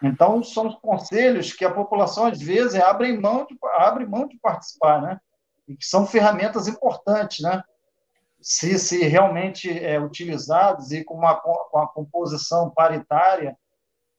Então, 0.03 0.43
são 0.43 0.69
conselhos 0.73 1.53
que 1.53 1.63
a 1.63 1.73
população, 1.73 2.25
às 2.25 2.41
vezes, 2.41 2.75
abre 2.75 3.17
mão 3.17 3.45
de, 3.45 3.57
abre 3.77 4.05
mão 4.05 4.27
de 4.27 4.37
participar, 4.37 5.01
né? 5.01 5.19
E 5.68 5.76
que 5.76 5.86
são 5.86 6.05
ferramentas 6.05 6.68
importantes, 6.68 7.41
né? 7.41 7.64
Se, 8.41 8.78
se 8.78 9.03
realmente 9.03 9.70
é, 9.70 9.99
utilizados 9.99 10.91
e 10.91 11.03
com 11.03 11.16
uma, 11.16 11.36
com 11.36 11.78
a 11.78 11.88
composição 11.88 12.70
paritária, 12.70 13.57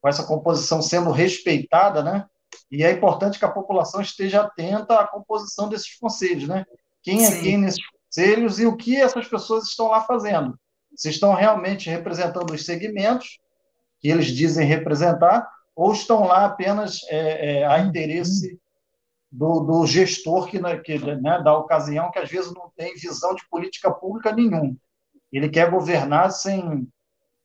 com 0.01 0.09
essa 0.09 0.25
composição 0.25 0.81
sendo 0.81 1.11
respeitada, 1.11 2.03
né? 2.03 2.27
E 2.71 2.83
é 2.83 2.91
importante 2.91 3.39
que 3.39 3.45
a 3.45 3.51
população 3.51 4.01
esteja 4.01 4.43
atenta 4.43 4.99
à 4.99 5.07
composição 5.07 5.69
desses 5.69 5.99
conselhos, 5.99 6.49
né? 6.49 6.65
Quem 7.03 7.25
é 7.25 7.31
Sim. 7.31 7.43
quem 7.43 7.59
nesses 7.59 7.83
conselhos 7.87 8.59
e 8.59 8.67
o 8.67 8.77
que 8.77 8.97
essas 8.97 9.29
pessoas 9.29 9.65
estão 9.65 9.89
lá 9.89 10.01
fazendo. 10.03 10.59
Se 10.97 11.11
estão 11.11 11.35
realmente 11.35 11.91
representando 11.91 12.53
os 12.53 12.65
segmentos 12.65 13.39
que 14.01 14.09
eles 14.09 14.27
dizem 14.27 14.67
representar, 14.67 15.49
ou 15.75 15.93
estão 15.93 16.25
lá 16.25 16.45
apenas 16.45 17.01
é, 17.09 17.61
é, 17.61 17.67
a 17.67 17.81
interesse 17.81 18.59
do, 19.35 19.61
do 19.61 19.87
gestor 19.87 20.47
que, 20.47 20.61
né, 20.61 20.79
que 20.79 20.97
né, 20.97 21.43
da 21.43 21.59
ocasião, 21.59 22.11
que 22.13 22.21
às 22.21 22.31
vezes 22.31 22.55
não 22.55 22.71
tem 22.77 22.95
visão 22.95 23.35
de 23.35 23.47
política 23.49 23.91
pública 23.91 24.31
nenhum. 24.31 24.77
Ele 25.33 25.49
quer 25.49 25.73
governar 25.73 26.31
sem, 26.31 26.89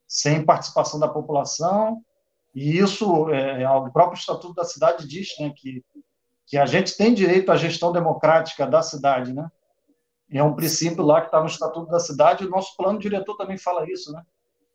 sem 0.07 0.45
participação 0.45 0.99
da 0.99 1.07
população, 1.07 2.03
e 2.53 2.77
isso, 2.77 3.29
é, 3.31 3.63
é, 3.63 3.69
o 3.71 3.91
próprio 3.91 4.19
Estatuto 4.19 4.53
da 4.53 4.65
Cidade 4.65 5.07
diz 5.07 5.29
né, 5.39 5.51
que, 5.55 5.83
que 6.45 6.57
a 6.57 6.67
gente 6.67 6.95
tem 6.95 7.11
direito 7.11 7.51
à 7.51 7.57
gestão 7.57 7.91
democrática 7.91 8.67
da 8.67 8.83
cidade. 8.83 9.33
Né? 9.33 9.49
É 10.31 10.43
um 10.43 10.55
princípio 10.55 11.03
lá 11.03 11.21
que 11.21 11.27
está 11.27 11.39
no 11.39 11.47
Estatuto 11.47 11.89
da 11.89 11.99
Cidade, 11.99 12.43
e 12.43 12.47
o 12.47 12.51
nosso 12.51 12.77
plano 12.77 12.99
diretor 12.99 13.35
também 13.35 13.57
fala 13.57 13.89
isso, 13.89 14.11
né? 14.11 14.21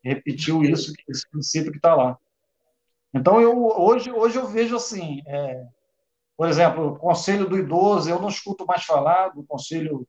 repetiu 0.03 0.63
isso, 0.63 0.93
esse 1.07 1.29
princípio 1.29 1.71
que 1.71 1.77
está 1.77 1.95
lá. 1.95 2.17
Então, 3.13 3.39
eu, 3.39 3.65
hoje, 3.65 4.11
hoje 4.11 4.37
eu 4.37 4.45
vejo 4.45 4.75
assim, 4.75 5.21
é, 5.25 5.65
por 6.37 6.47
exemplo, 6.49 6.87
o 6.87 6.97
Conselho 6.97 7.47
do 7.47 7.57
Idoso, 7.57 8.09
eu 8.09 8.19
não 8.19 8.27
escuto 8.27 8.65
mais 8.65 8.83
falar 8.83 9.29
do 9.29 9.43
Conselho 9.43 10.07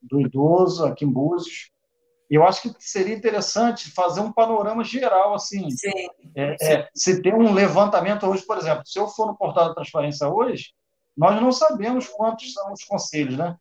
do 0.00 0.20
Idoso 0.20 0.84
aqui 0.84 1.04
em 1.04 1.10
Búzios. 1.10 1.70
Eu 2.30 2.44
acho 2.46 2.62
que 2.62 2.74
seria 2.78 3.14
interessante 3.14 3.90
fazer 3.90 4.20
um 4.20 4.32
panorama 4.32 4.84
geral, 4.84 5.34
assim. 5.34 5.68
Sim, 5.70 6.08
é, 6.36 6.56
É, 6.60 6.88
se 6.94 7.22
tem 7.22 7.34
um 7.34 7.52
levantamento 7.52 8.26
hoje, 8.26 8.44
por 8.44 8.58
exemplo, 8.58 8.86
se 8.86 8.98
eu 8.98 9.08
for 9.08 9.26
no 9.26 9.36
portal 9.36 9.68
da 9.68 9.74
transparência 9.74 10.28
hoje, 10.28 10.72
nós 11.16 11.40
não 11.40 11.50
sabemos 11.50 12.06
quantos 12.06 12.52
são 12.52 12.72
os 12.72 12.84
conselhos, 12.84 13.36
né? 13.36 13.56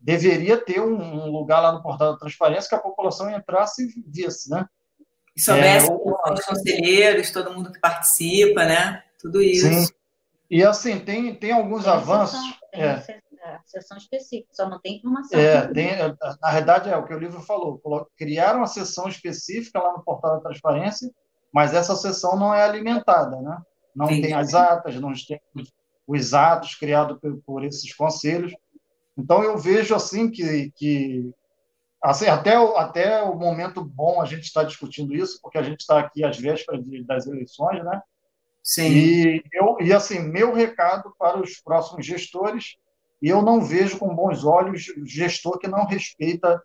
Deveria 0.00 0.56
ter 0.56 0.80
um, 0.80 1.26
lugar 1.30 1.60
lá 1.60 1.72
no 1.72 1.82
portal 1.82 2.12
da 2.12 2.18
transparência 2.18 2.68
que 2.68 2.74
a 2.74 2.80
população 2.80 3.30
entrasse 3.30 3.84
e 3.84 4.04
visse, 4.10 4.50
né? 4.50 4.66
E 5.36 5.40
soubesse 5.40 5.90
é, 5.90 5.94
os 6.32 6.44
conselheiros, 6.44 7.30
todo 7.30 7.52
mundo 7.52 7.70
que 7.70 7.78
participa, 7.78 8.64
né? 8.64 9.04
Tudo 9.20 9.42
isso. 9.42 9.68
Sim. 9.68 9.86
E 10.50 10.64
assim, 10.64 10.98
tem, 10.98 11.34
tem 11.34 11.52
alguns 11.52 11.84
tem 11.84 11.92
avanços. 11.92 12.38
Sessão, 12.38 12.58
tem 12.72 12.82
é. 12.82 12.90
a 13.44 13.60
sessão 13.64 13.96
específica, 13.96 14.48
só 14.52 14.68
não 14.68 14.80
tem 14.80 14.96
informação. 14.96 15.38
É, 15.38 15.66
tem, 15.68 15.90
na 16.40 16.52
verdade, 16.52 16.90
é 16.90 16.96
o 16.96 17.04
que 17.04 17.14
o 17.14 17.18
livro 17.18 17.40
falou. 17.40 17.80
Criaram 18.16 18.60
uma 18.60 18.66
sessão 18.66 19.08
específica 19.08 19.80
lá 19.80 19.92
no 19.92 20.04
portal 20.04 20.36
da 20.36 20.42
transparência, 20.42 21.10
mas 21.52 21.74
essa 21.74 21.96
sessão 21.96 22.36
não 22.36 22.54
é 22.54 22.62
alimentada, 22.62 23.40
né? 23.40 23.58
Não 23.94 24.06
Sim. 24.06 24.20
tem 24.20 24.34
as 24.34 24.54
atas, 24.54 24.94
não 24.96 25.12
tem 25.12 25.40
os 26.06 26.34
atos 26.34 26.74
criados 26.74 27.18
por, 27.18 27.36
por 27.38 27.64
esses 27.64 27.92
conselhos. 27.94 28.52
Então, 29.16 29.42
eu 29.42 29.56
vejo 29.56 29.94
assim 29.94 30.30
que, 30.30 30.70
que 30.76 31.30
assim, 32.02 32.26
até, 32.26 32.58
o, 32.58 32.76
até 32.76 33.22
o 33.22 33.34
momento 33.34 33.82
bom 33.82 34.20
a 34.20 34.26
gente 34.26 34.44
está 34.44 34.62
discutindo 34.62 35.14
isso, 35.14 35.40
porque 35.40 35.58
a 35.58 35.62
gente 35.62 35.80
está 35.80 35.98
aqui 35.98 36.22
às 36.22 36.38
vésperas 36.38 36.84
de, 36.84 37.02
das 37.04 37.26
eleições, 37.26 37.82
né? 37.82 38.02
Sim. 38.66 38.88
E, 38.88 39.44
eu, 39.52 39.76
e 39.80 39.92
assim, 39.92 40.18
meu 40.18 40.52
recado 40.52 41.14
para 41.16 41.40
os 41.40 41.60
próximos 41.60 42.04
gestores, 42.04 42.74
eu 43.22 43.40
não 43.40 43.60
vejo 43.60 43.96
com 43.96 44.12
bons 44.12 44.44
olhos 44.44 44.86
gestor 45.04 45.56
que 45.60 45.68
não 45.68 45.86
respeita 45.86 46.60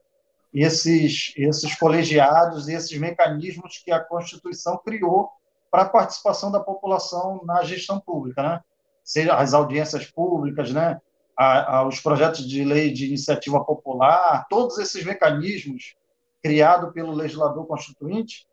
esses, 0.51 1.31
esses 1.37 1.75
colegiados, 1.75 2.67
esses 2.67 2.97
mecanismos 2.97 3.77
que 3.77 3.91
a 3.91 3.99
Constituição 3.99 4.81
criou 4.83 5.29
para 5.69 5.83
a 5.83 5.89
participação 5.89 6.51
da 6.51 6.59
população 6.59 7.43
na 7.45 7.63
gestão 7.63 7.99
pública, 7.99 8.41
né? 8.41 8.61
seja 9.03 9.35
as 9.35 9.53
audiências 9.53 10.09
públicas, 10.09 10.73
né? 10.73 10.99
A, 11.37 11.77
a, 11.77 11.87
os 11.87 11.99
projetos 11.99 12.49
de 12.49 12.63
lei 12.63 12.91
de 12.91 13.05
iniciativa 13.05 13.63
popular, 13.63 14.47
todos 14.49 14.79
esses 14.79 15.03
mecanismos 15.05 15.95
criados 16.41 16.91
pelo 16.93 17.13
legislador 17.13 17.65
constituinte, 17.67 18.47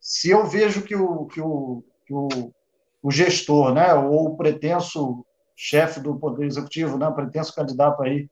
se 0.00 0.30
eu 0.30 0.44
vejo 0.44 0.82
que 0.82 0.96
o, 0.96 1.26
que 1.26 1.40
o, 1.40 1.84
que 2.04 2.12
o 2.12 2.52
o 3.02 3.10
gestor, 3.10 3.74
né, 3.74 3.92
ou 3.94 4.26
o 4.26 4.36
pretenso 4.36 5.24
chefe 5.56 6.00
do 6.00 6.18
Poder 6.18 6.46
Executivo, 6.46 6.96
né, 6.96 7.06
o 7.06 7.14
pretenso 7.14 7.54
candidato 7.54 8.02
aí 8.02 8.28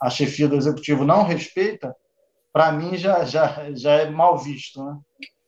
à 0.00 0.08
chefia 0.10 0.48
do 0.48 0.56
Executivo 0.56 1.04
não 1.04 1.24
respeita, 1.24 1.94
para 2.52 2.72
mim 2.72 2.96
já, 2.96 3.24
já, 3.24 3.70
já 3.74 3.92
é 3.92 4.10
mal 4.10 4.38
visto. 4.38 4.82
Né? 4.82 4.96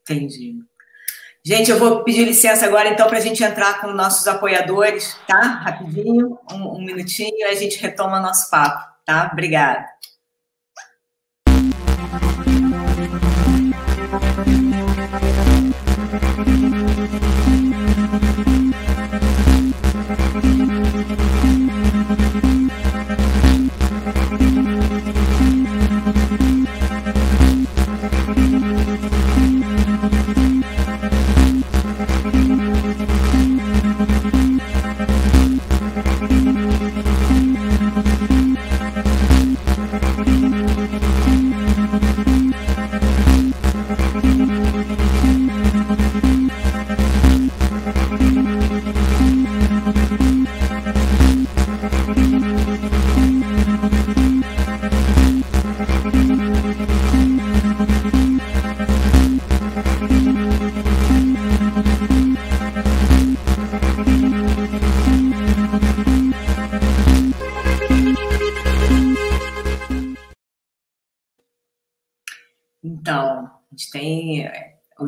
Entendi. 0.01 0.55
Gente, 1.43 1.71
eu 1.71 1.79
vou 1.79 2.03
pedir 2.03 2.25
licença 2.25 2.65
agora, 2.65 2.89
então, 2.89 3.07
para 3.07 3.19
a 3.19 3.21
gente 3.21 3.41
entrar 3.41 3.79
com 3.79 3.87
nossos 3.93 4.27
apoiadores, 4.27 5.17
tá? 5.25 5.39
Rapidinho, 5.39 6.37
um, 6.51 6.75
um 6.75 6.81
minutinho, 6.83 7.37
e 7.37 7.43
a 7.43 7.55
gente 7.55 7.79
retoma 7.79 8.19
nosso 8.19 8.49
papo, 8.49 8.85
tá? 9.05 9.29
Obrigada. 9.31 9.85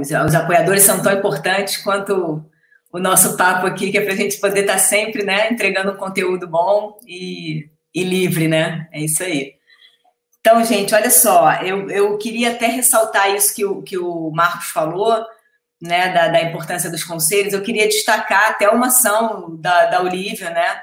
Os, 0.10 0.36
apoiadores 0.36 0.84
são 0.84 1.02
tão 1.02 1.14
importantes 1.14 1.78
quanto 1.78 2.44
o 2.92 3.00
nosso 3.00 3.38
papo 3.38 3.68
aqui, 3.68 3.92
que 3.92 3.98
é 3.98 4.02
para 4.02 4.14
a 4.14 4.18
gente 4.18 4.40
poder 4.40 4.62
estar 4.62 4.74
tá 4.74 4.80
sempre 4.80 5.24
né, 5.24 5.52
entregando 5.52 5.92
um 5.92 5.98
conteúdo 5.98 6.48
bom 6.48 6.98
e, 7.06 7.70
e 7.94 8.04
livre, 8.04 8.48
né? 8.48 8.88
É 8.92 9.02
isso 9.02 9.24
aí. 9.24 9.54
Então, 10.40 10.64
gente, 10.64 10.96
olha 10.96 11.10
só, 11.10 11.54
eu, 11.62 11.90
eu 11.90 12.18
queria 12.18 12.52
até 12.52 12.68
ressaltar 12.68 13.36
isso 13.36 13.54
que 13.54 13.66
o, 13.66 13.82
que 13.82 13.98
o 13.98 14.32
Marcos 14.32 14.68
falou, 14.68 15.26
né, 15.82 16.14
da, 16.14 16.30
da 16.30 16.42
importância 16.42 16.90
dos 16.90 17.04
conselhos. 17.04 17.54
Eu 17.54 17.62
queria 17.62 17.88
destacar 17.88 18.50
até 18.50 18.70
uma 18.70 18.88
ação 18.88 19.58
da, 19.58 19.86
da 19.86 20.02
Olivia, 20.02 20.50
né, 20.50 20.82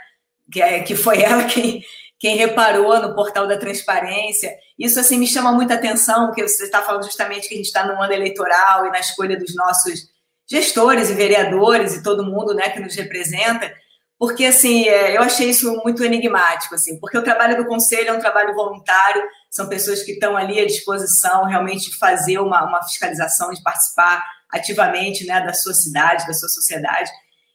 que, 0.53 0.63
é, 0.63 0.81
que 0.81 0.95
foi 0.95 1.23
ela 1.23 1.45
quem, 1.45 1.83
quem 2.19 2.37
reparou 2.37 2.99
no 3.01 3.15
portal 3.15 3.47
da 3.47 3.59
transparência. 3.59 4.55
Isso 4.79 4.99
assim 4.99 5.19
me 5.19 5.27
chama 5.27 5.53
muita 5.53 5.75
atenção, 5.75 6.27
porque 6.27 6.47
você 6.47 6.65
está 6.65 6.83
falando 6.83 7.05
justamente 7.05 7.49
que 7.49 7.55
a 7.55 7.57
gente 7.57 7.67
está 7.67 7.87
no 7.87 8.01
ano 8.01 8.13
eleitoral 8.13 8.87
e 8.87 8.91
na 8.91 9.01
escolha 9.01 9.39
dos 9.39 9.55
nossos 9.55 10.09
gestores 10.49 11.11
e 11.11 11.15
vereadores 11.15 11.95
e 11.95 12.03
todo 12.03 12.25
mundo, 12.25 12.55
né, 12.55 12.71
que 12.71 12.81
nos 12.81 12.95
representa 12.95 13.71
porque 14.19 14.47
assim 14.47 14.89
é, 14.89 15.17
eu 15.17 15.23
achei 15.23 15.51
isso 15.51 15.75
muito 15.85 16.03
enigmático 16.03 16.75
assim 16.75 16.99
porque 16.99 17.19
o 17.19 17.23
trabalho 17.23 17.57
do 17.57 17.67
conselho 17.67 18.09
é 18.09 18.13
um 18.13 18.21
trabalho 18.21 18.55
voluntário 18.55 19.23
são 19.51 19.69
pessoas 19.69 20.03
que 20.03 20.13
estão 20.13 20.37
ali 20.37 20.61
à 20.61 20.67
disposição 20.67 21.45
realmente 21.45 21.91
de 21.91 21.99
fazer 21.99 22.39
uma, 22.39 22.65
uma 22.65 22.83
fiscalização 22.83 23.51
de 23.51 23.63
participar 23.63 24.25
ativamente 24.51 25.27
né 25.27 25.41
da 25.45 25.53
sua 25.53 25.75
cidade 25.75 26.27
da 26.27 26.33
sua 26.33 26.49
sociedade 26.49 27.11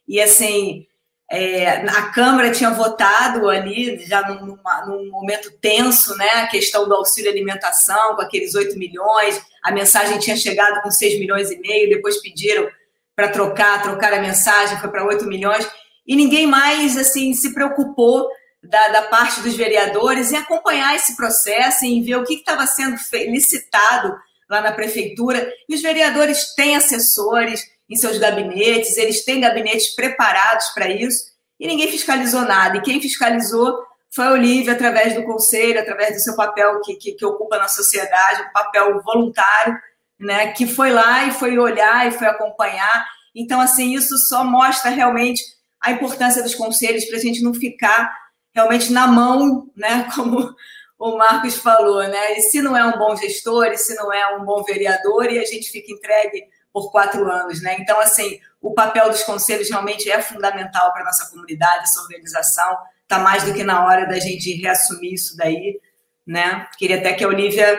e 0.06 0.20
assim 0.20 0.86
é, 1.32 1.88
a 1.88 2.10
Câmara 2.10 2.50
tinha 2.50 2.70
votado 2.70 3.48
ali 3.48 4.04
já 4.06 4.20
num, 4.28 4.58
num, 4.86 5.10
momento 5.10 5.50
tenso 5.60 6.14
né 6.16 6.28
a 6.34 6.46
questão 6.46 6.86
do 6.86 6.94
auxílio 6.94 7.30
alimentação 7.30 8.14
com 8.14 8.20
aqueles 8.20 8.54
8 8.54 8.78
milhões 8.78 9.40
a 9.62 9.72
mensagem 9.72 10.18
tinha 10.18 10.36
chegado 10.36 10.82
com 10.82 10.90
6 10.90 11.18
milhões 11.18 11.50
e 11.50 11.58
meio 11.58 11.88
depois 11.88 12.20
pediram 12.20 12.68
para 13.16 13.28
trocar 13.28 13.82
trocar 13.82 14.12
a 14.12 14.20
mensagem 14.20 14.78
foi 14.78 14.90
para 14.90 15.06
8 15.06 15.24
milhões 15.26 15.66
e 16.06 16.14
ninguém 16.14 16.46
mais 16.46 16.98
assim 16.98 17.32
se 17.32 17.54
preocupou 17.54 18.28
da, 18.62 18.88
da, 18.88 19.02
parte 19.02 19.40
dos 19.40 19.56
vereadores 19.56 20.30
em 20.30 20.36
acompanhar 20.36 20.94
esse 20.94 21.16
processo, 21.16 21.84
em 21.84 22.02
ver 22.02 22.16
o 22.16 22.24
que 22.24 22.34
estava 22.34 22.64
sendo 22.66 22.96
licitado 23.12 24.16
lá 24.48 24.60
na 24.60 24.72
prefeitura. 24.72 25.52
E 25.68 25.74
os 25.74 25.82
vereadores 25.82 26.54
têm 26.54 26.76
assessores 26.76 27.60
em 27.92 27.96
seus 27.96 28.16
gabinetes, 28.16 28.96
eles 28.96 29.22
têm 29.22 29.40
gabinetes 29.40 29.94
preparados 29.94 30.68
para 30.70 30.88
isso, 30.88 31.24
e 31.60 31.66
ninguém 31.66 31.88
fiscalizou 31.88 32.40
nada. 32.42 32.78
E 32.78 32.80
quem 32.80 33.00
fiscalizou 33.00 33.78
foi 34.10 34.26
a 34.26 34.32
Olivia, 34.32 34.72
através 34.72 35.14
do 35.14 35.24
conselho, 35.24 35.78
através 35.78 36.14
do 36.14 36.20
seu 36.20 36.34
papel 36.34 36.80
que, 36.80 36.94
que, 36.96 37.12
que 37.12 37.24
ocupa 37.24 37.58
na 37.58 37.68
sociedade, 37.68 38.42
um 38.42 38.52
papel 38.52 39.00
voluntário, 39.02 39.78
né, 40.18 40.52
que 40.52 40.66
foi 40.66 40.90
lá 40.90 41.24
e 41.24 41.32
foi 41.32 41.58
olhar 41.58 42.08
e 42.08 42.12
foi 42.12 42.26
acompanhar. 42.26 43.06
Então, 43.34 43.60
assim, 43.60 43.94
isso 43.94 44.16
só 44.16 44.42
mostra 44.42 44.90
realmente 44.90 45.42
a 45.80 45.92
importância 45.92 46.42
dos 46.42 46.54
conselhos 46.54 47.04
para 47.04 47.18
a 47.18 47.20
gente 47.20 47.42
não 47.42 47.52
ficar 47.52 48.10
realmente 48.54 48.90
na 48.92 49.06
mão, 49.06 49.70
né, 49.76 50.08
como 50.14 50.54
o 50.98 51.18
Marcos 51.18 51.56
falou, 51.56 52.02
né? 52.02 52.38
E 52.38 52.42
se 52.42 52.62
não 52.62 52.76
é 52.76 52.84
um 52.84 52.98
bom 52.98 53.16
gestor, 53.16 53.66
e 53.66 53.76
se 53.76 53.94
não 53.96 54.12
é 54.12 54.36
um 54.36 54.44
bom 54.44 54.62
vereador, 54.62 55.30
e 55.30 55.38
a 55.38 55.44
gente 55.44 55.68
fica 55.68 55.92
entregue 55.92 56.44
por 56.72 56.90
quatro 56.90 57.30
anos, 57.30 57.62
né? 57.62 57.76
Então, 57.78 58.00
assim, 58.00 58.40
o 58.60 58.72
papel 58.72 59.10
dos 59.10 59.22
conselhos 59.22 59.68
realmente 59.68 60.10
é 60.10 60.20
fundamental 60.22 60.92
para 60.92 61.04
nossa 61.04 61.28
comunidade, 61.30 61.84
essa 61.84 62.00
organização. 62.00 62.78
Está 63.02 63.18
mais 63.18 63.42
do 63.42 63.52
que 63.52 63.62
na 63.62 63.84
hora 63.84 64.06
da 64.06 64.18
gente 64.18 64.54
reassumir 64.54 65.12
isso 65.12 65.36
daí, 65.36 65.78
né? 66.26 66.66
Queria 66.78 66.98
até 66.98 67.12
que 67.12 67.24
a 67.24 67.28
Olivia 67.28 67.78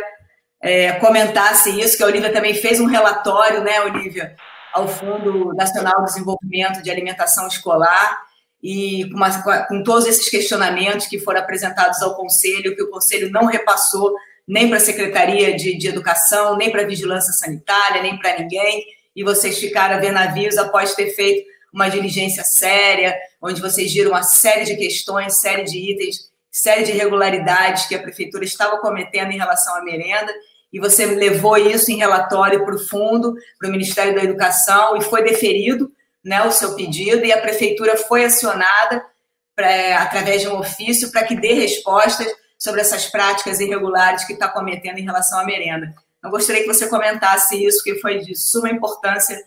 é, 0.61 0.93
comentasse 0.93 1.69
isso, 1.79 1.97
que 1.97 2.03
a 2.03 2.07
Olivia 2.07 2.31
também 2.31 2.53
fez 2.53 2.79
um 2.79 2.85
relatório, 2.85 3.63
né, 3.63 3.81
Olivia, 3.81 4.35
ao 4.73 4.87
Fundo 4.87 5.53
Nacional 5.53 5.99
de 5.99 6.13
Desenvolvimento 6.13 6.81
de 6.81 6.89
Alimentação 6.89 7.47
Escolar 7.47 8.17
e 8.61 9.09
com, 9.09 9.17
uma, 9.17 9.65
com 9.65 9.83
todos 9.83 10.05
esses 10.05 10.29
questionamentos 10.29 11.07
que 11.07 11.19
foram 11.19 11.41
apresentados 11.41 12.01
ao 12.01 12.15
Conselho, 12.15 12.75
que 12.75 12.81
o 12.81 12.89
Conselho 12.89 13.29
não 13.29 13.45
repassou 13.45 14.15
nem 14.47 14.67
para 14.67 14.77
a 14.77 14.81
Secretaria 14.81 15.55
de, 15.55 15.77
de 15.77 15.87
Educação, 15.87 16.57
nem 16.57 16.71
para 16.71 16.81
a 16.81 16.87
Vigilância 16.87 17.33
Sanitária, 17.33 18.01
nem 18.01 18.17
para 18.17 18.39
ninguém, 18.39 18.85
e 19.15 19.23
vocês 19.23 19.57
ficaram 19.57 19.95
a 19.95 19.99
ver 19.99 20.11
navios 20.11 20.57
após 20.57 20.95
ter 20.95 21.11
feito 21.11 21.47
uma 21.73 21.89
diligência 21.89 22.43
séria, 22.43 23.17
onde 23.41 23.61
vocês 23.61 23.91
viram 23.93 24.11
uma 24.11 24.23
série 24.23 24.65
de 24.65 24.75
questões, 24.75 25.39
série 25.39 25.63
de 25.63 25.77
itens, 25.77 26.31
série 26.51 26.83
de 26.83 26.91
irregularidades 26.91 27.87
que 27.87 27.95
a 27.95 28.01
Prefeitura 28.01 28.43
estava 28.43 28.77
cometendo 28.77 29.31
em 29.31 29.37
relação 29.37 29.75
à 29.75 29.83
merenda, 29.83 30.31
e 30.71 30.79
você 30.79 31.05
levou 31.05 31.57
isso 31.57 31.91
em 31.91 31.97
relatório 31.97 32.65
para 32.65 32.75
o 32.75 32.79
fundo, 32.79 33.35
para 33.59 33.69
o 33.69 33.71
Ministério 33.71 34.15
da 34.15 34.23
Educação, 34.23 34.97
e 34.97 35.01
foi 35.01 35.23
deferido 35.23 35.91
né, 36.23 36.43
o 36.43 36.51
seu 36.51 36.75
pedido, 36.75 37.25
e 37.25 37.31
a 37.31 37.41
prefeitura 37.41 37.97
foi 37.97 38.25
acionada 38.25 39.05
pra, 39.55 40.01
através 40.01 40.41
de 40.41 40.47
um 40.47 40.57
ofício 40.57 41.11
para 41.11 41.23
que 41.23 41.35
dê 41.35 41.53
respostas 41.53 42.27
sobre 42.64 42.80
essas 42.80 43.07
práticas 43.07 43.59
irregulares 43.59 44.24
que 44.24 44.32
está 44.32 44.47
cometendo 44.47 44.97
em 44.97 45.03
relação 45.03 45.38
à 45.38 45.43
merenda. 45.43 45.93
Eu 46.24 46.30
gostaria 46.30 46.61
que 46.61 46.74
você 46.74 46.88
comentasse 46.88 47.61
isso, 47.61 47.84
que 47.84 47.99
foi 47.99 48.20
de 48.20 48.34
suma 48.38 48.70
importância 48.70 49.38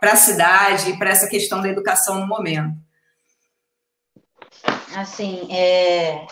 para 0.00 0.14
a 0.14 0.16
cidade 0.16 0.90
e 0.90 0.98
para 0.98 1.10
essa 1.10 1.28
questão 1.28 1.62
da 1.62 1.68
educação 1.68 2.18
no 2.18 2.26
momento. 2.26 2.76
Assim, 4.96 5.46
é, 5.54 6.26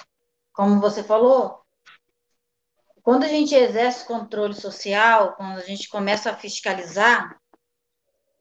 como 0.52 0.80
você 0.80 1.04
falou, 1.04 1.62
quando 3.04 3.22
a 3.22 3.28
gente 3.28 3.54
exerce 3.54 4.04
controle 4.04 4.54
social, 4.54 5.36
quando 5.36 5.58
a 5.58 5.64
gente 5.64 5.88
começa 5.88 6.30
a 6.30 6.36
fiscalizar, 6.36 7.40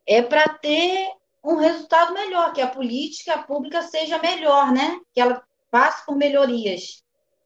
é 0.08 0.24
para 0.24 0.50
ter 0.50 1.08
um 1.44 1.58
resultado 1.58 2.16
melhor, 2.16 2.52
que 2.52 2.62
a 2.62 2.68
política 2.68 3.44
pública 3.44 3.84
seja 3.84 4.18
melhor, 4.18 4.72
né? 4.72 5.00
Que 5.14 5.22
ela 5.22 5.44
passe 5.70 6.04
por 6.04 6.16
melhorias. 6.16 7.01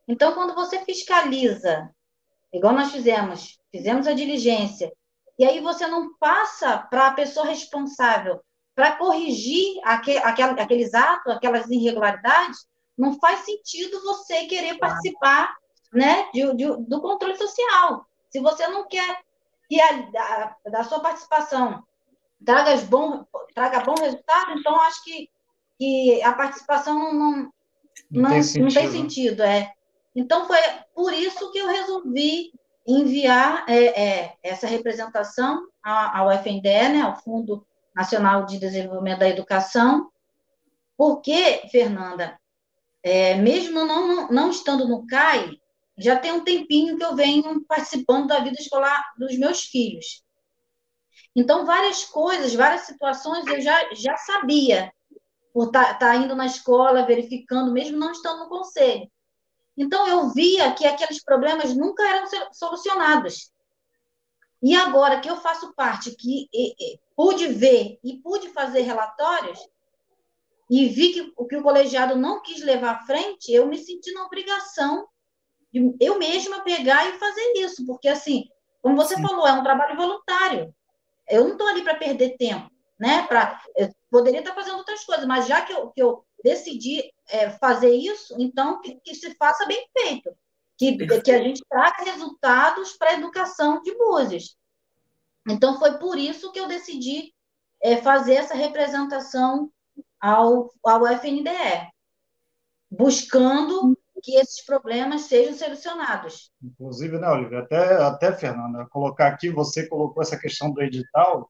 Então, 0.08 0.34
quando 0.34 0.54
você 0.54 0.80
fiscaliza, 0.86 1.90
igual 2.54 2.74
nós 2.74 2.92
fizemos, 2.92 3.60
fizemos 3.72 4.08
a 4.08 4.14
diligência, 4.14 4.92
e 5.38 5.46
aí 5.46 5.60
você 5.60 5.88
não 5.88 6.16
passa 6.18 6.78
para 6.78 7.08
a 7.08 7.14
pessoa 7.14 7.46
responsável 7.46 8.42
para 8.74 8.96
corrigir 8.98 9.80
aquele, 9.84 10.20
aqueles 10.20 10.94
atos, 10.94 11.34
aquelas 11.34 11.70
irregularidades, 11.70 12.68
não 12.98 13.18
faz 13.20 13.42
sentido 13.42 14.02
você 14.02 14.46
querer 14.46 14.78
participar 14.78 15.56
né, 15.92 16.30
de, 16.34 16.54
de, 16.56 16.66
do 16.88 17.02
controle 17.02 17.38
social. 17.38 18.06
Se 18.30 18.40
você 18.40 18.68
não 18.68 18.88
quer 18.88 19.24
que 19.70 19.80
a, 19.82 20.56
da 20.66 20.84
sua 20.84 21.00
participação 21.00 21.84
traga 22.44 22.76
bom, 22.86 23.26
traga 23.54 23.80
bom 23.80 23.96
resultado, 24.00 24.60
então 24.60 24.80
acho 24.82 25.04
que, 25.04 25.30
que 25.78 26.22
a 26.22 26.34
participação 26.34 26.96
não, 26.96 27.14
não, 27.14 27.54
não, 28.12 28.30
tem, 28.30 28.44
sentido. 28.44 28.64
não 28.64 28.74
tem 28.74 28.92
sentido. 28.92 29.44
É. 29.44 29.74
Então 30.16 30.48
foi 30.48 30.60
por 30.94 31.14
isso 31.14 31.52
que 31.52 31.58
eu 31.58 31.68
resolvi 31.68 32.54
enviar 32.88 33.66
é, 33.68 34.02
é, 34.02 34.38
essa 34.44 34.68
representação 34.68 35.68
ao 35.84 36.32
FNDE, 36.32 36.90
né, 36.90 37.02
ao 37.02 37.20
Fundo 37.20 37.66
Nacional 37.96 38.46
de 38.46 38.60
Desenvolvimento 38.60 39.20
da 39.20 39.30
Educação, 39.30 40.12
porque, 40.98 41.68
Fernanda, 41.72 42.40
é, 43.04 43.36
mesmo 43.36 43.86
não, 43.86 44.30
não 44.30 44.50
estando 44.50 44.88
no 44.88 45.06
CAI, 45.06 45.60
já 45.98 46.18
tem 46.18 46.32
um 46.32 46.44
tempinho 46.44 46.98
que 46.98 47.04
eu 47.04 47.16
venho 47.16 47.64
participando 47.66 48.28
da 48.28 48.40
vida 48.40 48.60
escolar 48.60 49.14
dos 49.18 49.38
meus 49.38 49.62
filhos. 49.62 50.24
Então, 51.36 51.66
várias 51.66 52.06
coisas, 52.06 52.54
várias 52.54 52.82
situações 52.82 53.46
eu 53.48 53.62
já, 53.62 53.94
já 53.94 54.16
sabia, 54.18 54.92
por 55.54 55.68
estar 55.68 55.86
tá, 55.86 55.94
tá 55.94 56.16
indo 56.16 56.36
na 56.36 56.46
escola, 56.46 57.06
verificando, 57.06 57.72
mesmo 57.72 57.98
não 57.98 58.12
estando 58.12 58.40
no 58.40 58.50
conselho. 58.50 59.10
Então, 59.78 60.08
eu 60.08 60.30
via 60.30 60.74
que 60.74 60.86
aqueles 60.86 61.24
problemas 61.24 61.76
nunca 61.76 62.04
eram 62.04 62.26
solucionados. 62.54 63.52
E 64.62 64.76
agora 64.76 65.20
que 65.20 65.30
eu 65.30 65.38
faço 65.38 65.74
parte, 65.74 66.16
que 66.16 66.48
e, 66.54 66.74
e, 66.80 67.00
pude 67.16 67.48
ver 67.48 68.00
e 68.04 68.18
pude 68.18 68.50
fazer 68.50 68.82
relatórios, 68.82 69.60
e 70.70 70.88
vi 70.88 71.14
que 71.14 71.34
o 71.38 71.46
que 71.46 71.58
o 71.58 71.62
colegiado 71.62 72.16
não 72.16 72.42
quis 72.42 72.64
levar 72.64 72.96
à 72.96 73.06
frente, 73.06 73.52
eu 73.52 73.68
me 73.68 73.78
senti 73.78 74.12
na 74.14 74.26
obrigação 74.26 75.08
eu 76.00 76.18
mesma 76.18 76.62
pegar 76.62 77.08
e 77.10 77.20
fazer 77.20 77.54
isso, 77.58 77.86
porque 77.86 78.08
assim, 78.08 78.46
como 78.82 78.96
você 78.96 79.16
Sim. 79.16 79.22
falou, 79.22 79.48
é 79.48 79.54
um 79.54 79.64
trabalho 79.64 79.98
voluntário. 79.98 80.74
Eu 81.28 81.44
não 81.44 81.52
estou 81.52 81.68
ali 81.68 81.84
para 81.84 81.96
perder 81.96 82.38
tempo, 82.38 82.70
né? 83.00 83.24
Pra, 83.28 83.62
poderia 84.10 84.40
estar 84.40 84.54
fazendo 84.54 84.78
outras 84.78 85.04
coisas, 85.04 85.26
mas 85.26 85.48
já 85.48 85.62
que 85.62 85.74
eu, 85.74 85.90
que 85.90 86.02
eu 86.02 86.25
decidi 86.46 87.12
é, 87.28 87.50
fazer 87.50 87.90
isso, 87.90 88.36
então 88.38 88.80
que, 88.80 89.00
que, 89.04 89.16
se 89.16 89.34
faça 89.34 89.66
bem 89.66 89.84
feito, 89.98 90.30
que, 90.78 90.96
que 91.22 91.32
a 91.32 91.42
gente 91.42 91.64
traga 91.68 92.04
resultados 92.04 92.94
para 92.94 93.10
a 93.10 93.14
educação 93.16 93.82
de 93.82 93.98
Búzios. 93.98 94.56
Então 95.50 95.80
foi 95.80 95.98
por 95.98 96.20
isso 96.20 96.52
que 96.52 96.60
eu 96.60 96.68
decidi 96.68 97.34
é, 97.82 97.98
fazer 97.98 98.36
essa 98.36 98.54
representação 98.54 99.72
ao, 100.22 100.72
ao 100.84 101.08
FNDE, 101.08 101.90
buscando 102.92 103.98
que 104.22 104.36
esses 104.36 104.64
problemas 104.64 105.24
sejam 105.24 105.54
solucionados. 105.56 106.52
Inclusive, 106.62 107.18
né, 107.18 107.28
Olivia, 107.28 107.60
até, 107.60 107.96
até 108.04 108.34
Fernanda, 108.34 108.88
colocar 108.90 109.28
aqui, 109.28 109.50
você 109.50 109.88
colocou 109.88 110.22
essa 110.22 110.38
questão 110.38 110.72
do 110.72 110.82
edital, 110.82 111.50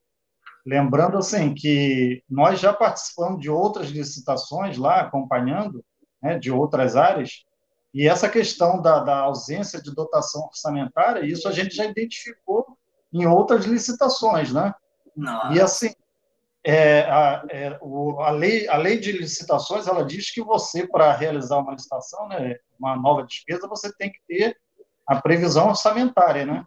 lembrando 0.66 1.16
assim 1.16 1.54
que 1.54 2.24
nós 2.28 2.58
já 2.58 2.72
participamos 2.72 3.40
de 3.40 3.48
outras 3.48 3.88
licitações 3.88 4.76
lá, 4.76 5.00
acompanhando, 5.00 5.84
né, 6.20 6.38
de 6.38 6.50
outras 6.50 6.96
áreas, 6.96 7.44
E 7.94 8.06
essa 8.06 8.28
questão 8.28 8.82
da, 8.82 8.98
da 8.98 9.20
ausência 9.20 9.80
de 9.80 9.94
dotação 9.94 10.42
orçamentária, 10.42 11.24
isso 11.24 11.48
a 11.48 11.52
gente 11.52 11.74
já 11.74 11.84
identificou 11.86 12.66
em 13.10 13.24
outras 13.26 13.64
licitações, 13.64 14.52
né? 14.52 14.74
E 15.54 15.60
assim, 15.60 15.94
é, 16.62 17.02
a, 17.02 17.44
é, 17.48 17.78
o, 17.80 18.20
a, 18.20 18.30
lei, 18.30 18.68
a 18.68 18.76
lei 18.76 18.98
de 18.98 19.12
licitações, 19.12 19.86
ela 19.86 20.04
diz 20.04 20.30
que 20.30 20.42
você, 20.42 20.86
para 20.86 21.10
realizar 21.12 21.58
uma 21.58 21.72
licitação, 21.72 22.28
né, 22.28 22.56
uma 22.78 22.96
nova 22.96 23.22
despesa, 23.24 23.66
você 23.66 23.90
tem 23.96 24.10
que 24.12 24.18
ter 24.26 24.58
a 25.06 25.18
previsão 25.18 25.68
orçamentária, 25.68 26.44
né? 26.44 26.64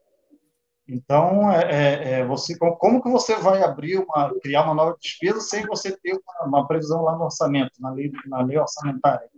Então, 0.92 1.52
é, 1.52 1.62
é, 1.70 2.12
é 2.14 2.26
você, 2.26 2.58
como 2.58 3.02
que 3.02 3.10
você 3.10 3.36
vai 3.36 3.62
abrir 3.62 4.00
uma, 4.00 4.34
criar 4.42 4.64
uma 4.64 4.74
nova 4.74 4.98
despesa 5.00 5.40
sem 5.40 5.64
você 5.68 5.96
ter 5.96 6.14
uma, 6.14 6.48
uma 6.48 6.68
previsão 6.68 7.04
lá 7.04 7.16
no 7.16 7.26
orçamento, 7.26 7.80
na 7.80 7.92
lei, 7.92 8.12
na 8.26 8.42
lei 8.42 8.58
orçamentária? 8.58 9.30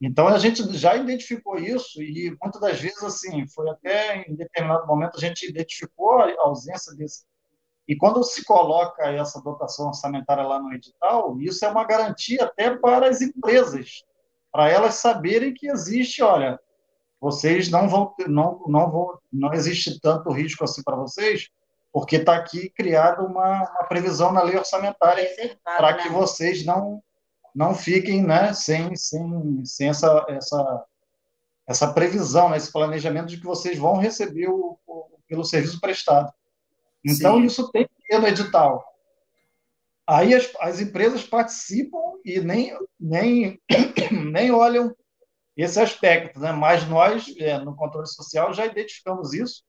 Então, 0.00 0.26
a 0.26 0.38
gente 0.38 0.62
já 0.74 0.96
identificou 0.96 1.58
isso 1.58 2.02
e 2.02 2.34
muitas 2.42 2.60
das 2.60 2.80
vezes, 2.80 3.02
assim, 3.02 3.46
foi 3.48 3.68
até 3.68 4.22
em 4.22 4.34
determinado 4.34 4.86
momento 4.86 5.16
a 5.16 5.20
gente 5.20 5.46
identificou 5.46 6.20
a 6.20 6.34
ausência 6.38 6.94
desse. 6.94 7.26
E 7.86 7.94
quando 7.94 8.24
se 8.24 8.42
coloca 8.42 9.04
essa 9.10 9.40
dotação 9.42 9.88
orçamentária 9.88 10.42
lá 10.42 10.58
no 10.58 10.72
edital, 10.72 11.38
isso 11.38 11.64
é 11.66 11.68
uma 11.68 11.84
garantia 11.84 12.44
até 12.44 12.74
para 12.74 13.08
as 13.08 13.20
empresas, 13.20 14.04
para 14.50 14.70
elas 14.70 14.94
saberem 14.94 15.52
que 15.52 15.68
existe, 15.68 16.22
olha, 16.22 16.58
vocês 17.20 17.70
não 17.70 17.88
vão, 17.88 18.14
não, 18.26 18.62
não 18.66 18.90
vão, 18.90 19.18
não 19.32 19.52
existe 19.54 20.00
tanto 20.00 20.30
risco 20.30 20.64
assim 20.64 20.82
para 20.82 20.96
vocês, 20.96 21.48
porque 21.92 22.16
está 22.16 22.36
aqui 22.36 22.68
criada 22.70 23.22
uma, 23.22 23.70
uma, 23.70 23.84
previsão 23.88 24.32
na 24.32 24.42
lei 24.42 24.56
orçamentária 24.56 25.26
para 25.64 25.94
que 25.94 26.08
né? 26.08 26.14
vocês 26.14 26.64
não 26.64 27.02
não 27.54 27.74
fiquem 27.74 28.22
né, 28.22 28.52
sem, 28.52 28.94
sem, 28.94 29.64
sem 29.64 29.88
essa, 29.88 30.26
essa, 30.28 30.84
essa 31.66 31.90
previsão, 31.90 32.50
né, 32.50 32.58
esse 32.58 32.70
planejamento 32.70 33.28
de 33.28 33.38
que 33.38 33.46
vocês 33.46 33.78
vão 33.78 33.96
receber 33.96 34.48
o, 34.48 34.78
o 34.86 35.06
pelo 35.26 35.42
serviço 35.42 35.80
prestado. 35.80 36.30
Então, 37.02 37.36
Sim. 37.36 37.44
isso 37.44 37.70
tem 37.72 37.84
que 37.84 38.08
ter 38.08 38.18
no 38.18 38.28
edital. 38.28 38.84
Aí 40.06 40.34
as, 40.34 40.52
as 40.60 40.80
empresas 40.80 41.24
participam 41.24 41.98
e 42.24 42.40
nem, 42.40 42.76
nem, 43.00 43.58
nem 44.12 44.50
olham 44.50 44.94
esse 45.56 45.80
aspecto, 45.80 46.38
né? 46.38 46.52
mas 46.52 46.86
nós, 46.86 47.34
é, 47.38 47.58
no 47.58 47.74
controle 47.74 48.06
social, 48.06 48.52
já 48.52 48.66
identificamos 48.66 49.32
isso. 49.32 49.62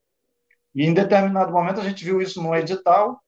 E 0.76 0.86
em 0.86 0.94
determinado 0.94 1.52
momento 1.52 1.80
a 1.80 1.84
gente 1.84 2.04
viu 2.04 2.22
isso 2.22 2.42
no 2.42 2.54
edital 2.56 3.22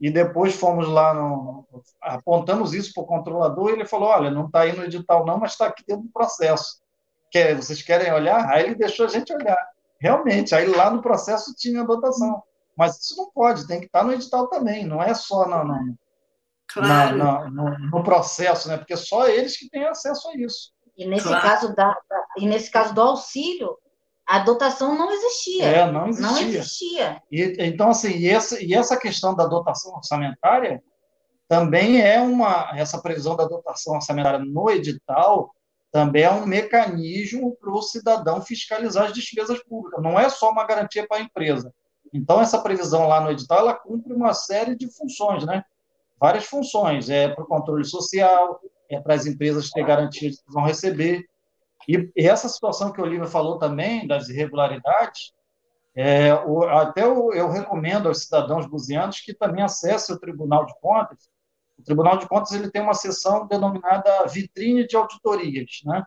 e 0.00 0.10
depois 0.10 0.54
fomos 0.54 0.86
lá, 0.86 1.14
no, 1.14 1.66
apontamos 2.00 2.74
isso 2.74 2.92
para 2.92 3.02
o 3.02 3.06
controlador, 3.06 3.70
e 3.70 3.72
ele 3.72 3.86
falou, 3.86 4.08
olha, 4.08 4.30
não 4.30 4.46
está 4.46 4.60
aí 4.60 4.76
no 4.76 4.84
edital 4.84 5.24
não, 5.24 5.38
mas 5.38 5.52
está 5.52 5.66
aqui 5.66 5.82
dentro 5.86 6.04
do 6.04 6.12
processo. 6.12 6.82
Quer, 7.30 7.56
vocês 7.56 7.80
querem 7.80 8.12
olhar? 8.12 8.48
Aí 8.50 8.66
ele 8.66 8.74
deixou 8.74 9.06
a 9.06 9.08
gente 9.08 9.32
olhar. 9.32 9.56
Realmente, 9.98 10.54
aí 10.54 10.66
lá 10.66 10.90
no 10.90 11.00
processo 11.00 11.54
tinha 11.56 11.80
a 11.80 11.86
dotação. 11.86 12.42
Mas 12.76 12.98
isso 13.00 13.16
não 13.16 13.30
pode, 13.30 13.66
tem 13.66 13.80
que 13.80 13.86
estar 13.86 14.00
tá 14.00 14.04
no 14.04 14.12
edital 14.12 14.48
também, 14.48 14.84
não 14.84 15.02
é 15.02 15.14
só 15.14 15.48
no, 15.48 15.64
no, 15.64 15.94
claro. 16.68 17.16
na, 17.16 17.50
no, 17.50 17.78
no 17.78 18.02
processo, 18.02 18.68
né? 18.68 18.76
porque 18.76 18.96
só 18.96 19.26
eles 19.26 19.56
que 19.56 19.70
têm 19.70 19.86
acesso 19.86 20.28
a 20.28 20.36
isso. 20.36 20.74
E 20.96 21.06
nesse, 21.06 21.26
claro. 21.26 21.42
caso, 21.42 21.74
da, 21.74 21.96
e 22.38 22.46
nesse 22.46 22.70
caso 22.70 22.94
do 22.94 23.00
auxílio, 23.00 23.76
a 24.26 24.38
dotação 24.38 24.96
não 24.96 25.10
existia. 25.10 25.64
É, 25.64 25.90
não 25.90 26.08
existia. 26.08 26.30
Não 26.30 26.38
existia. 26.38 27.22
E, 27.30 27.56
então, 27.58 27.90
assim, 27.90 28.10
e 28.10 28.28
essa, 28.28 28.62
e 28.62 28.74
essa 28.74 28.96
questão 28.96 29.34
da 29.34 29.46
dotação 29.46 29.94
orçamentária 29.94 30.82
também 31.48 32.00
é 32.00 32.20
uma. 32.20 32.72
Essa 32.74 33.00
previsão 33.00 33.36
da 33.36 33.44
dotação 33.44 33.94
orçamentária 33.94 34.38
no 34.38 34.70
edital 34.70 35.54
também 35.92 36.22
é 36.24 36.30
um 36.30 36.46
mecanismo 36.46 37.56
para 37.56 37.70
o 37.70 37.82
cidadão 37.82 38.40
fiscalizar 38.40 39.06
as 39.06 39.12
despesas 39.12 39.62
públicas. 39.62 40.02
Não 40.02 40.18
é 40.18 40.28
só 40.28 40.50
uma 40.50 40.66
garantia 40.66 41.06
para 41.06 41.18
a 41.18 41.20
empresa. 41.20 41.72
Então, 42.12 42.40
essa 42.40 42.60
previsão 42.60 43.06
lá 43.06 43.20
no 43.20 43.30
edital, 43.30 43.58
ela 43.60 43.74
cumpre 43.74 44.12
uma 44.12 44.34
série 44.34 44.74
de 44.76 44.90
funções, 44.92 45.44
né? 45.44 45.62
Várias 46.18 46.46
funções. 46.46 47.10
É 47.10 47.28
para 47.28 47.44
o 47.44 47.46
controle 47.46 47.84
social, 47.84 48.60
é 48.90 49.00
para 49.00 49.14
as 49.14 49.26
empresas 49.26 49.70
ter 49.70 49.84
garantia 49.84 50.30
de 50.30 50.36
que 50.36 50.52
vão 50.52 50.64
receber, 50.64 51.24
e, 51.88 52.10
e 52.16 52.26
essa 52.26 52.48
situação 52.48 52.92
que 52.92 53.00
o 53.00 53.04
Olívio 53.04 53.26
falou 53.26 53.58
também, 53.58 54.06
das 54.06 54.28
irregularidades, 54.28 55.32
é, 55.94 56.34
o, 56.34 56.64
até 56.64 57.02
eu, 57.02 57.32
eu, 57.32 57.48
recomendo 57.48 58.08
aos 58.08 58.22
cidadãos 58.22 58.66
buzianos 58.66 59.20
que 59.20 59.32
também 59.32 59.62
acessem 59.62 60.14
o 60.14 60.18
Tribunal 60.18 60.66
de 60.66 60.74
Contas. 60.80 61.28
O 61.78 61.82
Tribunal 61.82 62.18
de 62.18 62.26
Contas 62.26 62.52
ele 62.52 62.70
tem 62.70 62.82
uma 62.82 62.94
seção 62.94 63.46
denominada 63.46 64.26
vitrine 64.26 64.86
de 64.86 64.96
auditorias, 64.96 65.80
né? 65.84 66.04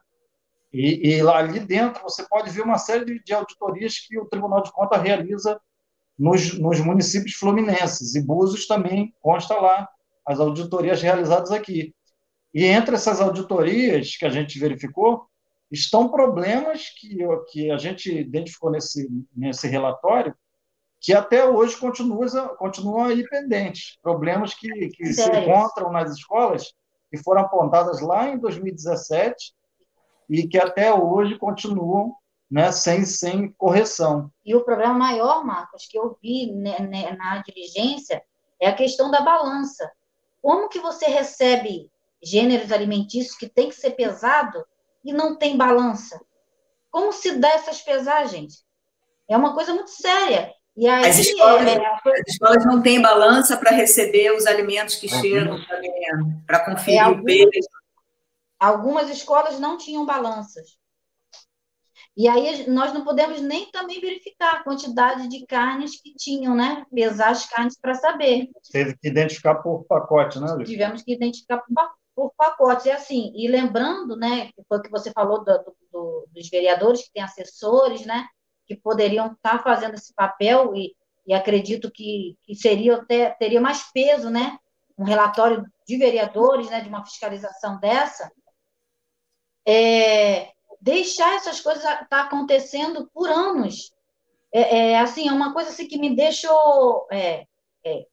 E, 0.73 1.09
e 1.09 1.23
lá 1.23 1.37
ali 1.37 1.61
dentro 1.61 2.03
você 2.03 2.27
pode 2.27 2.49
ver 2.49 2.61
uma 2.61 2.77
série 2.77 3.05
de, 3.05 3.23
de 3.23 3.33
auditorias 3.33 3.97
que 3.99 4.19
o 4.19 4.25
Tribunal 4.25 4.61
de 4.61 4.71
Contas 4.71 5.01
realiza 5.01 5.59
nos, 6.19 6.57
nos 6.59 6.81
municípios 6.81 7.35
fluminenses. 7.35 8.15
E 8.15 8.21
Búzios 8.21 8.67
também 8.67 9.13
consta 9.21 9.55
lá 9.55 9.87
as 10.25 10.39
auditorias 10.39 11.01
realizadas 11.01 11.51
aqui. 11.51 11.95
E 12.53 12.65
entre 12.65 12.95
essas 12.95 13.21
auditorias 13.21 14.15
que 14.15 14.25
a 14.25 14.29
gente 14.29 14.59
verificou, 14.59 15.27
estão 15.71 16.09
problemas 16.09 16.89
que, 16.97 17.17
que 17.51 17.71
a 17.71 17.77
gente 17.77 18.11
identificou 18.11 18.71
nesse, 18.71 19.09
nesse 19.35 19.67
relatório 19.67 20.35
que 20.99 21.13
até 21.13 21.45
hoje 21.45 21.77
continuam, 21.77 22.55
continuam 22.57 23.05
aí 23.05 23.27
pendentes. 23.27 23.97
Problemas 24.01 24.53
que, 24.53 24.89
que 24.89 25.13
se 25.13 25.29
encontram 25.29 25.91
nas 25.91 26.11
escolas 26.11 26.73
que 27.09 27.17
foram 27.17 27.41
apontadas 27.41 28.01
lá 28.01 28.29
em 28.29 28.37
2017 28.37 29.53
e 30.29 30.47
que 30.47 30.57
até 30.57 30.93
hoje 30.93 31.37
continuam 31.37 32.15
né, 32.49 32.71
sem, 32.71 33.05
sem 33.05 33.51
correção. 33.53 34.31
E 34.43 34.55
o 34.55 34.63
problema 34.63 34.93
maior, 34.93 35.45
Marcos, 35.45 35.85
que 35.85 35.97
eu 35.97 36.17
vi 36.21 36.51
né, 36.51 36.79
né, 36.79 37.15
na 37.15 37.41
diligência 37.41 38.21
é 38.59 38.67
a 38.67 38.75
questão 38.75 39.11
da 39.11 39.21
balança. 39.21 39.89
Como 40.41 40.69
que 40.69 40.79
você 40.79 41.05
recebe 41.05 41.91
gêneros 42.23 42.71
alimentícios 42.71 43.37
que 43.37 43.47
tem 43.47 43.69
que 43.69 43.75
ser 43.75 43.91
pesado 43.91 44.65
e 45.03 45.13
não 45.13 45.37
tem 45.37 45.57
balança? 45.57 46.19
Como 46.89 47.11
se 47.11 47.37
dá 47.37 47.49
essas 47.49 47.81
pesagens? 47.81 48.65
É 49.29 49.35
uma 49.35 49.53
coisa 49.53 49.73
muito 49.73 49.91
séria. 49.91 50.53
E 50.75 50.87
aí, 50.87 51.05
as, 51.05 51.17
escolas, 51.17 51.65
é, 51.65 51.85
as 51.85 52.27
escolas 52.27 52.65
não 52.65 52.81
têm 52.81 53.01
balança 53.01 53.57
para 53.57 53.71
receber 53.71 54.31
os 54.31 54.45
alimentos 54.45 54.95
que 54.95 55.11
uhum. 55.11 55.21
chegam 55.21 55.59
para 56.45 56.63
conferir 56.65 57.01
é, 57.01 57.07
o 57.07 57.23
peso. 57.23 57.67
Algumas 58.59 59.09
escolas 59.09 59.59
não 59.59 59.77
tinham 59.77 60.05
balanças. 60.05 60.77
E 62.15 62.27
aí 62.27 62.67
nós 62.67 62.93
não 62.93 63.03
podemos 63.03 63.41
nem 63.41 63.69
também 63.71 63.99
verificar 64.01 64.55
a 64.55 64.63
quantidade 64.63 65.27
de 65.27 65.45
carnes 65.45 66.01
que 66.01 66.15
tinham, 66.15 66.55
né? 66.55 66.83
Pesar 66.93 67.29
as 67.29 67.47
carnes 67.47 67.79
para 67.79 67.93
saber. 67.93 68.49
Teve 68.71 68.97
que 68.97 69.07
identificar 69.07 69.55
por 69.55 69.83
pacote, 69.85 70.39
né, 70.39 70.51
Luiz? 70.51 70.67
Tivemos 70.67 71.03
que 71.03 71.13
identificar 71.13 71.57
por 71.57 71.73
pacote 71.73 72.06
por 72.17 72.33
pacotes. 72.35 72.87
E 72.87 72.91
assim, 72.91 73.31
e 73.35 73.47
lembrando, 73.47 74.15
né, 74.15 74.49
foi 74.67 74.79
o 74.79 74.81
que 74.81 74.89
você 74.89 75.11
falou 75.11 75.45
do, 75.45 75.75
do, 75.91 76.27
dos 76.31 76.49
vereadores 76.49 77.03
que 77.03 77.11
têm 77.13 77.21
assessores, 77.21 78.07
né, 78.07 78.27
que 78.65 78.75
poderiam 78.75 79.33
estar 79.33 79.61
fazendo 79.61 79.93
esse 79.93 80.11
papel 80.15 80.75
e, 80.75 80.95
e 81.27 81.33
acredito 81.35 81.91
que, 81.91 82.35
que 82.41 82.55
seria 82.55 82.95
até, 82.95 83.29
teria 83.29 83.61
mais 83.61 83.83
peso, 83.91 84.31
né, 84.31 84.57
um 84.97 85.03
relatório 85.03 85.63
de 85.87 85.95
vereadores, 85.95 86.71
né, 86.71 86.81
de 86.81 86.89
uma 86.89 87.05
fiscalização 87.05 87.79
dessa, 87.79 88.31
é, 89.63 90.53
deixar 90.81 91.35
essas 91.35 91.61
coisas 91.61 91.83
tá 92.09 92.23
acontecendo 92.23 93.07
por 93.13 93.29
anos. 93.29 93.93
É, 94.51 94.77
é, 94.77 94.99
assim, 94.99 95.27
é 95.27 95.31
uma 95.31 95.53
coisa 95.53 95.69
assim, 95.69 95.87
que 95.87 95.99
me 95.99 96.15
deixou 96.15 97.05
é, 97.11 97.45
é, 97.85 98.07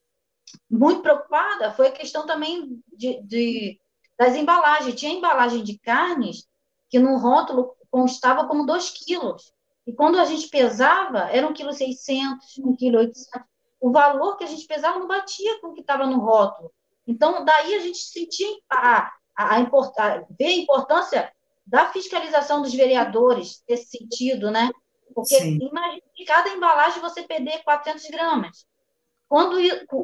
muito 0.70 1.00
preocupada 1.00 1.72
foi 1.72 1.88
a 1.88 1.92
questão 1.92 2.26
também 2.26 2.82
de, 2.92 3.22
de, 3.22 3.80
das 4.18 4.34
embalagens. 4.34 4.94
Tinha 4.94 5.12
embalagem 5.12 5.62
de 5.62 5.78
carnes 5.78 6.48
que 6.88 6.98
no 6.98 7.18
rótulo 7.18 7.74
constava 7.90 8.46
como 8.46 8.66
2 8.66 8.90
quilos. 8.90 9.52
E 9.86 9.92
quando 9.92 10.18
a 10.18 10.24
gente 10.24 10.48
pesava, 10.48 11.30
era 11.30 11.46
1,6 11.46 11.54
kg, 11.54 12.38
1,8 12.58 12.76
kg. 12.76 13.44
O 13.80 13.92
valor 13.92 14.36
que 14.36 14.44
a 14.44 14.46
gente 14.46 14.66
pesava 14.66 14.98
não 14.98 15.06
batia 15.06 15.60
com 15.60 15.68
o 15.68 15.74
que 15.74 15.80
estava 15.80 16.06
no 16.06 16.18
rótulo. 16.18 16.72
Então, 17.06 17.44
daí 17.44 17.74
a 17.74 17.80
gente 17.80 17.98
sentia 17.98 18.48
a, 18.70 19.12
a, 19.36 19.56
a, 19.56 19.58
a, 19.58 20.24
ver 20.30 20.46
a 20.46 20.56
importância 20.56 21.32
da 21.66 21.90
fiscalização 21.92 22.62
dos 22.62 22.74
vereadores 22.74 23.62
nesse 23.68 23.98
sentido, 23.98 24.50
né? 24.50 24.70
Porque 25.14 25.36
imagina 25.38 26.02
que 26.14 26.24
cada 26.24 26.50
embalagem 26.50 27.00
você 27.00 27.22
perder 27.22 27.62
400 27.62 28.04
gramas. 28.10 28.66
Quando, 29.34 29.56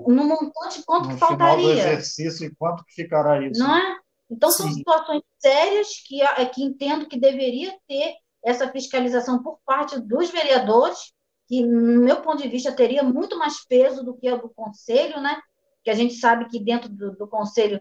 no 0.08 0.24
montante, 0.24 0.82
quanto 0.84 1.10
no 1.10 1.16
faltaria? 1.16 1.54
No 1.54 1.62
final 1.62 1.74
do 1.76 1.78
exercício, 1.78 2.48
e 2.48 2.54
quanto 2.56 2.84
que 2.84 2.94
ficará 2.94 3.40
isso? 3.46 3.60
Não 3.60 3.76
é? 3.76 3.96
Então, 4.28 4.50
Sim. 4.50 4.64
são 4.64 4.72
situações 4.72 5.22
sérias 5.38 5.88
que, 6.04 6.20
é, 6.20 6.44
que 6.46 6.64
entendo 6.64 7.06
que 7.06 7.16
deveria 7.16 7.72
ter 7.86 8.16
essa 8.44 8.68
fiscalização 8.72 9.40
por 9.40 9.60
parte 9.64 10.00
dos 10.00 10.30
vereadores, 10.30 11.12
que, 11.46 11.64
no 11.64 12.02
meu 12.02 12.22
ponto 12.22 12.42
de 12.42 12.48
vista, 12.48 12.72
teria 12.72 13.04
muito 13.04 13.38
mais 13.38 13.64
peso 13.64 14.04
do 14.04 14.16
que 14.16 14.26
a 14.26 14.34
do 14.34 14.48
Conselho, 14.48 15.20
né? 15.20 15.40
Que 15.84 15.90
a 15.90 15.94
gente 15.94 16.14
sabe 16.14 16.46
que 16.46 16.58
dentro 16.58 16.88
do, 16.88 17.12
do 17.12 17.28
Conselho 17.28 17.80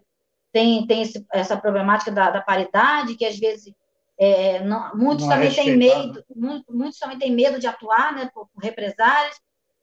tem, 0.52 0.86
tem 0.86 1.02
esse, 1.02 1.26
essa 1.34 1.58
problemática 1.58 2.12
da, 2.12 2.30
da, 2.30 2.42
paridade, 2.42 3.16
que 3.16 3.26
às 3.26 3.40
vezes 3.40 3.74
É, 4.20 4.64
não, 4.64 4.96
muitos 4.96 5.26
não 5.26 5.34
é 5.34 5.36
também 5.36 5.56
têm 5.56 5.76
medo, 5.76 6.24
muitos, 6.36 6.76
muitos 6.76 7.00
também 7.00 7.18
têm 7.18 7.32
medo 7.32 7.58
de 7.58 7.66
atuar, 7.66 8.14
né, 8.14 8.30
por, 8.32 8.48
por 8.54 8.62
represálias. 8.62 9.36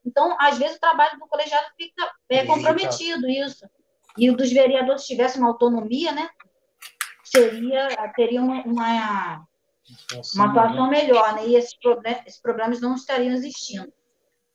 Então, 0.07 0.37
às 0.39 0.57
vezes, 0.57 0.77
o 0.77 0.79
trabalho 0.79 1.19
do 1.19 1.27
colegiado 1.27 1.67
fica 1.75 2.09
é, 2.29 2.45
comprometido, 2.45 3.29
isso. 3.29 3.67
E 4.17 4.29
o 4.31 4.37
dos 4.37 4.51
vereadores 4.53 5.03
tivesse 5.03 5.37
uma 5.37 5.49
autonomia, 5.49 6.13
né, 6.13 6.29
seria, 7.25 7.89
teria 8.15 8.41
uma, 8.41 8.63
uma, 8.63 9.45
uma 10.33 10.45
atuação 10.45 10.89
melhor, 10.89 11.35
né, 11.35 11.47
e 11.47 11.55
esses, 11.57 11.77
problem 11.77 12.15
esses 12.25 12.41
problemas 12.41 12.79
não 12.79 12.95
estariam 12.95 13.33
existindo. 13.33 13.91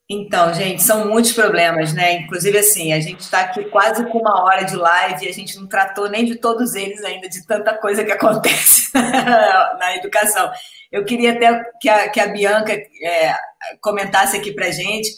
Então, 0.08 0.52
gente, 0.52 0.82
são 0.82 1.08
muitos 1.08 1.32
problemas, 1.32 1.94
né? 1.94 2.14
Inclusive, 2.14 2.58
assim, 2.58 2.92
a 2.92 3.00
gente 3.00 3.20
está 3.20 3.42
aqui 3.42 3.64
quase 3.66 4.04
com 4.10 4.18
uma 4.18 4.42
hora 4.42 4.64
de 4.64 4.76
live 4.76 5.24
e 5.24 5.28
a 5.28 5.32
gente 5.32 5.56
não 5.56 5.66
tratou 5.66 6.08
nem 6.08 6.24
de 6.24 6.36
todos 6.36 6.74
eles 6.74 7.02
ainda, 7.04 7.28
de 7.28 7.46
tanta 7.46 7.74
coisa 7.78 8.04
que 8.04 8.12
acontece 8.12 8.90
na 8.92 9.96
educação. 9.96 10.50
Eu 10.90 11.04
queria 11.04 11.32
até 11.32 11.64
que 11.80 11.88
a, 11.88 12.10
que 12.10 12.20
a 12.20 12.26
Bianca 12.26 12.72
é, 12.74 13.34
comentasse 13.80 14.36
aqui 14.36 14.52
para 14.52 14.70
gente 14.70 15.08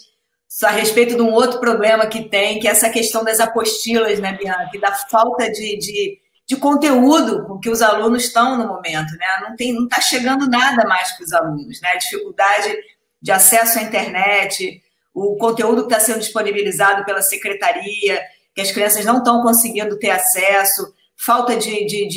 a 0.63 0.69
respeito 0.69 1.15
de 1.15 1.21
um 1.21 1.33
outro 1.33 1.59
problema 1.59 2.07
que 2.07 2.29
tem, 2.29 2.59
que 2.59 2.67
é 2.67 2.71
essa 2.71 2.89
questão 2.89 3.23
das 3.23 3.39
apostilas, 3.39 4.19
né, 4.19 4.37
Bianca? 4.37 4.79
Da 4.79 4.93
falta 4.93 5.51
de, 5.51 5.77
de, 5.77 6.19
de 6.47 6.55
conteúdo 6.55 7.45
com 7.45 7.59
que 7.59 7.69
os 7.69 7.81
alunos 7.81 8.23
estão 8.25 8.57
no 8.57 8.67
momento, 8.67 9.11
né? 9.17 9.25
Não 9.41 9.55
tem, 9.55 9.73
não 9.73 9.83
está 9.83 9.99
chegando 9.99 10.49
nada 10.49 10.87
mais 10.87 11.11
para 11.11 11.23
os 11.25 11.33
alunos, 11.33 11.81
né? 11.81 11.89
A 11.89 11.97
dificuldade 11.97 12.73
de 13.21 13.31
acesso 13.31 13.79
à 13.79 13.81
internet, 13.81 14.81
o 15.13 15.35
conteúdo 15.37 15.87
que 15.87 15.93
está 15.93 15.99
sendo 15.99 16.19
disponibilizado 16.19 17.03
pela 17.03 17.21
secretaria, 17.21 18.21
que 18.53 18.61
as 18.61 18.71
crianças 18.71 19.03
não 19.03 19.17
estão 19.17 19.41
conseguindo 19.41 19.97
ter 19.97 20.11
acesso, 20.11 20.93
falta 21.17 21.57
de, 21.57 21.85
de, 21.85 22.07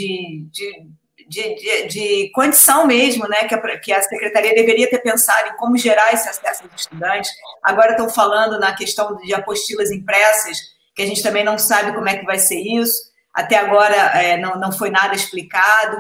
de, 1.29 1.55
de, 1.57 1.89
de 1.89 2.31
condição 2.33 2.87
mesmo, 2.87 3.29
né? 3.29 3.45
Que 3.45 3.55
a, 3.55 3.79
que 3.79 3.93
a 3.93 4.03
secretaria 4.03 4.55
deveria 4.55 4.89
ter 4.89 4.99
pensado 4.99 5.51
em 5.51 5.57
como 5.57 5.77
gerar 5.77 6.13
esse 6.13 6.29
acesso 6.29 6.65
aos 6.65 6.81
estudantes. 6.81 7.31
Agora 7.63 7.93
estão 7.93 8.09
falando 8.09 8.59
na 8.59 8.75
questão 8.75 9.17
de 9.17 9.35
apostilas 9.35 9.91
impressas, 9.91 10.57
que 10.95 11.03
a 11.03 11.07
gente 11.07 11.23
também 11.23 11.45
não 11.45 11.59
sabe 11.59 11.93
como 11.93 12.09
é 12.09 12.17
que 12.17 12.25
vai 12.25 12.39
ser 12.39 12.59
isso. 12.59 13.09
Até 13.35 13.57
agora 13.57 13.95
é, 13.95 14.39
não, 14.39 14.59
não 14.59 14.73
foi 14.73 14.91
nada 14.91 15.15
explicado. 15.15 15.99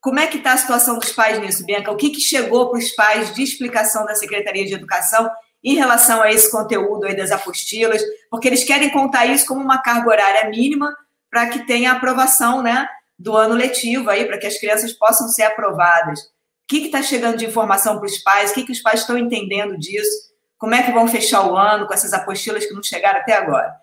Como 0.00 0.18
é 0.18 0.26
que 0.26 0.38
está 0.38 0.54
a 0.54 0.56
situação 0.56 0.98
dos 0.98 1.12
pais 1.12 1.38
nisso, 1.38 1.64
Bianca? 1.64 1.92
O 1.92 1.96
que, 1.96 2.10
que 2.10 2.20
chegou 2.20 2.70
para 2.70 2.78
os 2.78 2.90
pais 2.92 3.32
de 3.34 3.42
explicação 3.42 4.04
da 4.06 4.14
Secretaria 4.14 4.64
de 4.64 4.74
Educação 4.74 5.30
em 5.62 5.76
relação 5.76 6.22
a 6.22 6.32
esse 6.32 6.50
conteúdo 6.50 7.06
aí 7.06 7.14
das 7.14 7.30
apostilas, 7.30 8.02
porque 8.28 8.48
eles 8.48 8.64
querem 8.64 8.90
contar 8.90 9.26
isso 9.26 9.46
como 9.46 9.60
uma 9.60 9.80
carga 9.80 10.08
horária 10.08 10.50
mínima 10.50 10.92
para 11.30 11.46
que 11.46 11.64
tenha 11.66 11.92
aprovação 11.92 12.62
né, 12.62 12.86
do 13.22 13.36
ano 13.36 13.54
letivo 13.54 14.10
aí, 14.10 14.26
para 14.26 14.36
que 14.36 14.46
as 14.46 14.58
crianças 14.58 14.92
possam 14.92 15.28
ser 15.28 15.44
aprovadas. 15.44 16.20
O 16.20 16.26
que 16.68 16.86
está 16.86 17.02
chegando 17.02 17.36
de 17.36 17.46
informação 17.46 17.98
para 17.98 18.06
os 18.06 18.18
pais? 18.18 18.50
O 18.50 18.54
que, 18.54 18.64
que 18.64 18.72
os 18.72 18.80
pais 18.80 19.00
estão 19.00 19.16
entendendo 19.16 19.78
disso? 19.78 20.32
Como 20.58 20.74
é 20.74 20.82
que 20.82 20.90
vão 20.90 21.06
fechar 21.06 21.46
o 21.46 21.56
ano 21.56 21.86
com 21.86 21.94
essas 21.94 22.12
apostilas 22.12 22.66
que 22.66 22.74
não 22.74 22.82
chegaram 22.82 23.20
até 23.20 23.34
agora? 23.34 23.76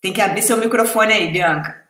Tem 0.00 0.12
que 0.12 0.20
abrir 0.20 0.42
seu 0.42 0.56
microfone 0.58 1.12
aí, 1.12 1.32
Bianca. 1.32 1.88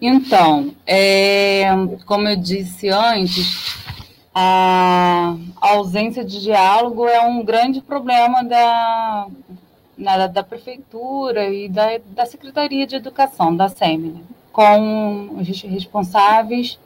Então, 0.00 0.76
é, 0.86 1.64
como 2.06 2.28
eu 2.28 2.36
disse 2.36 2.88
antes, 2.88 3.81
a 4.34 5.36
ausência 5.60 6.24
de 6.24 6.40
diálogo 6.40 7.06
é 7.06 7.20
um 7.20 7.44
grande 7.44 7.80
problema 7.80 8.42
da, 8.42 9.26
na, 9.96 10.26
da 10.26 10.42
prefeitura 10.42 11.48
e 11.48 11.68
da, 11.68 11.98
da 12.06 12.26
Secretaria 12.26 12.86
de 12.86 12.96
Educação, 12.96 13.54
da 13.54 13.68
SEMI, 13.68 14.08
né? 14.08 14.20
com 14.52 15.36
os 15.38 15.62
responsáveis, 15.62 16.78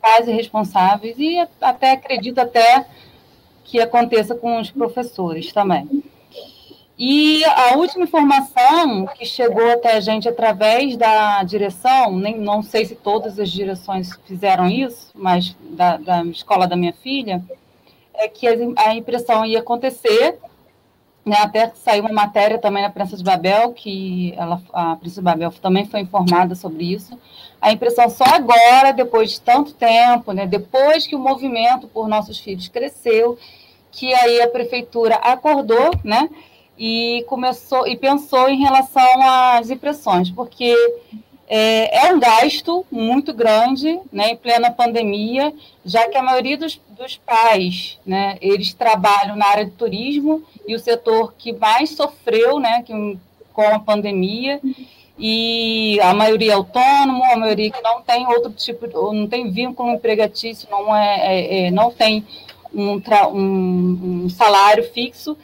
pais 0.00 0.28
e 0.28 0.32
responsáveis, 0.32 1.16
e 1.18 1.38
até 1.60 1.92
acredito 1.92 2.38
até 2.38 2.86
que 3.64 3.80
aconteça 3.80 4.34
com 4.34 4.60
os 4.60 4.70
professores 4.70 5.52
também. 5.52 6.04
E 6.98 7.44
a 7.44 7.76
última 7.76 8.04
informação 8.04 9.06
que 9.06 9.26
chegou 9.26 9.70
até 9.70 9.92
a 9.92 10.00
gente 10.00 10.26
através 10.26 10.96
da 10.96 11.42
direção, 11.42 12.16
nem, 12.16 12.38
não 12.38 12.62
sei 12.62 12.86
se 12.86 12.94
todas 12.94 13.38
as 13.38 13.50
direções 13.50 14.18
fizeram 14.24 14.66
isso, 14.66 15.10
mas 15.14 15.54
da, 15.60 15.98
da 15.98 16.24
escola 16.24 16.66
da 16.66 16.74
minha 16.74 16.94
filha, 16.94 17.44
é 18.14 18.28
que 18.28 18.46
a 18.48 18.94
impressão 18.94 19.44
ia 19.44 19.58
acontecer, 19.58 20.38
né, 21.22 21.36
até 21.38 21.70
saiu 21.74 22.02
uma 22.02 22.12
matéria 22.12 22.56
também 22.56 22.82
na 22.82 22.88
Princesa 22.88 23.18
de 23.18 23.24
Babel, 23.24 23.74
que 23.74 24.32
ela, 24.34 24.62
a 24.72 24.96
Princesa 24.96 25.20
de 25.20 25.24
Babel 25.24 25.52
também 25.60 25.84
foi 25.84 26.00
informada 26.00 26.54
sobre 26.54 26.90
isso, 26.94 27.18
a 27.60 27.72
impressão 27.72 28.08
só 28.08 28.24
agora, 28.24 28.92
depois 28.92 29.32
de 29.32 29.40
tanto 29.42 29.74
tempo, 29.74 30.32
né, 30.32 30.46
depois 30.46 31.06
que 31.06 31.14
o 31.14 31.18
movimento 31.18 31.88
por 31.88 32.08
nossos 32.08 32.38
filhos 32.38 32.68
cresceu, 32.68 33.36
que 33.92 34.14
aí 34.14 34.40
a 34.40 34.48
prefeitura 34.48 35.16
acordou, 35.16 35.90
né, 36.02 36.30
e 36.78 37.24
começou 37.28 37.86
e 37.86 37.96
pensou 37.96 38.48
em 38.48 38.58
relação 38.58 39.22
às 39.22 39.70
impressões, 39.70 40.30
porque 40.30 40.74
é, 41.48 42.06
é, 42.06 42.12
um 42.12 42.18
gasto 42.18 42.84
muito 42.90 43.32
grande, 43.32 44.00
né, 44.12 44.30
em 44.30 44.36
plena 44.36 44.70
pandemia, 44.70 45.54
já 45.84 46.08
que 46.08 46.16
a 46.16 46.22
maioria 46.22 46.56
dos, 46.56 46.80
dos 46.90 47.16
pais, 47.16 47.98
né, 48.04 48.36
eles 48.40 48.74
trabalham 48.74 49.36
na 49.36 49.46
área 49.46 49.64
de 49.64 49.70
turismo 49.70 50.42
e 50.66 50.74
o 50.74 50.78
setor 50.78 51.34
que 51.38 51.52
mais 51.52 51.90
sofreu, 51.90 52.58
né, 52.58 52.82
que, 52.82 52.92
com 53.52 53.62
a 53.62 53.78
pandemia, 53.78 54.60
e 55.18 55.98
a 56.02 56.12
maioria 56.12 56.52
é 56.52 56.54
autônomo, 56.54 57.24
a 57.24 57.36
maioria 57.36 57.70
que 57.70 57.80
não 57.80 58.02
tem 58.02 58.26
outro 58.26 58.50
tipo, 58.52 58.86
não 59.12 59.26
tem 59.26 59.50
vínculo 59.50 59.90
empregatício, 59.92 60.68
não 60.70 60.94
é, 60.94 61.16
é, 61.20 61.66
é 61.66 61.70
não 61.70 61.90
tem 61.90 62.26
um, 62.74 63.00
um, 63.32 64.24
um 64.24 64.28
salário 64.28 64.84
fixo, 64.92 65.36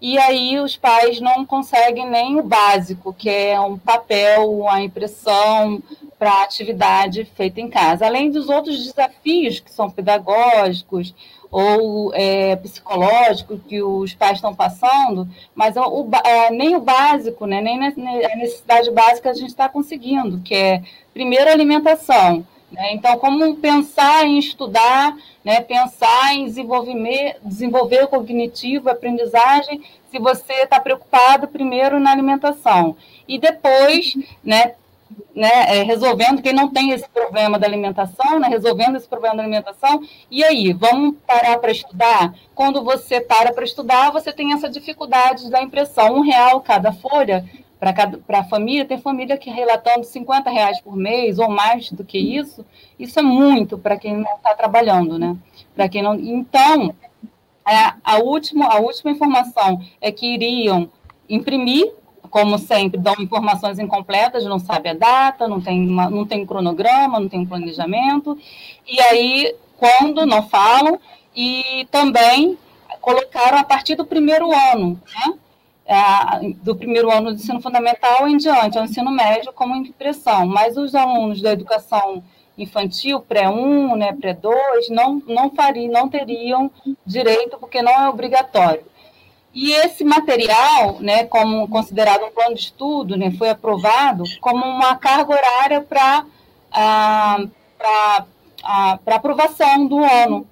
e 0.00 0.18
aí 0.18 0.58
os 0.58 0.76
pais 0.76 1.20
não 1.20 1.44
conseguem 1.44 2.08
nem 2.08 2.38
o 2.38 2.42
básico, 2.42 3.12
que 3.12 3.28
é 3.28 3.60
um 3.60 3.76
papel, 3.76 4.66
a 4.68 4.80
impressão 4.80 5.82
para 6.18 6.32
a 6.32 6.42
atividade 6.42 7.24
feita 7.24 7.60
em 7.60 7.68
casa, 7.68 8.06
além 8.06 8.30
dos 8.30 8.48
outros 8.48 8.84
desafios 8.84 9.60
que 9.60 9.70
são 9.70 9.90
pedagógicos 9.90 11.14
ou 11.50 12.12
é, 12.14 12.54
psicológicos 12.56 13.60
que 13.66 13.82
os 13.82 14.14
pais 14.14 14.36
estão 14.36 14.54
passando, 14.54 15.28
mas 15.54 15.76
o, 15.76 15.80
o, 15.80 16.10
é, 16.24 16.50
nem 16.50 16.76
o 16.76 16.80
básico, 16.80 17.44
né, 17.46 17.60
nem 17.60 17.76
a 17.82 18.36
necessidade 18.36 18.90
básica 18.90 19.30
a 19.30 19.34
gente 19.34 19.48
está 19.48 19.68
conseguindo, 19.68 20.40
que 20.40 20.54
é 20.54 20.82
primeiro 21.12 21.50
alimentação, 21.50 22.46
né? 22.70 22.92
Então, 22.92 23.18
como 23.18 23.56
pensar 23.56 24.24
em 24.24 24.38
estudar, 24.38 25.16
né? 25.44 25.60
pensar 25.60 26.34
em 26.34 26.44
desenvolver, 26.44 27.36
desenvolver 27.42 28.04
o 28.04 28.08
cognitivo, 28.08 28.88
aprendizagem, 28.88 29.82
se 30.10 30.18
você 30.18 30.52
está 30.54 30.80
preocupado 30.80 31.48
primeiro 31.48 32.00
na 32.00 32.10
alimentação. 32.10 32.96
E 33.26 33.38
depois, 33.38 34.14
né, 34.42 34.74
né, 35.34 35.78
é, 35.78 35.82
resolvendo, 35.82 36.42
quem 36.42 36.52
não 36.52 36.68
tem 36.68 36.90
esse 36.90 37.08
problema 37.08 37.58
da 37.58 37.66
alimentação, 37.66 38.38
né, 38.38 38.48
resolvendo 38.48 38.96
esse 38.96 39.08
problema 39.08 39.36
da 39.36 39.42
alimentação, 39.42 40.02
e 40.30 40.44
aí, 40.44 40.72
vamos 40.72 41.16
parar 41.26 41.58
para 41.58 41.70
estudar? 41.70 42.34
Quando 42.54 42.82
você 42.82 43.20
para 43.20 43.52
para 43.52 43.64
estudar, 43.64 44.10
você 44.10 44.32
tem 44.32 44.52
essa 44.52 44.68
dificuldade 44.68 45.50
da 45.50 45.62
impressão, 45.62 46.16
um 46.16 46.20
real 46.20 46.60
cada 46.60 46.92
folha, 46.92 47.44
para 47.80 48.40
a 48.40 48.44
família, 48.44 48.84
tem 48.84 48.98
família 48.98 49.38
que 49.38 49.48
relatando 49.48 50.04
50 50.04 50.50
reais 50.50 50.80
por 50.80 50.94
mês 50.94 51.38
ou 51.38 51.48
mais 51.48 51.90
do 51.90 52.04
que 52.04 52.18
isso, 52.18 52.64
isso 52.98 53.18
é 53.18 53.22
muito 53.22 53.78
para 53.78 53.96
quem 53.96 54.18
não 54.18 54.36
está 54.36 54.54
trabalhando, 54.54 55.18
né? 55.18 55.34
Para 55.74 55.88
quem 55.88 56.02
não. 56.02 56.14
Então, 56.14 56.94
a, 57.64 57.96
a, 58.04 58.18
última, 58.18 58.66
a 58.66 58.78
última 58.80 59.10
informação 59.10 59.80
é 59.98 60.12
que 60.12 60.26
iriam 60.26 60.90
imprimir, 61.26 61.90
como 62.30 62.58
sempre, 62.58 63.00
dão 63.00 63.14
informações 63.18 63.78
incompletas, 63.78 64.44
não 64.44 64.58
sabe 64.58 64.88
a 64.88 64.94
data, 64.94 65.48
não 65.48 65.60
tem, 65.60 65.88
uma, 65.88 66.08
não 66.08 66.24
tem 66.24 66.46
cronograma, 66.46 67.18
não 67.18 67.28
tem 67.28 67.44
planejamento, 67.44 68.38
e 68.86 69.00
aí, 69.00 69.54
quando 69.76 70.24
não 70.24 70.48
falam, 70.48 70.98
e 71.34 71.86
também 71.90 72.56
colocaram 73.00 73.58
a 73.58 73.64
partir 73.64 73.96
do 73.96 74.04
primeiro 74.04 74.50
ano, 74.52 75.00
né? 75.14 75.34
é, 75.90 76.52
do 76.62 76.76
primeiro 76.76 77.10
ano 77.10 77.32
do 77.32 77.34
ensino 77.34 77.60
fundamental 77.60 78.28
em 78.28 78.36
diante, 78.36 78.78
ao 78.78 78.84
ensino 78.84 79.10
médio, 79.10 79.52
como 79.52 79.74
impressão. 79.74 80.46
Mas 80.46 80.76
os 80.76 80.94
alunos 80.94 81.42
da 81.42 81.52
educação 81.52 82.22
infantil, 82.56 83.20
pré-1, 83.20 83.96
né, 83.96 84.12
pré-2, 84.12 84.54
não, 84.90 85.20
não, 85.26 85.50
não 85.90 86.08
teriam 86.08 86.70
direito, 87.04 87.58
porque 87.58 87.82
não 87.82 87.92
é 87.92 88.08
obrigatório. 88.08 88.84
E 89.52 89.72
esse 89.72 90.04
material, 90.04 91.00
né, 91.00 91.24
como 91.24 91.68
considerado 91.68 92.24
um 92.24 92.30
plano 92.30 92.54
de 92.54 92.60
estudo, 92.60 93.16
né, 93.16 93.32
foi 93.32 93.50
aprovado 93.50 94.24
como 94.40 94.64
uma 94.64 94.96
carga 94.96 95.32
horária 95.32 95.80
para 95.80 96.24
ah, 96.72 97.38
para 99.04 99.16
aprovação 99.16 99.86
do 99.86 99.98
ano. 100.04 100.46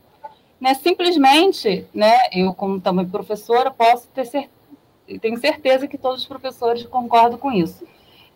Né, 0.60 0.74
simplesmente, 0.74 1.86
né, 1.94 2.18
eu 2.32 2.52
como 2.52 2.80
também 2.80 3.06
professora, 3.06 3.70
posso 3.70 4.08
ter 4.08 4.24
certeza 4.24 4.58
tenho 5.18 5.38
certeza 5.38 5.86
que 5.86 5.96
todos 5.96 6.22
os 6.22 6.26
professores 6.26 6.84
concordam 6.84 7.38
com 7.38 7.52
isso. 7.52 7.86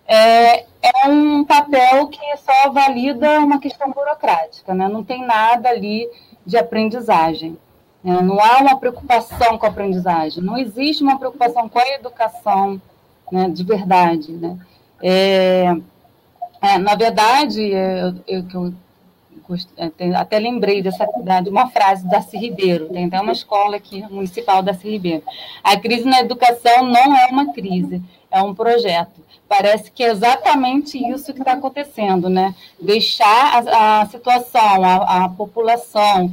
É, 0.07 0.61
é 0.61 1.09
um 1.09 1.45
papel 1.45 2.09
que 2.09 2.37
só 2.39 2.71
valida 2.71 3.41
uma 3.41 3.61
questão 3.61 3.91
burocrática, 3.91 4.73
né? 4.73 4.89
não 4.89 5.05
tem 5.05 5.27
nada 5.27 5.69
ali 5.69 6.09
de 6.47 6.57
aprendizagem. 6.57 7.59
Né? 8.03 8.21
Não 8.21 8.41
há 8.41 8.59
uma 8.59 8.79
preocupação 8.79 9.57
com 9.59 9.67
a 9.67 9.69
aprendizagem, 9.69 10.43
não 10.43 10.59
existe 10.59 11.03
uma 11.03 11.19
preocupação 11.19 11.69
com 11.69 11.79
a 11.79 11.89
educação 11.91 12.81
né, 13.31 13.49
de 13.49 13.65
verdade. 13.65 14.33
Né? 14.33 14.59
É, 15.03 15.77
é, 16.61 16.79
na 16.79 16.95
verdade, 16.95 17.63
eu, 17.63 18.15
eu, 18.27 18.45
eu 18.55 18.75
é, 19.99 20.15
até 20.15 20.39
lembrei 20.39 20.83
dessa 20.83 21.07
de 21.43 21.51
uma 21.51 21.69
frase 21.69 22.05
da 22.05 22.19
Darcy 22.19 22.37
Ribeiro, 22.37 22.89
tem 22.89 23.07
até 23.07 23.21
uma 23.21 23.33
escola 23.33 23.77
aqui 23.77 24.03
municipal 24.11 24.63
da 24.63 24.73
Ribeiro. 24.73 25.23
A 25.63 25.77
crise 25.77 26.05
na 26.05 26.21
educação 26.21 26.85
não 26.87 27.17
é 27.17 27.27
uma 27.27 27.53
crise, 27.53 28.03
é 28.31 28.41
um 28.43 28.55
projeto. 28.55 29.21
Parece 29.49 29.91
que 29.91 30.03
é 30.03 30.11
exatamente 30.11 30.97
isso 30.97 31.35
que 31.35 31.41
está 31.41 31.53
acontecendo, 31.53 32.31
né? 32.31 32.55
Deixar 32.81 33.63
a, 33.69 34.01
a 34.01 34.07
situação, 34.07 34.83
a, 34.83 35.25
a 35.25 35.29
população 35.29 36.33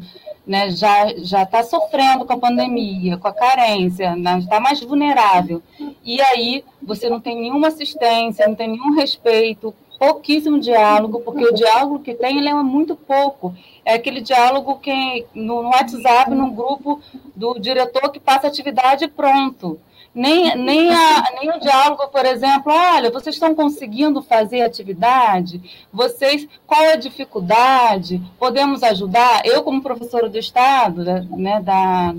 né, 0.49 0.71
já 0.71 1.13
já 1.17 1.43
está 1.43 1.61
sofrendo 1.61 2.25
com 2.25 2.33
a 2.33 2.39
pandemia, 2.39 3.17
com 3.17 3.27
a 3.27 3.33
carência, 3.33 4.15
né, 4.15 4.39
está 4.39 4.59
mais 4.59 4.81
vulnerável. 4.81 5.61
E 6.03 6.19
aí 6.19 6.63
você 6.81 7.07
não 7.07 7.19
tem 7.19 7.39
nenhuma 7.39 7.67
assistência, 7.67 8.47
não 8.47 8.55
tem 8.55 8.69
nenhum 8.69 8.95
respeito 8.95 9.71
pouquíssimo 9.99 10.59
diálogo, 10.59 11.19
porque 11.19 11.45
o 11.45 11.53
diálogo 11.53 11.99
que 11.99 12.15
tem 12.15 12.39
ele 12.39 12.49
é 12.49 12.53
muito 12.55 12.95
pouco. 12.95 13.53
É 13.85 13.93
aquele 13.93 14.21
diálogo 14.21 14.79
que 14.79 15.23
no, 15.35 15.69
WhatsApp, 15.69 16.31
no 16.31 16.49
grupo 16.49 16.99
do 17.35 17.59
diretor 17.59 18.09
que 18.09 18.19
passa 18.19 18.47
atividade 18.47 19.07
pronto. 19.07 19.79
Nem, 20.19 20.53
nem, 20.57 20.93
a, 20.93 21.31
nem 21.39 21.49
o 21.49 21.59
diálogo, 21.61 22.09
por 22.09 22.25
exemplo, 22.25 22.73
olha, 22.73 23.09
vocês 23.09 23.37
estão 23.37 23.55
conseguindo 23.55 24.21
fazer 24.21 24.61
atividade? 24.61 25.61
Vocês, 25.93 26.45
qual 26.67 26.81
é 26.81 26.91
a 26.91 26.97
dificuldade? 26.97 28.21
Podemos 28.37 28.83
ajudar? 28.83 29.45
Eu, 29.45 29.63
como 29.63 29.81
professora 29.81 30.27
do 30.27 30.37
Estado, 30.37 31.05
né, 31.37 31.61
da, 31.61 32.13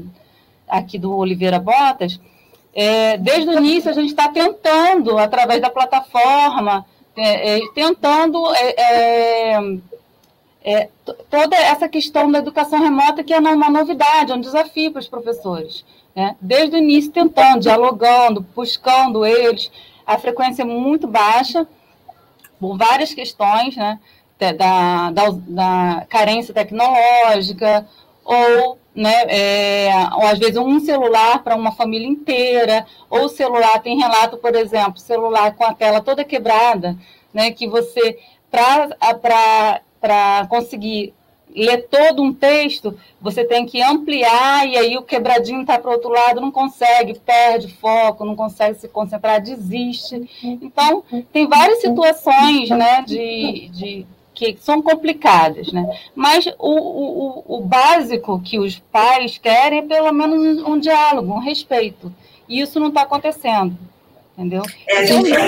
aqui 0.67 0.99
do 0.99 1.15
Oliveira 1.15 1.59
Botas, 1.59 2.19
é, 2.75 3.19
desde 3.19 3.51
o 3.51 3.59
início 3.59 3.91
a 3.91 3.95
gente 3.95 4.09
está 4.09 4.31
tentando, 4.31 5.19
através 5.19 5.61
da 5.61 5.69
plataforma, 5.69 6.87
é, 7.15 7.59
é, 7.59 7.61
tentando 7.75 8.43
é, 8.55 8.75
é, 8.79 9.79
é 10.65 10.89
toda 11.29 11.55
essa 11.55 11.87
questão 11.87 12.33
da 12.33 12.39
educação 12.39 12.81
remota, 12.81 13.23
que 13.23 13.35
é 13.35 13.39
uma 13.39 13.69
novidade, 13.69 14.33
é 14.33 14.35
um 14.35 14.41
desafio 14.41 14.91
para 14.91 15.01
os 15.01 15.09
professores. 15.09 15.85
Né? 16.15 16.37
Desde 16.41 16.77
o 16.77 16.79
início, 16.79 17.13
tentando, 17.13 17.61
dialogando, 17.61 18.41
buscando 18.55 19.25
eles, 19.25 19.71
a 20.07 20.19
frequência 20.19 20.63
é 20.63 20.65
muito 20.65 21.07
baixa, 21.07 21.67
por 22.59 22.77
várias 22.77 23.15
questões, 23.15 23.77
né? 23.77 23.99
da, 24.57 25.11
da, 25.11 25.31
da 25.31 26.07
carência 26.09 26.55
tecnológica, 26.55 27.87
ou, 28.25 28.79
né, 28.95 29.25
é, 29.29 29.91
ou 30.15 30.23
às 30.27 30.39
vezes 30.39 30.57
um 30.57 30.81
celular 30.81 31.43
para 31.43 31.57
uma 31.57 31.73
família 31.73 32.07
inteira, 32.07 32.87
ou 33.11 33.29
celular, 33.29 33.79
tem 33.81 33.99
relato, 33.99 34.39
por 34.39 34.55
exemplo, 34.55 34.99
celular 34.99 35.55
com 35.55 35.65
a 35.65 35.75
tela 35.75 36.01
toda 36.01 36.25
quebrada, 36.25 36.97
né, 37.35 37.51
que 37.51 37.69
você, 37.69 38.19
para 38.51 40.47
conseguir 40.49 41.15
ler 41.55 41.89
todo 41.89 42.23
um 42.23 42.33
texto, 42.33 42.97
você 43.21 43.45
tem 43.45 43.67
que 43.67 43.83
ampliar 43.83 44.67
e 44.69 44.77
aí 44.77 44.97
o 44.97 45.03
quebradinho 45.03 45.63
está 45.63 45.79
para 45.79 45.91
o 45.91 45.95
outro 45.95 46.11
lado, 46.11 46.41
não 46.41 46.51
consegue, 46.51 47.19
perde 47.19 47.69
foco, 47.75 48.25
não 48.25 48.37
consegue 48.37 48.79
se 48.79 48.89
concentrar, 48.89 49.41
desiste. 49.41 50.29
Então, 50.43 51.03
tem 51.33 51.47
várias 51.47 51.81
situações 51.81 52.71
né, 52.71 53.03
de, 53.07 53.69
de 53.73 54.07
que 54.35 54.57
são 54.61 54.81
complicadas, 54.81 55.73
né? 55.73 55.87
Mas 56.15 56.47
o, 56.59 56.71
o, 56.71 57.59
o 57.59 57.61
básico 57.61 58.41
que 58.41 58.59
os 58.59 58.79
pais 58.79 59.37
querem 59.37 59.81
é 59.81 59.83
pelo 59.83 60.13
menos 60.13 60.63
um 60.63 60.79
diálogo, 60.79 61.35
um 61.35 61.39
respeito. 61.39 62.13
E 62.49 62.61
isso 62.61 62.81
não 62.81 62.89
está 62.89 63.03
acontecendo. 63.03 63.77
Entendeu? 64.41 64.63
É, 64.89 64.97
a 64.97 65.05
gente 65.05 65.29
então, 65.29 65.43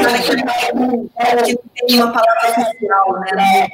que 1.42 1.56
tem 1.86 2.02
uma 2.02 2.12
palavra 2.12 2.50
oficial, 2.50 3.20
né? 3.20 3.30
né? 3.34 3.68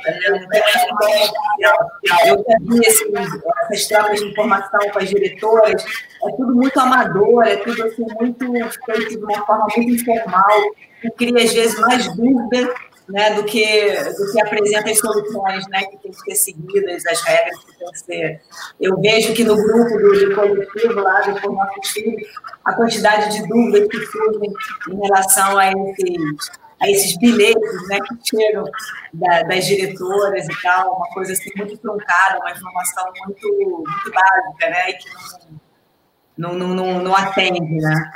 Eu 2.25 2.45
vi 2.61 2.87
essas 2.87 3.89
trocas 3.89 4.21
de 4.21 4.27
informação 4.27 4.79
com 4.93 4.99
as 5.01 5.09
diretoras, 5.09 5.85
é 6.25 6.31
tudo 6.37 6.55
muito 6.55 6.79
amador, 6.79 7.43
é 7.43 7.57
tudo 7.57 7.83
assim, 7.83 8.07
muito 8.21 8.47
feito 8.85 9.09
de 9.09 9.17
uma 9.17 9.45
forma 9.45 9.67
muito 9.77 9.91
informal, 9.91 10.61
que 11.03 11.11
cria 11.11 11.43
às 11.43 11.53
vezes 11.53 11.81
mais 11.81 12.07
dúvida 12.15 12.73
né, 13.09 13.35
do, 13.35 13.45
que, 13.45 13.65
do 14.13 14.33
que 14.33 14.41
apresenta 14.41 14.91
as 14.91 14.99
soluções 14.99 15.67
né, 15.69 15.85
que 15.85 15.97
tem 15.97 16.13
que 16.13 16.19
ser 16.19 16.35
seguidas, 16.35 17.07
as 17.07 17.21
regras 17.23 17.59
que 17.65 17.79
tem 17.79 17.89
que 17.91 17.99
ser. 17.99 18.43
Eu 18.79 19.01
vejo 19.01 19.33
que 19.33 19.45
no 19.45 19.57
grupo 19.57 19.97
do, 19.97 20.29
do 20.29 20.35
coletivo 20.35 21.01
lá 21.01 21.21
do 21.23 21.41
Por 21.41 21.53
Nossos 21.53 21.89
Filhos, 21.89 22.29
a 22.65 22.75
quantidade 22.75 23.33
de 23.33 23.49
dúvidas 23.49 23.89
que 23.89 24.07
surgem 24.07 24.53
em 24.91 25.01
relação 25.01 25.57
a 25.57 25.73
esses, 25.73 26.51
a 26.81 26.91
esses 26.91 27.19
bilhetes 27.19 27.89
né, 27.89 27.99
que 27.99 28.37
chegam 28.37 28.65
da, 29.15 29.43
das 29.43 29.67
diretoras 29.67 30.45
e 30.45 30.63
tal, 30.63 30.97
uma 30.97 31.09
coisa 31.09 31.33
assim 31.33 31.51
muito 31.57 31.79
truncada, 31.79 32.39
uma 32.41 32.51
informação 32.51 33.11
muito, 33.27 33.49
muito 33.59 34.13
básica, 34.13 34.71
né, 34.71 34.91
e 34.91 34.95
que 34.95 35.09
não, 36.37 36.53
não, 36.53 36.69
não, 36.69 37.03
não 37.03 37.17
atende, 37.17 37.61
né. 37.61 38.13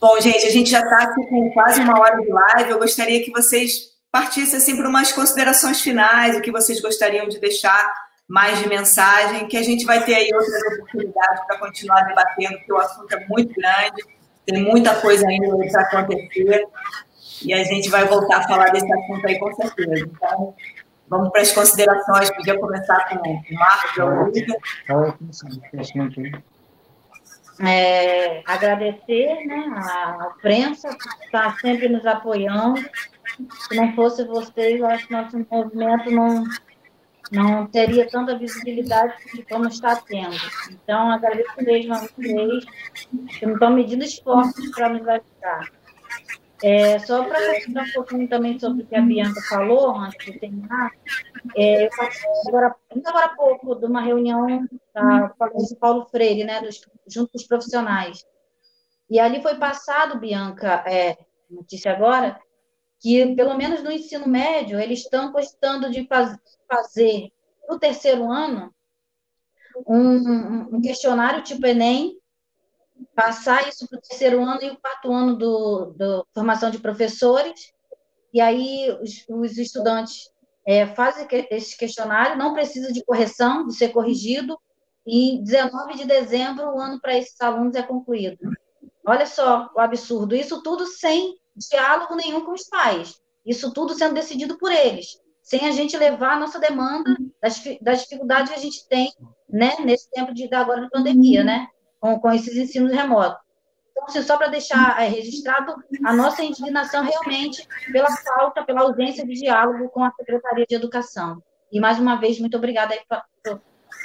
Bom, 0.00 0.20
gente, 0.20 0.46
a 0.46 0.50
gente 0.50 0.70
já 0.70 0.80
está 0.80 1.14
com 1.14 1.50
quase 1.52 1.80
uma 1.80 1.98
hora 1.98 2.20
de 2.20 2.28
live. 2.30 2.70
Eu 2.70 2.78
gostaria 2.78 3.24
que 3.24 3.30
vocês 3.30 3.93
partisse 4.14 4.54
assim 4.54 4.76
para 4.76 4.88
umas 4.88 5.10
considerações 5.10 5.80
finais, 5.80 6.36
o 6.36 6.40
que 6.40 6.52
vocês 6.52 6.80
gostariam 6.80 7.26
de 7.26 7.40
deixar 7.40 7.92
mais 8.28 8.60
de 8.60 8.68
mensagem, 8.68 9.48
que 9.48 9.56
a 9.56 9.62
gente 9.62 9.84
vai 9.84 10.04
ter 10.04 10.14
aí 10.14 10.30
outras 10.32 10.62
oportunidades 10.72 11.44
para 11.44 11.58
continuar 11.58 12.02
debatendo, 12.02 12.58
porque 12.58 12.72
o 12.72 12.76
assunto 12.76 13.12
é 13.12 13.26
muito 13.26 13.52
grande, 13.52 14.04
tem 14.46 14.62
muita 14.62 14.94
coisa 15.00 15.26
ainda 15.26 15.48
para 15.88 15.98
acontecer, 15.98 16.64
e 17.44 17.52
a 17.52 17.64
gente 17.64 17.90
vai 17.90 18.06
voltar 18.06 18.36
a 18.36 18.42
falar 18.46 18.70
desse 18.70 18.86
assunto 18.92 19.26
aí 19.26 19.36
com 19.36 19.52
certeza. 19.52 20.06
Então, 20.06 20.54
vamos 21.08 21.30
para 21.32 21.42
as 21.42 21.50
considerações, 21.50 22.30
podia 22.30 22.56
começar 22.56 23.08
com 23.08 23.16
o 23.16 23.54
Marcos 23.54 23.98
é, 27.60 28.42
agradecer 28.46 29.44
né, 29.46 29.72
a 29.76 30.28
imprensa 30.36 30.88
que 30.88 31.24
está 31.24 31.56
sempre 31.60 31.88
nos 31.88 32.04
apoiando, 32.04 32.80
se 33.68 33.76
não 33.76 33.94
fosse 33.94 34.24
vocês, 34.24 34.80
eu 34.80 34.86
acho 34.86 35.06
que 35.06 35.12
nosso 35.12 35.46
movimento 35.50 36.10
não, 36.10 36.44
não 37.32 37.66
teria 37.66 38.08
tanta 38.08 38.38
visibilidade 38.38 39.14
como 39.48 39.68
está 39.68 39.96
tendo. 39.96 40.36
Então, 40.70 41.10
agradeço 41.10 41.56
mesmo 41.58 41.94
a 41.94 41.98
vocês 42.00 42.64
que 43.38 43.46
estão 43.46 43.72
medindo 43.72 44.04
esforços 44.04 44.70
para 44.70 44.88
nos 44.88 45.06
ajudar. 45.06 45.70
É, 46.62 46.98
só 47.00 47.24
para 47.24 47.38
comentar 47.62 47.84
um 47.84 47.92
pouquinho 47.92 48.28
também 48.28 48.58
sobre 48.58 48.84
o 48.84 48.86
que 48.86 48.96
a 48.96 49.02
Bianca 49.02 49.40
falou, 49.50 49.98
antes 49.98 50.24
de 50.24 50.38
terminar, 50.38 50.92
é, 51.54 51.84
eu 51.86 51.90
participei 51.94 52.30
agora, 52.48 52.74
agora 53.06 53.26
há 53.26 53.28
pouco 53.30 53.74
de 53.74 53.84
uma 53.84 54.00
reunião 54.00 54.66
da 54.94 55.28
Colégio 55.36 55.76
Paulo 55.78 56.06
Freire, 56.06 56.44
né, 56.44 56.62
dos, 56.62 56.80
junto 57.06 57.32
com 57.32 57.38
os 57.38 57.46
profissionais. 57.46 58.24
E 59.10 59.20
ali 59.20 59.42
foi 59.42 59.56
passado, 59.56 60.18
Bianca, 60.18 60.82
é, 60.86 61.18
notícia 61.50 61.92
agora, 61.92 62.40
que, 63.04 63.36
pelo 63.36 63.54
menos 63.54 63.82
no 63.82 63.92
ensino 63.92 64.26
médio, 64.26 64.80
eles 64.80 65.00
estão 65.00 65.30
gostando 65.30 65.90
de 65.90 66.06
faz, 66.06 66.38
fazer, 66.66 67.30
no 67.68 67.78
terceiro 67.78 68.32
ano, 68.32 68.74
um, 69.86 70.74
um, 70.74 70.80
questionário 70.80 71.42
tipo 71.42 71.66
Enem, 71.66 72.18
passar 73.14 73.68
isso 73.68 73.86
para 73.86 73.98
o 73.98 74.00
terceiro 74.00 74.42
ano 74.42 74.62
e 74.62 74.70
o 74.70 74.78
quarto 74.78 75.12
ano 75.12 75.36
do, 75.36 75.92
do 75.94 76.26
formação 76.32 76.70
de 76.70 76.78
professores, 76.78 77.74
e 78.32 78.40
aí 78.40 78.90
os, 79.02 79.22
os 79.28 79.58
estudantes 79.58 80.30
é, 80.66 80.86
fazem 80.86 81.28
esse 81.50 81.76
questionário, 81.76 82.38
não 82.38 82.54
precisa 82.54 82.90
de 82.90 83.04
correção, 83.04 83.66
de 83.66 83.74
ser 83.74 83.90
corrigido, 83.90 84.58
e 85.06 85.42
19 85.42 85.92
de 85.96 86.06
dezembro 86.06 86.70
o 86.70 86.80
ano 86.80 86.98
para 87.02 87.18
esses 87.18 87.38
alunos 87.38 87.76
é 87.76 87.82
concluído. 87.82 88.38
Olha 89.06 89.26
só 89.26 89.70
o 89.76 89.78
absurdo, 89.78 90.34
isso 90.34 90.62
tudo 90.62 90.86
sem 90.86 91.38
diálogo 91.56 92.14
nenhum 92.14 92.44
com 92.44 92.52
os 92.52 92.64
pais. 92.64 93.20
Isso 93.44 93.72
tudo 93.72 93.94
sendo 93.94 94.14
decidido 94.14 94.58
por 94.58 94.72
eles, 94.72 95.18
sem 95.42 95.68
a 95.68 95.70
gente 95.70 95.96
levar 95.96 96.32
a 96.32 96.40
nossa 96.40 96.58
demanda 96.58 97.16
das, 97.40 97.62
das 97.80 98.02
dificuldades 98.02 98.50
que 98.50 98.58
a 98.58 98.62
gente 98.62 98.88
tem, 98.88 99.12
né, 99.48 99.76
nesse 99.84 100.10
tempo 100.10 100.32
de 100.32 100.52
agora 100.54 100.82
de 100.82 100.90
pandemia, 100.90 101.44
né, 101.44 101.68
com, 102.00 102.18
com 102.18 102.32
esses 102.32 102.56
ensinos 102.56 102.92
remotos. 102.92 103.44
Então, 103.90 104.04
assim, 104.06 104.22
só 104.22 104.36
para 104.36 104.48
deixar 104.48 105.00
é, 105.00 105.06
registrado 105.06 105.74
a 106.04 106.12
nossa 106.12 106.42
indignação 106.42 107.04
realmente 107.04 107.66
pela 107.92 108.10
falta, 108.10 108.64
pela 108.64 108.80
ausência 108.80 109.24
de 109.24 109.34
diálogo 109.34 109.88
com 109.90 110.02
a 110.02 110.10
Secretaria 110.12 110.66
de 110.66 110.74
Educação. 110.74 111.40
E, 111.70 111.78
mais 111.78 111.98
uma 111.98 112.16
vez, 112.16 112.40
muito 112.40 112.56
obrigada 112.56 112.94
aí 112.94 113.00
para 113.08 113.24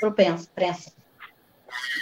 o 0.03 0.11
prensa. 0.11 0.91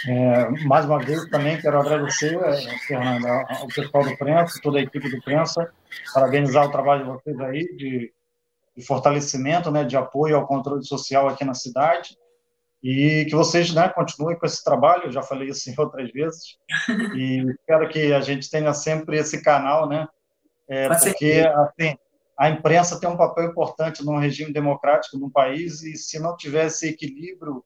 É, 0.06 0.48
mais 0.64 0.84
uma 0.84 0.98
vez, 0.98 1.26
também 1.26 1.60
quero 1.60 1.78
agradecer, 1.80 2.34
é, 2.36 2.78
Fernanda, 2.86 3.46
ao 3.48 3.66
pessoal 3.68 4.04
do 4.04 4.16
Prensa, 4.16 4.60
toda 4.62 4.78
a 4.78 4.82
equipe 4.82 5.08
do 5.08 5.22
Prensa, 5.22 5.72
parabenizar 6.12 6.66
o 6.66 6.70
trabalho 6.70 7.04
de 7.04 7.10
vocês 7.10 7.40
aí, 7.40 7.76
de, 7.76 8.12
de 8.76 8.86
fortalecimento, 8.86 9.70
né, 9.70 9.84
de 9.84 9.96
apoio 9.96 10.36
ao 10.36 10.46
controle 10.46 10.84
social 10.84 11.28
aqui 11.28 11.44
na 11.44 11.54
cidade, 11.54 12.16
e 12.82 13.26
que 13.28 13.34
vocês 13.34 13.74
né, 13.74 13.88
continuem 13.88 14.38
com 14.38 14.46
esse 14.46 14.62
trabalho, 14.62 15.04
eu 15.06 15.12
já 15.12 15.22
falei 15.22 15.48
isso 15.48 15.72
outras 15.78 16.10
vezes, 16.12 16.56
e 17.14 17.44
espero 17.50 17.88
que 17.88 18.12
a 18.12 18.20
gente 18.20 18.50
tenha 18.50 18.72
sempre 18.72 19.18
esse 19.18 19.42
canal, 19.42 19.88
né, 19.88 20.06
é, 20.68 20.88
porque 20.88 21.44
assim, 21.54 21.96
a 22.38 22.50
imprensa 22.50 23.00
tem 23.00 23.08
um 23.08 23.16
papel 23.16 23.46
importante 23.46 24.04
num 24.04 24.18
regime 24.18 24.52
democrático 24.52 25.18
no 25.18 25.30
país, 25.30 25.82
e 25.82 25.96
se 25.96 26.18
não 26.20 26.36
tiver 26.36 26.66
esse 26.66 26.88
equilíbrio 26.88 27.64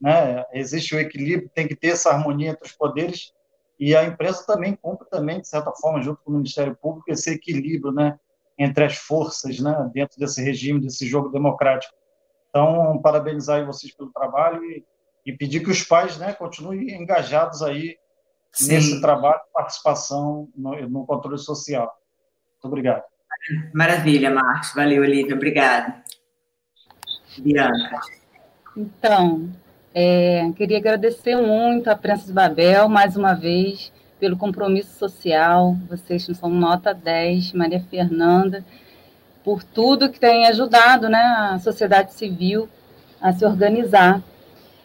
né? 0.00 0.44
Existe 0.52 0.94
o 0.94 1.00
equilíbrio, 1.00 1.50
tem 1.54 1.66
que 1.66 1.76
ter 1.76 1.88
essa 1.88 2.10
harmonia 2.10 2.50
entre 2.50 2.66
os 2.66 2.72
poderes 2.72 3.32
e 3.78 3.94
a 3.96 4.04
imprensa 4.04 4.46
também 4.46 4.76
cumpre 4.76 5.08
também 5.08 5.40
de 5.40 5.48
certa 5.48 5.72
forma 5.72 6.00
junto 6.02 6.22
com 6.22 6.30
o 6.30 6.34
Ministério 6.34 6.76
Público 6.76 7.10
esse 7.10 7.30
equilíbrio, 7.30 7.92
né, 7.92 8.18
entre 8.58 8.84
as 8.84 8.96
forças, 8.96 9.58
né, 9.58 9.90
dentro 9.92 10.18
desse 10.18 10.42
regime, 10.42 10.80
desse 10.80 11.06
jogo 11.06 11.28
democrático. 11.28 11.94
Então, 12.50 13.00
parabenizar 13.02 13.66
vocês 13.66 13.92
pelo 13.92 14.12
trabalho 14.12 14.64
e, 14.64 14.84
e 15.26 15.32
pedir 15.32 15.60
que 15.60 15.70
os 15.70 15.82
pais, 15.82 16.16
né, 16.18 16.32
continuem 16.32 16.90
engajados 16.94 17.62
aí 17.62 17.98
Sim. 18.52 18.74
nesse 18.74 19.00
trabalho 19.00 19.40
participação 19.52 20.48
no, 20.54 20.88
no 20.88 21.04
controle 21.04 21.38
social. 21.38 21.92
Muito 22.52 22.66
obrigado. 22.66 23.02
Maravilha, 23.74 24.30
Marcos. 24.30 24.72
Valeu, 24.72 25.02
Olivia. 25.02 25.34
Obrigada. 25.34 26.02
Bianca. 27.38 28.00
Então, 28.76 29.50
é, 29.94 30.50
queria 30.56 30.78
agradecer 30.78 31.36
muito 31.36 31.88
à 31.88 31.94
Prensa 31.94 32.26
de 32.26 32.32
Babel, 32.32 32.88
mais 32.88 33.16
uma 33.16 33.32
vez, 33.32 33.92
pelo 34.18 34.36
compromisso 34.36 34.98
social. 34.98 35.76
Vocês 35.88 36.26
são 36.36 36.50
nota 36.50 36.92
10, 36.92 37.52
Maria 37.52 37.80
Fernanda, 37.88 38.64
por 39.44 39.62
tudo 39.62 40.10
que 40.10 40.18
tem 40.18 40.48
ajudado 40.48 41.08
né, 41.08 41.22
a 41.52 41.60
sociedade 41.60 42.12
civil 42.12 42.68
a 43.20 43.32
se 43.32 43.44
organizar. 43.44 44.20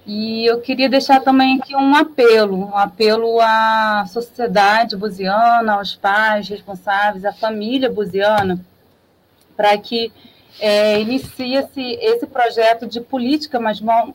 E 0.06 0.46
eu 0.46 0.62
queria 0.62 0.88
deixar 0.88 1.22
também 1.22 1.60
aqui 1.60 1.76
um 1.76 1.96
apelo, 1.96 2.58
um 2.68 2.78
apelo 2.78 3.40
à 3.42 4.06
sociedade 4.08 4.96
buziana, 4.96 5.74
aos 5.74 5.96
pais 5.96 6.48
responsáveis, 6.48 7.26
à 7.26 7.34
família 7.34 7.92
buziana, 7.92 8.64
para 9.58 9.76
que 9.78 10.12
é, 10.60 11.00
inicia-se 11.00 11.82
esse 11.82 12.26
projeto 12.28 12.88
de 12.88 13.00
política, 13.02 13.60
mas 13.60 13.82
um, 13.82 14.14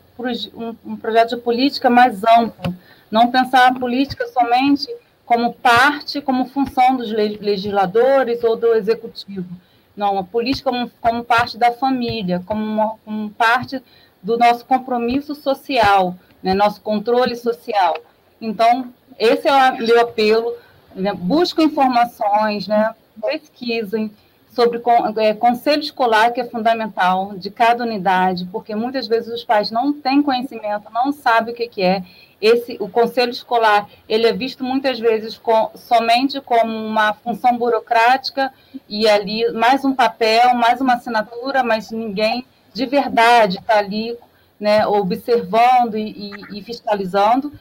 um, 0.85 0.95
projeto 0.97 1.35
de 1.35 1.41
política 1.41 1.89
mais 1.89 2.23
amplo, 2.23 2.75
não 3.09 3.31
pensar 3.31 3.67
a 3.67 3.73
política 3.73 4.27
somente 4.27 4.87
como 5.25 5.53
parte, 5.53 6.21
como 6.21 6.45
função 6.45 6.95
dos 6.95 7.11
legisladores 7.11 8.43
ou 8.43 8.55
do 8.55 8.73
executivo. 8.73 9.47
Não, 9.95 10.19
a 10.19 10.23
política 10.23 10.69
como, 10.69 10.91
como 11.01 11.23
parte 11.23 11.57
da 11.57 11.71
família, 11.71 12.43
como, 12.45 12.63
uma, 12.63 12.95
como 13.03 13.29
parte 13.31 13.81
do 14.21 14.37
nosso 14.37 14.65
compromisso 14.65 15.33
social, 15.33 16.15
né, 16.43 16.53
nosso 16.53 16.81
controle 16.81 17.35
social. 17.35 17.95
Então, 18.41 18.93
esse 19.17 19.47
é 19.47 19.71
o 19.71 19.77
meu 19.77 20.01
apelo. 20.01 20.53
Né, 20.93 21.13
busquem 21.13 21.65
informações, 21.65 22.67
né, 22.67 22.93
pesquisem, 23.21 24.11
sobre 24.55 24.81
é, 25.17 25.33
conselho 25.33 25.81
escolar, 25.81 26.31
que 26.31 26.39
é 26.39 26.45
fundamental, 26.45 27.33
de 27.35 27.51
cada 27.51 27.83
unidade, 27.83 28.47
porque 28.51 28.73
muitas 28.73 29.05
vezes 29.05 29.31
os 29.31 29.43
pais 29.43 29.69
não 29.69 29.91
têm 29.91 30.21
conhecimento, 30.21 30.89
não 30.93 31.11
sabem 31.11 31.53
o 31.53 31.57
que, 31.57 31.67
que 31.67 31.81
é. 31.81 32.01
Esse, 32.41 32.77
o 32.79 32.87
conselho 32.87 33.31
escolar 33.31 33.89
ele 34.07 34.27
é 34.27 34.33
visto 34.33 34.63
muitas 34.63 34.99
vezes 34.99 35.37
com, 35.37 35.71
somente 35.75 36.39
como 36.41 36.71
uma 36.73 37.13
função 37.13 37.57
burocrática 37.57 38.53
e 38.87 39.07
ali 39.07 39.51
mais 39.51 39.83
um 39.83 39.93
papel, 39.93 40.53
mais 40.53 40.79
uma 40.79 40.93
assinatura, 40.95 41.63
mas 41.63 41.91
ninguém 41.91 42.45
de 42.73 42.85
verdade 42.85 43.57
está 43.57 43.79
ali 43.79 44.17
né, 44.59 44.85
observando 44.85 45.97
e, 45.97 46.31
e, 46.51 46.59
e 46.59 46.61
fiscalizando. 46.61 47.51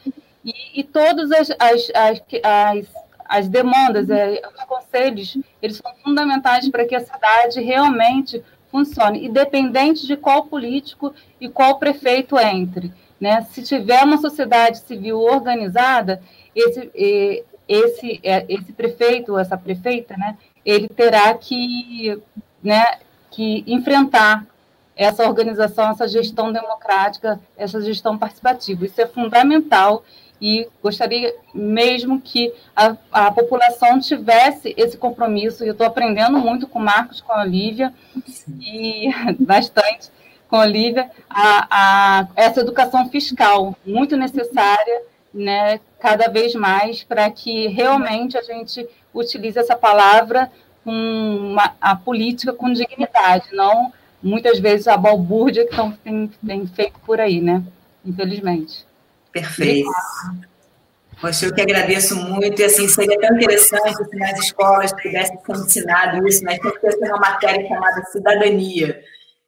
E, 0.44 0.80
e 0.80 0.84
todas 0.84 1.30
as, 1.32 1.50
as, 1.58 1.90
as, 1.94 2.22
as 2.42 3.03
as 3.34 3.48
demandas, 3.48 4.08
é, 4.10 4.40
os 4.56 4.64
conselhos, 4.64 5.36
eles 5.60 5.76
são 5.78 5.92
fundamentais 6.04 6.68
para 6.68 6.84
que 6.84 6.94
a 6.94 7.00
cidade 7.00 7.60
realmente 7.60 8.40
funcione, 8.70 9.26
independente 9.26 10.06
de 10.06 10.16
qual 10.16 10.44
político 10.44 11.12
e 11.40 11.48
qual 11.48 11.80
prefeito 11.80 12.38
entre. 12.38 12.92
Né? 13.20 13.42
Se 13.50 13.62
tiver 13.64 14.04
uma 14.04 14.18
sociedade 14.18 14.78
civil 14.78 15.20
organizada, 15.20 16.22
esse, 16.54 16.90
esse, 17.68 18.20
é, 18.22 18.44
esse 18.48 18.72
prefeito, 18.72 19.36
essa 19.36 19.56
prefeita, 19.56 20.16
né, 20.16 20.36
ele 20.64 20.88
terá 20.88 21.34
que, 21.34 22.16
né, 22.62 22.98
que 23.32 23.64
enfrentar 23.66 24.46
essa 24.96 25.26
organização, 25.26 25.90
essa 25.90 26.06
gestão 26.06 26.52
democrática, 26.52 27.40
essa 27.56 27.80
gestão 27.80 28.16
participativa. 28.16 28.86
Isso 28.86 29.00
é 29.00 29.06
fundamental 29.06 30.04
e 30.44 30.68
gostaria 30.82 31.34
mesmo 31.54 32.20
que 32.20 32.52
a, 32.76 32.94
a 33.10 33.32
população 33.32 33.98
tivesse 33.98 34.74
esse 34.76 34.98
compromisso. 34.98 35.64
Eu 35.64 35.72
estou 35.72 35.86
aprendendo 35.86 36.36
muito 36.38 36.66
com 36.66 36.78
o 36.78 36.82
Marcos, 36.82 37.22
com 37.22 37.32
a 37.32 37.40
Olivia, 37.40 37.90
e 38.60 39.08
bastante 39.40 40.10
com 40.46 40.56
a 40.56 40.60
Olivia, 40.60 41.10
a, 41.30 41.66
a, 41.70 42.28
essa 42.36 42.60
educação 42.60 43.08
fiscal, 43.08 43.74
muito 43.86 44.18
necessária, 44.18 45.02
né, 45.32 45.80
cada 45.98 46.28
vez 46.28 46.54
mais, 46.54 47.02
para 47.02 47.30
que 47.30 47.68
realmente 47.68 48.36
a 48.36 48.42
gente 48.42 48.86
utilize 49.14 49.58
essa 49.58 49.74
palavra 49.74 50.52
com 50.84 50.92
uma, 50.92 51.74
a 51.80 51.96
política 51.96 52.52
com 52.52 52.70
dignidade, 52.70 53.46
não 53.52 53.90
muitas 54.22 54.58
vezes 54.58 54.88
a 54.88 54.96
balbúrdia 54.98 55.66
que 55.66 55.76
tem, 56.04 56.30
tem 56.46 56.66
feito 56.66 57.00
por 57.00 57.18
aí, 57.18 57.40
né? 57.40 57.62
Infelizmente. 58.04 58.84
Perfeito. 59.34 59.90
Poxa, 61.20 61.46
eu 61.46 61.54
que 61.54 61.60
agradeço 61.60 62.14
muito, 62.16 62.60
e 62.60 62.64
assim, 62.64 62.86
seria 62.86 63.18
tão 63.18 63.36
interessante 63.36 63.96
se 63.96 64.16
nas 64.16 64.38
escolas 64.38 64.92
tivesse 64.92 65.32
sido 65.44 65.64
ensinado 65.64 66.28
isso, 66.28 66.44
mas 66.44 66.58
tem 66.58 66.70
que 66.70 66.78
ter 66.78 67.08
uma 67.08 67.18
matéria 67.18 67.66
chamada 67.66 68.04
cidadania, 68.12 69.00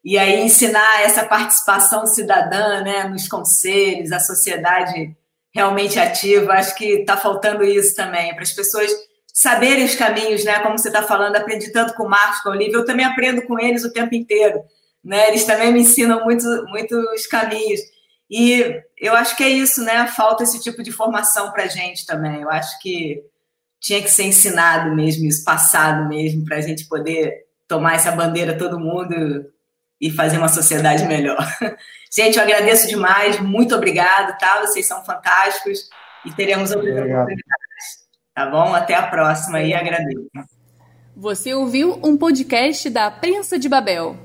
e 0.04 0.18
aí 0.18 0.40
ensinar 0.40 1.02
essa 1.02 1.24
participação 1.24 2.06
cidadã, 2.06 2.82
né, 2.82 3.04
nos 3.04 3.28
conselhos, 3.28 4.10
a 4.10 4.18
sociedade 4.18 5.16
realmente 5.54 5.98
ativa, 6.00 6.52
acho 6.54 6.74
que 6.74 7.00
está 7.00 7.16
faltando 7.16 7.62
isso 7.62 7.94
também, 7.94 8.32
para 8.34 8.42
as 8.42 8.52
pessoas 8.52 8.90
saberem 9.32 9.84
os 9.84 9.94
caminhos, 9.94 10.44
né, 10.44 10.58
como 10.60 10.78
você 10.78 10.88
está 10.88 11.02
falando, 11.02 11.36
aprendi 11.36 11.70
tanto 11.70 11.94
com 11.94 12.04
o 12.04 12.10
Marcos, 12.10 12.40
com 12.40 12.48
o 12.48 12.52
Olivia, 12.52 12.76
eu 12.76 12.84
também 12.84 13.04
aprendo 13.04 13.42
com 13.42 13.58
eles 13.58 13.84
o 13.84 13.92
tempo 13.92 14.14
inteiro, 14.14 14.60
né, 15.04 15.28
eles 15.28 15.44
também 15.44 15.72
me 15.72 15.80
ensinam 15.80 16.24
muito, 16.24 16.44
muitos 16.68 17.26
caminhos, 17.26 17.80
e 18.30 18.82
eu 18.98 19.14
acho 19.14 19.36
que 19.36 19.44
é 19.44 19.48
isso, 19.48 19.84
né? 19.84 20.06
Falta 20.08 20.42
esse 20.42 20.60
tipo 20.60 20.82
de 20.82 20.90
formação 20.90 21.52
para 21.52 21.64
a 21.64 21.68
gente 21.68 22.04
também. 22.04 22.42
Eu 22.42 22.50
acho 22.50 22.78
que 22.80 23.22
tinha 23.80 24.02
que 24.02 24.10
ser 24.10 24.24
ensinado 24.24 24.94
mesmo, 24.94 25.26
isso 25.26 25.44
passado 25.44 26.08
mesmo, 26.08 26.44
para 26.44 26.56
a 26.56 26.60
gente 26.60 26.88
poder 26.88 27.46
tomar 27.68 27.94
essa 27.94 28.10
bandeira 28.10 28.56
todo 28.56 28.80
mundo 28.80 29.46
e 30.00 30.10
fazer 30.10 30.38
uma 30.38 30.48
sociedade 30.48 31.04
melhor. 31.06 31.38
Gente, 32.12 32.36
eu 32.36 32.42
agradeço 32.42 32.88
demais, 32.88 33.40
muito 33.40 33.74
obrigado, 33.74 34.38
tá? 34.38 34.60
Vocês 34.60 34.86
são 34.86 35.04
fantásticos 35.04 35.88
e 36.24 36.32
teremos 36.32 36.70
outras 36.70 36.94
oportunidades. 36.94 38.06
Tá 38.34 38.46
bom? 38.46 38.74
Até 38.74 38.94
a 38.94 39.06
próxima 39.06 39.62
e 39.62 39.74
agradeço. 39.74 40.28
Você 41.16 41.54
ouviu 41.54 41.98
um 42.04 42.16
podcast 42.16 42.88
da 42.90 43.10
Prensa 43.10 43.58
de 43.58 43.68
Babel. 43.68 44.16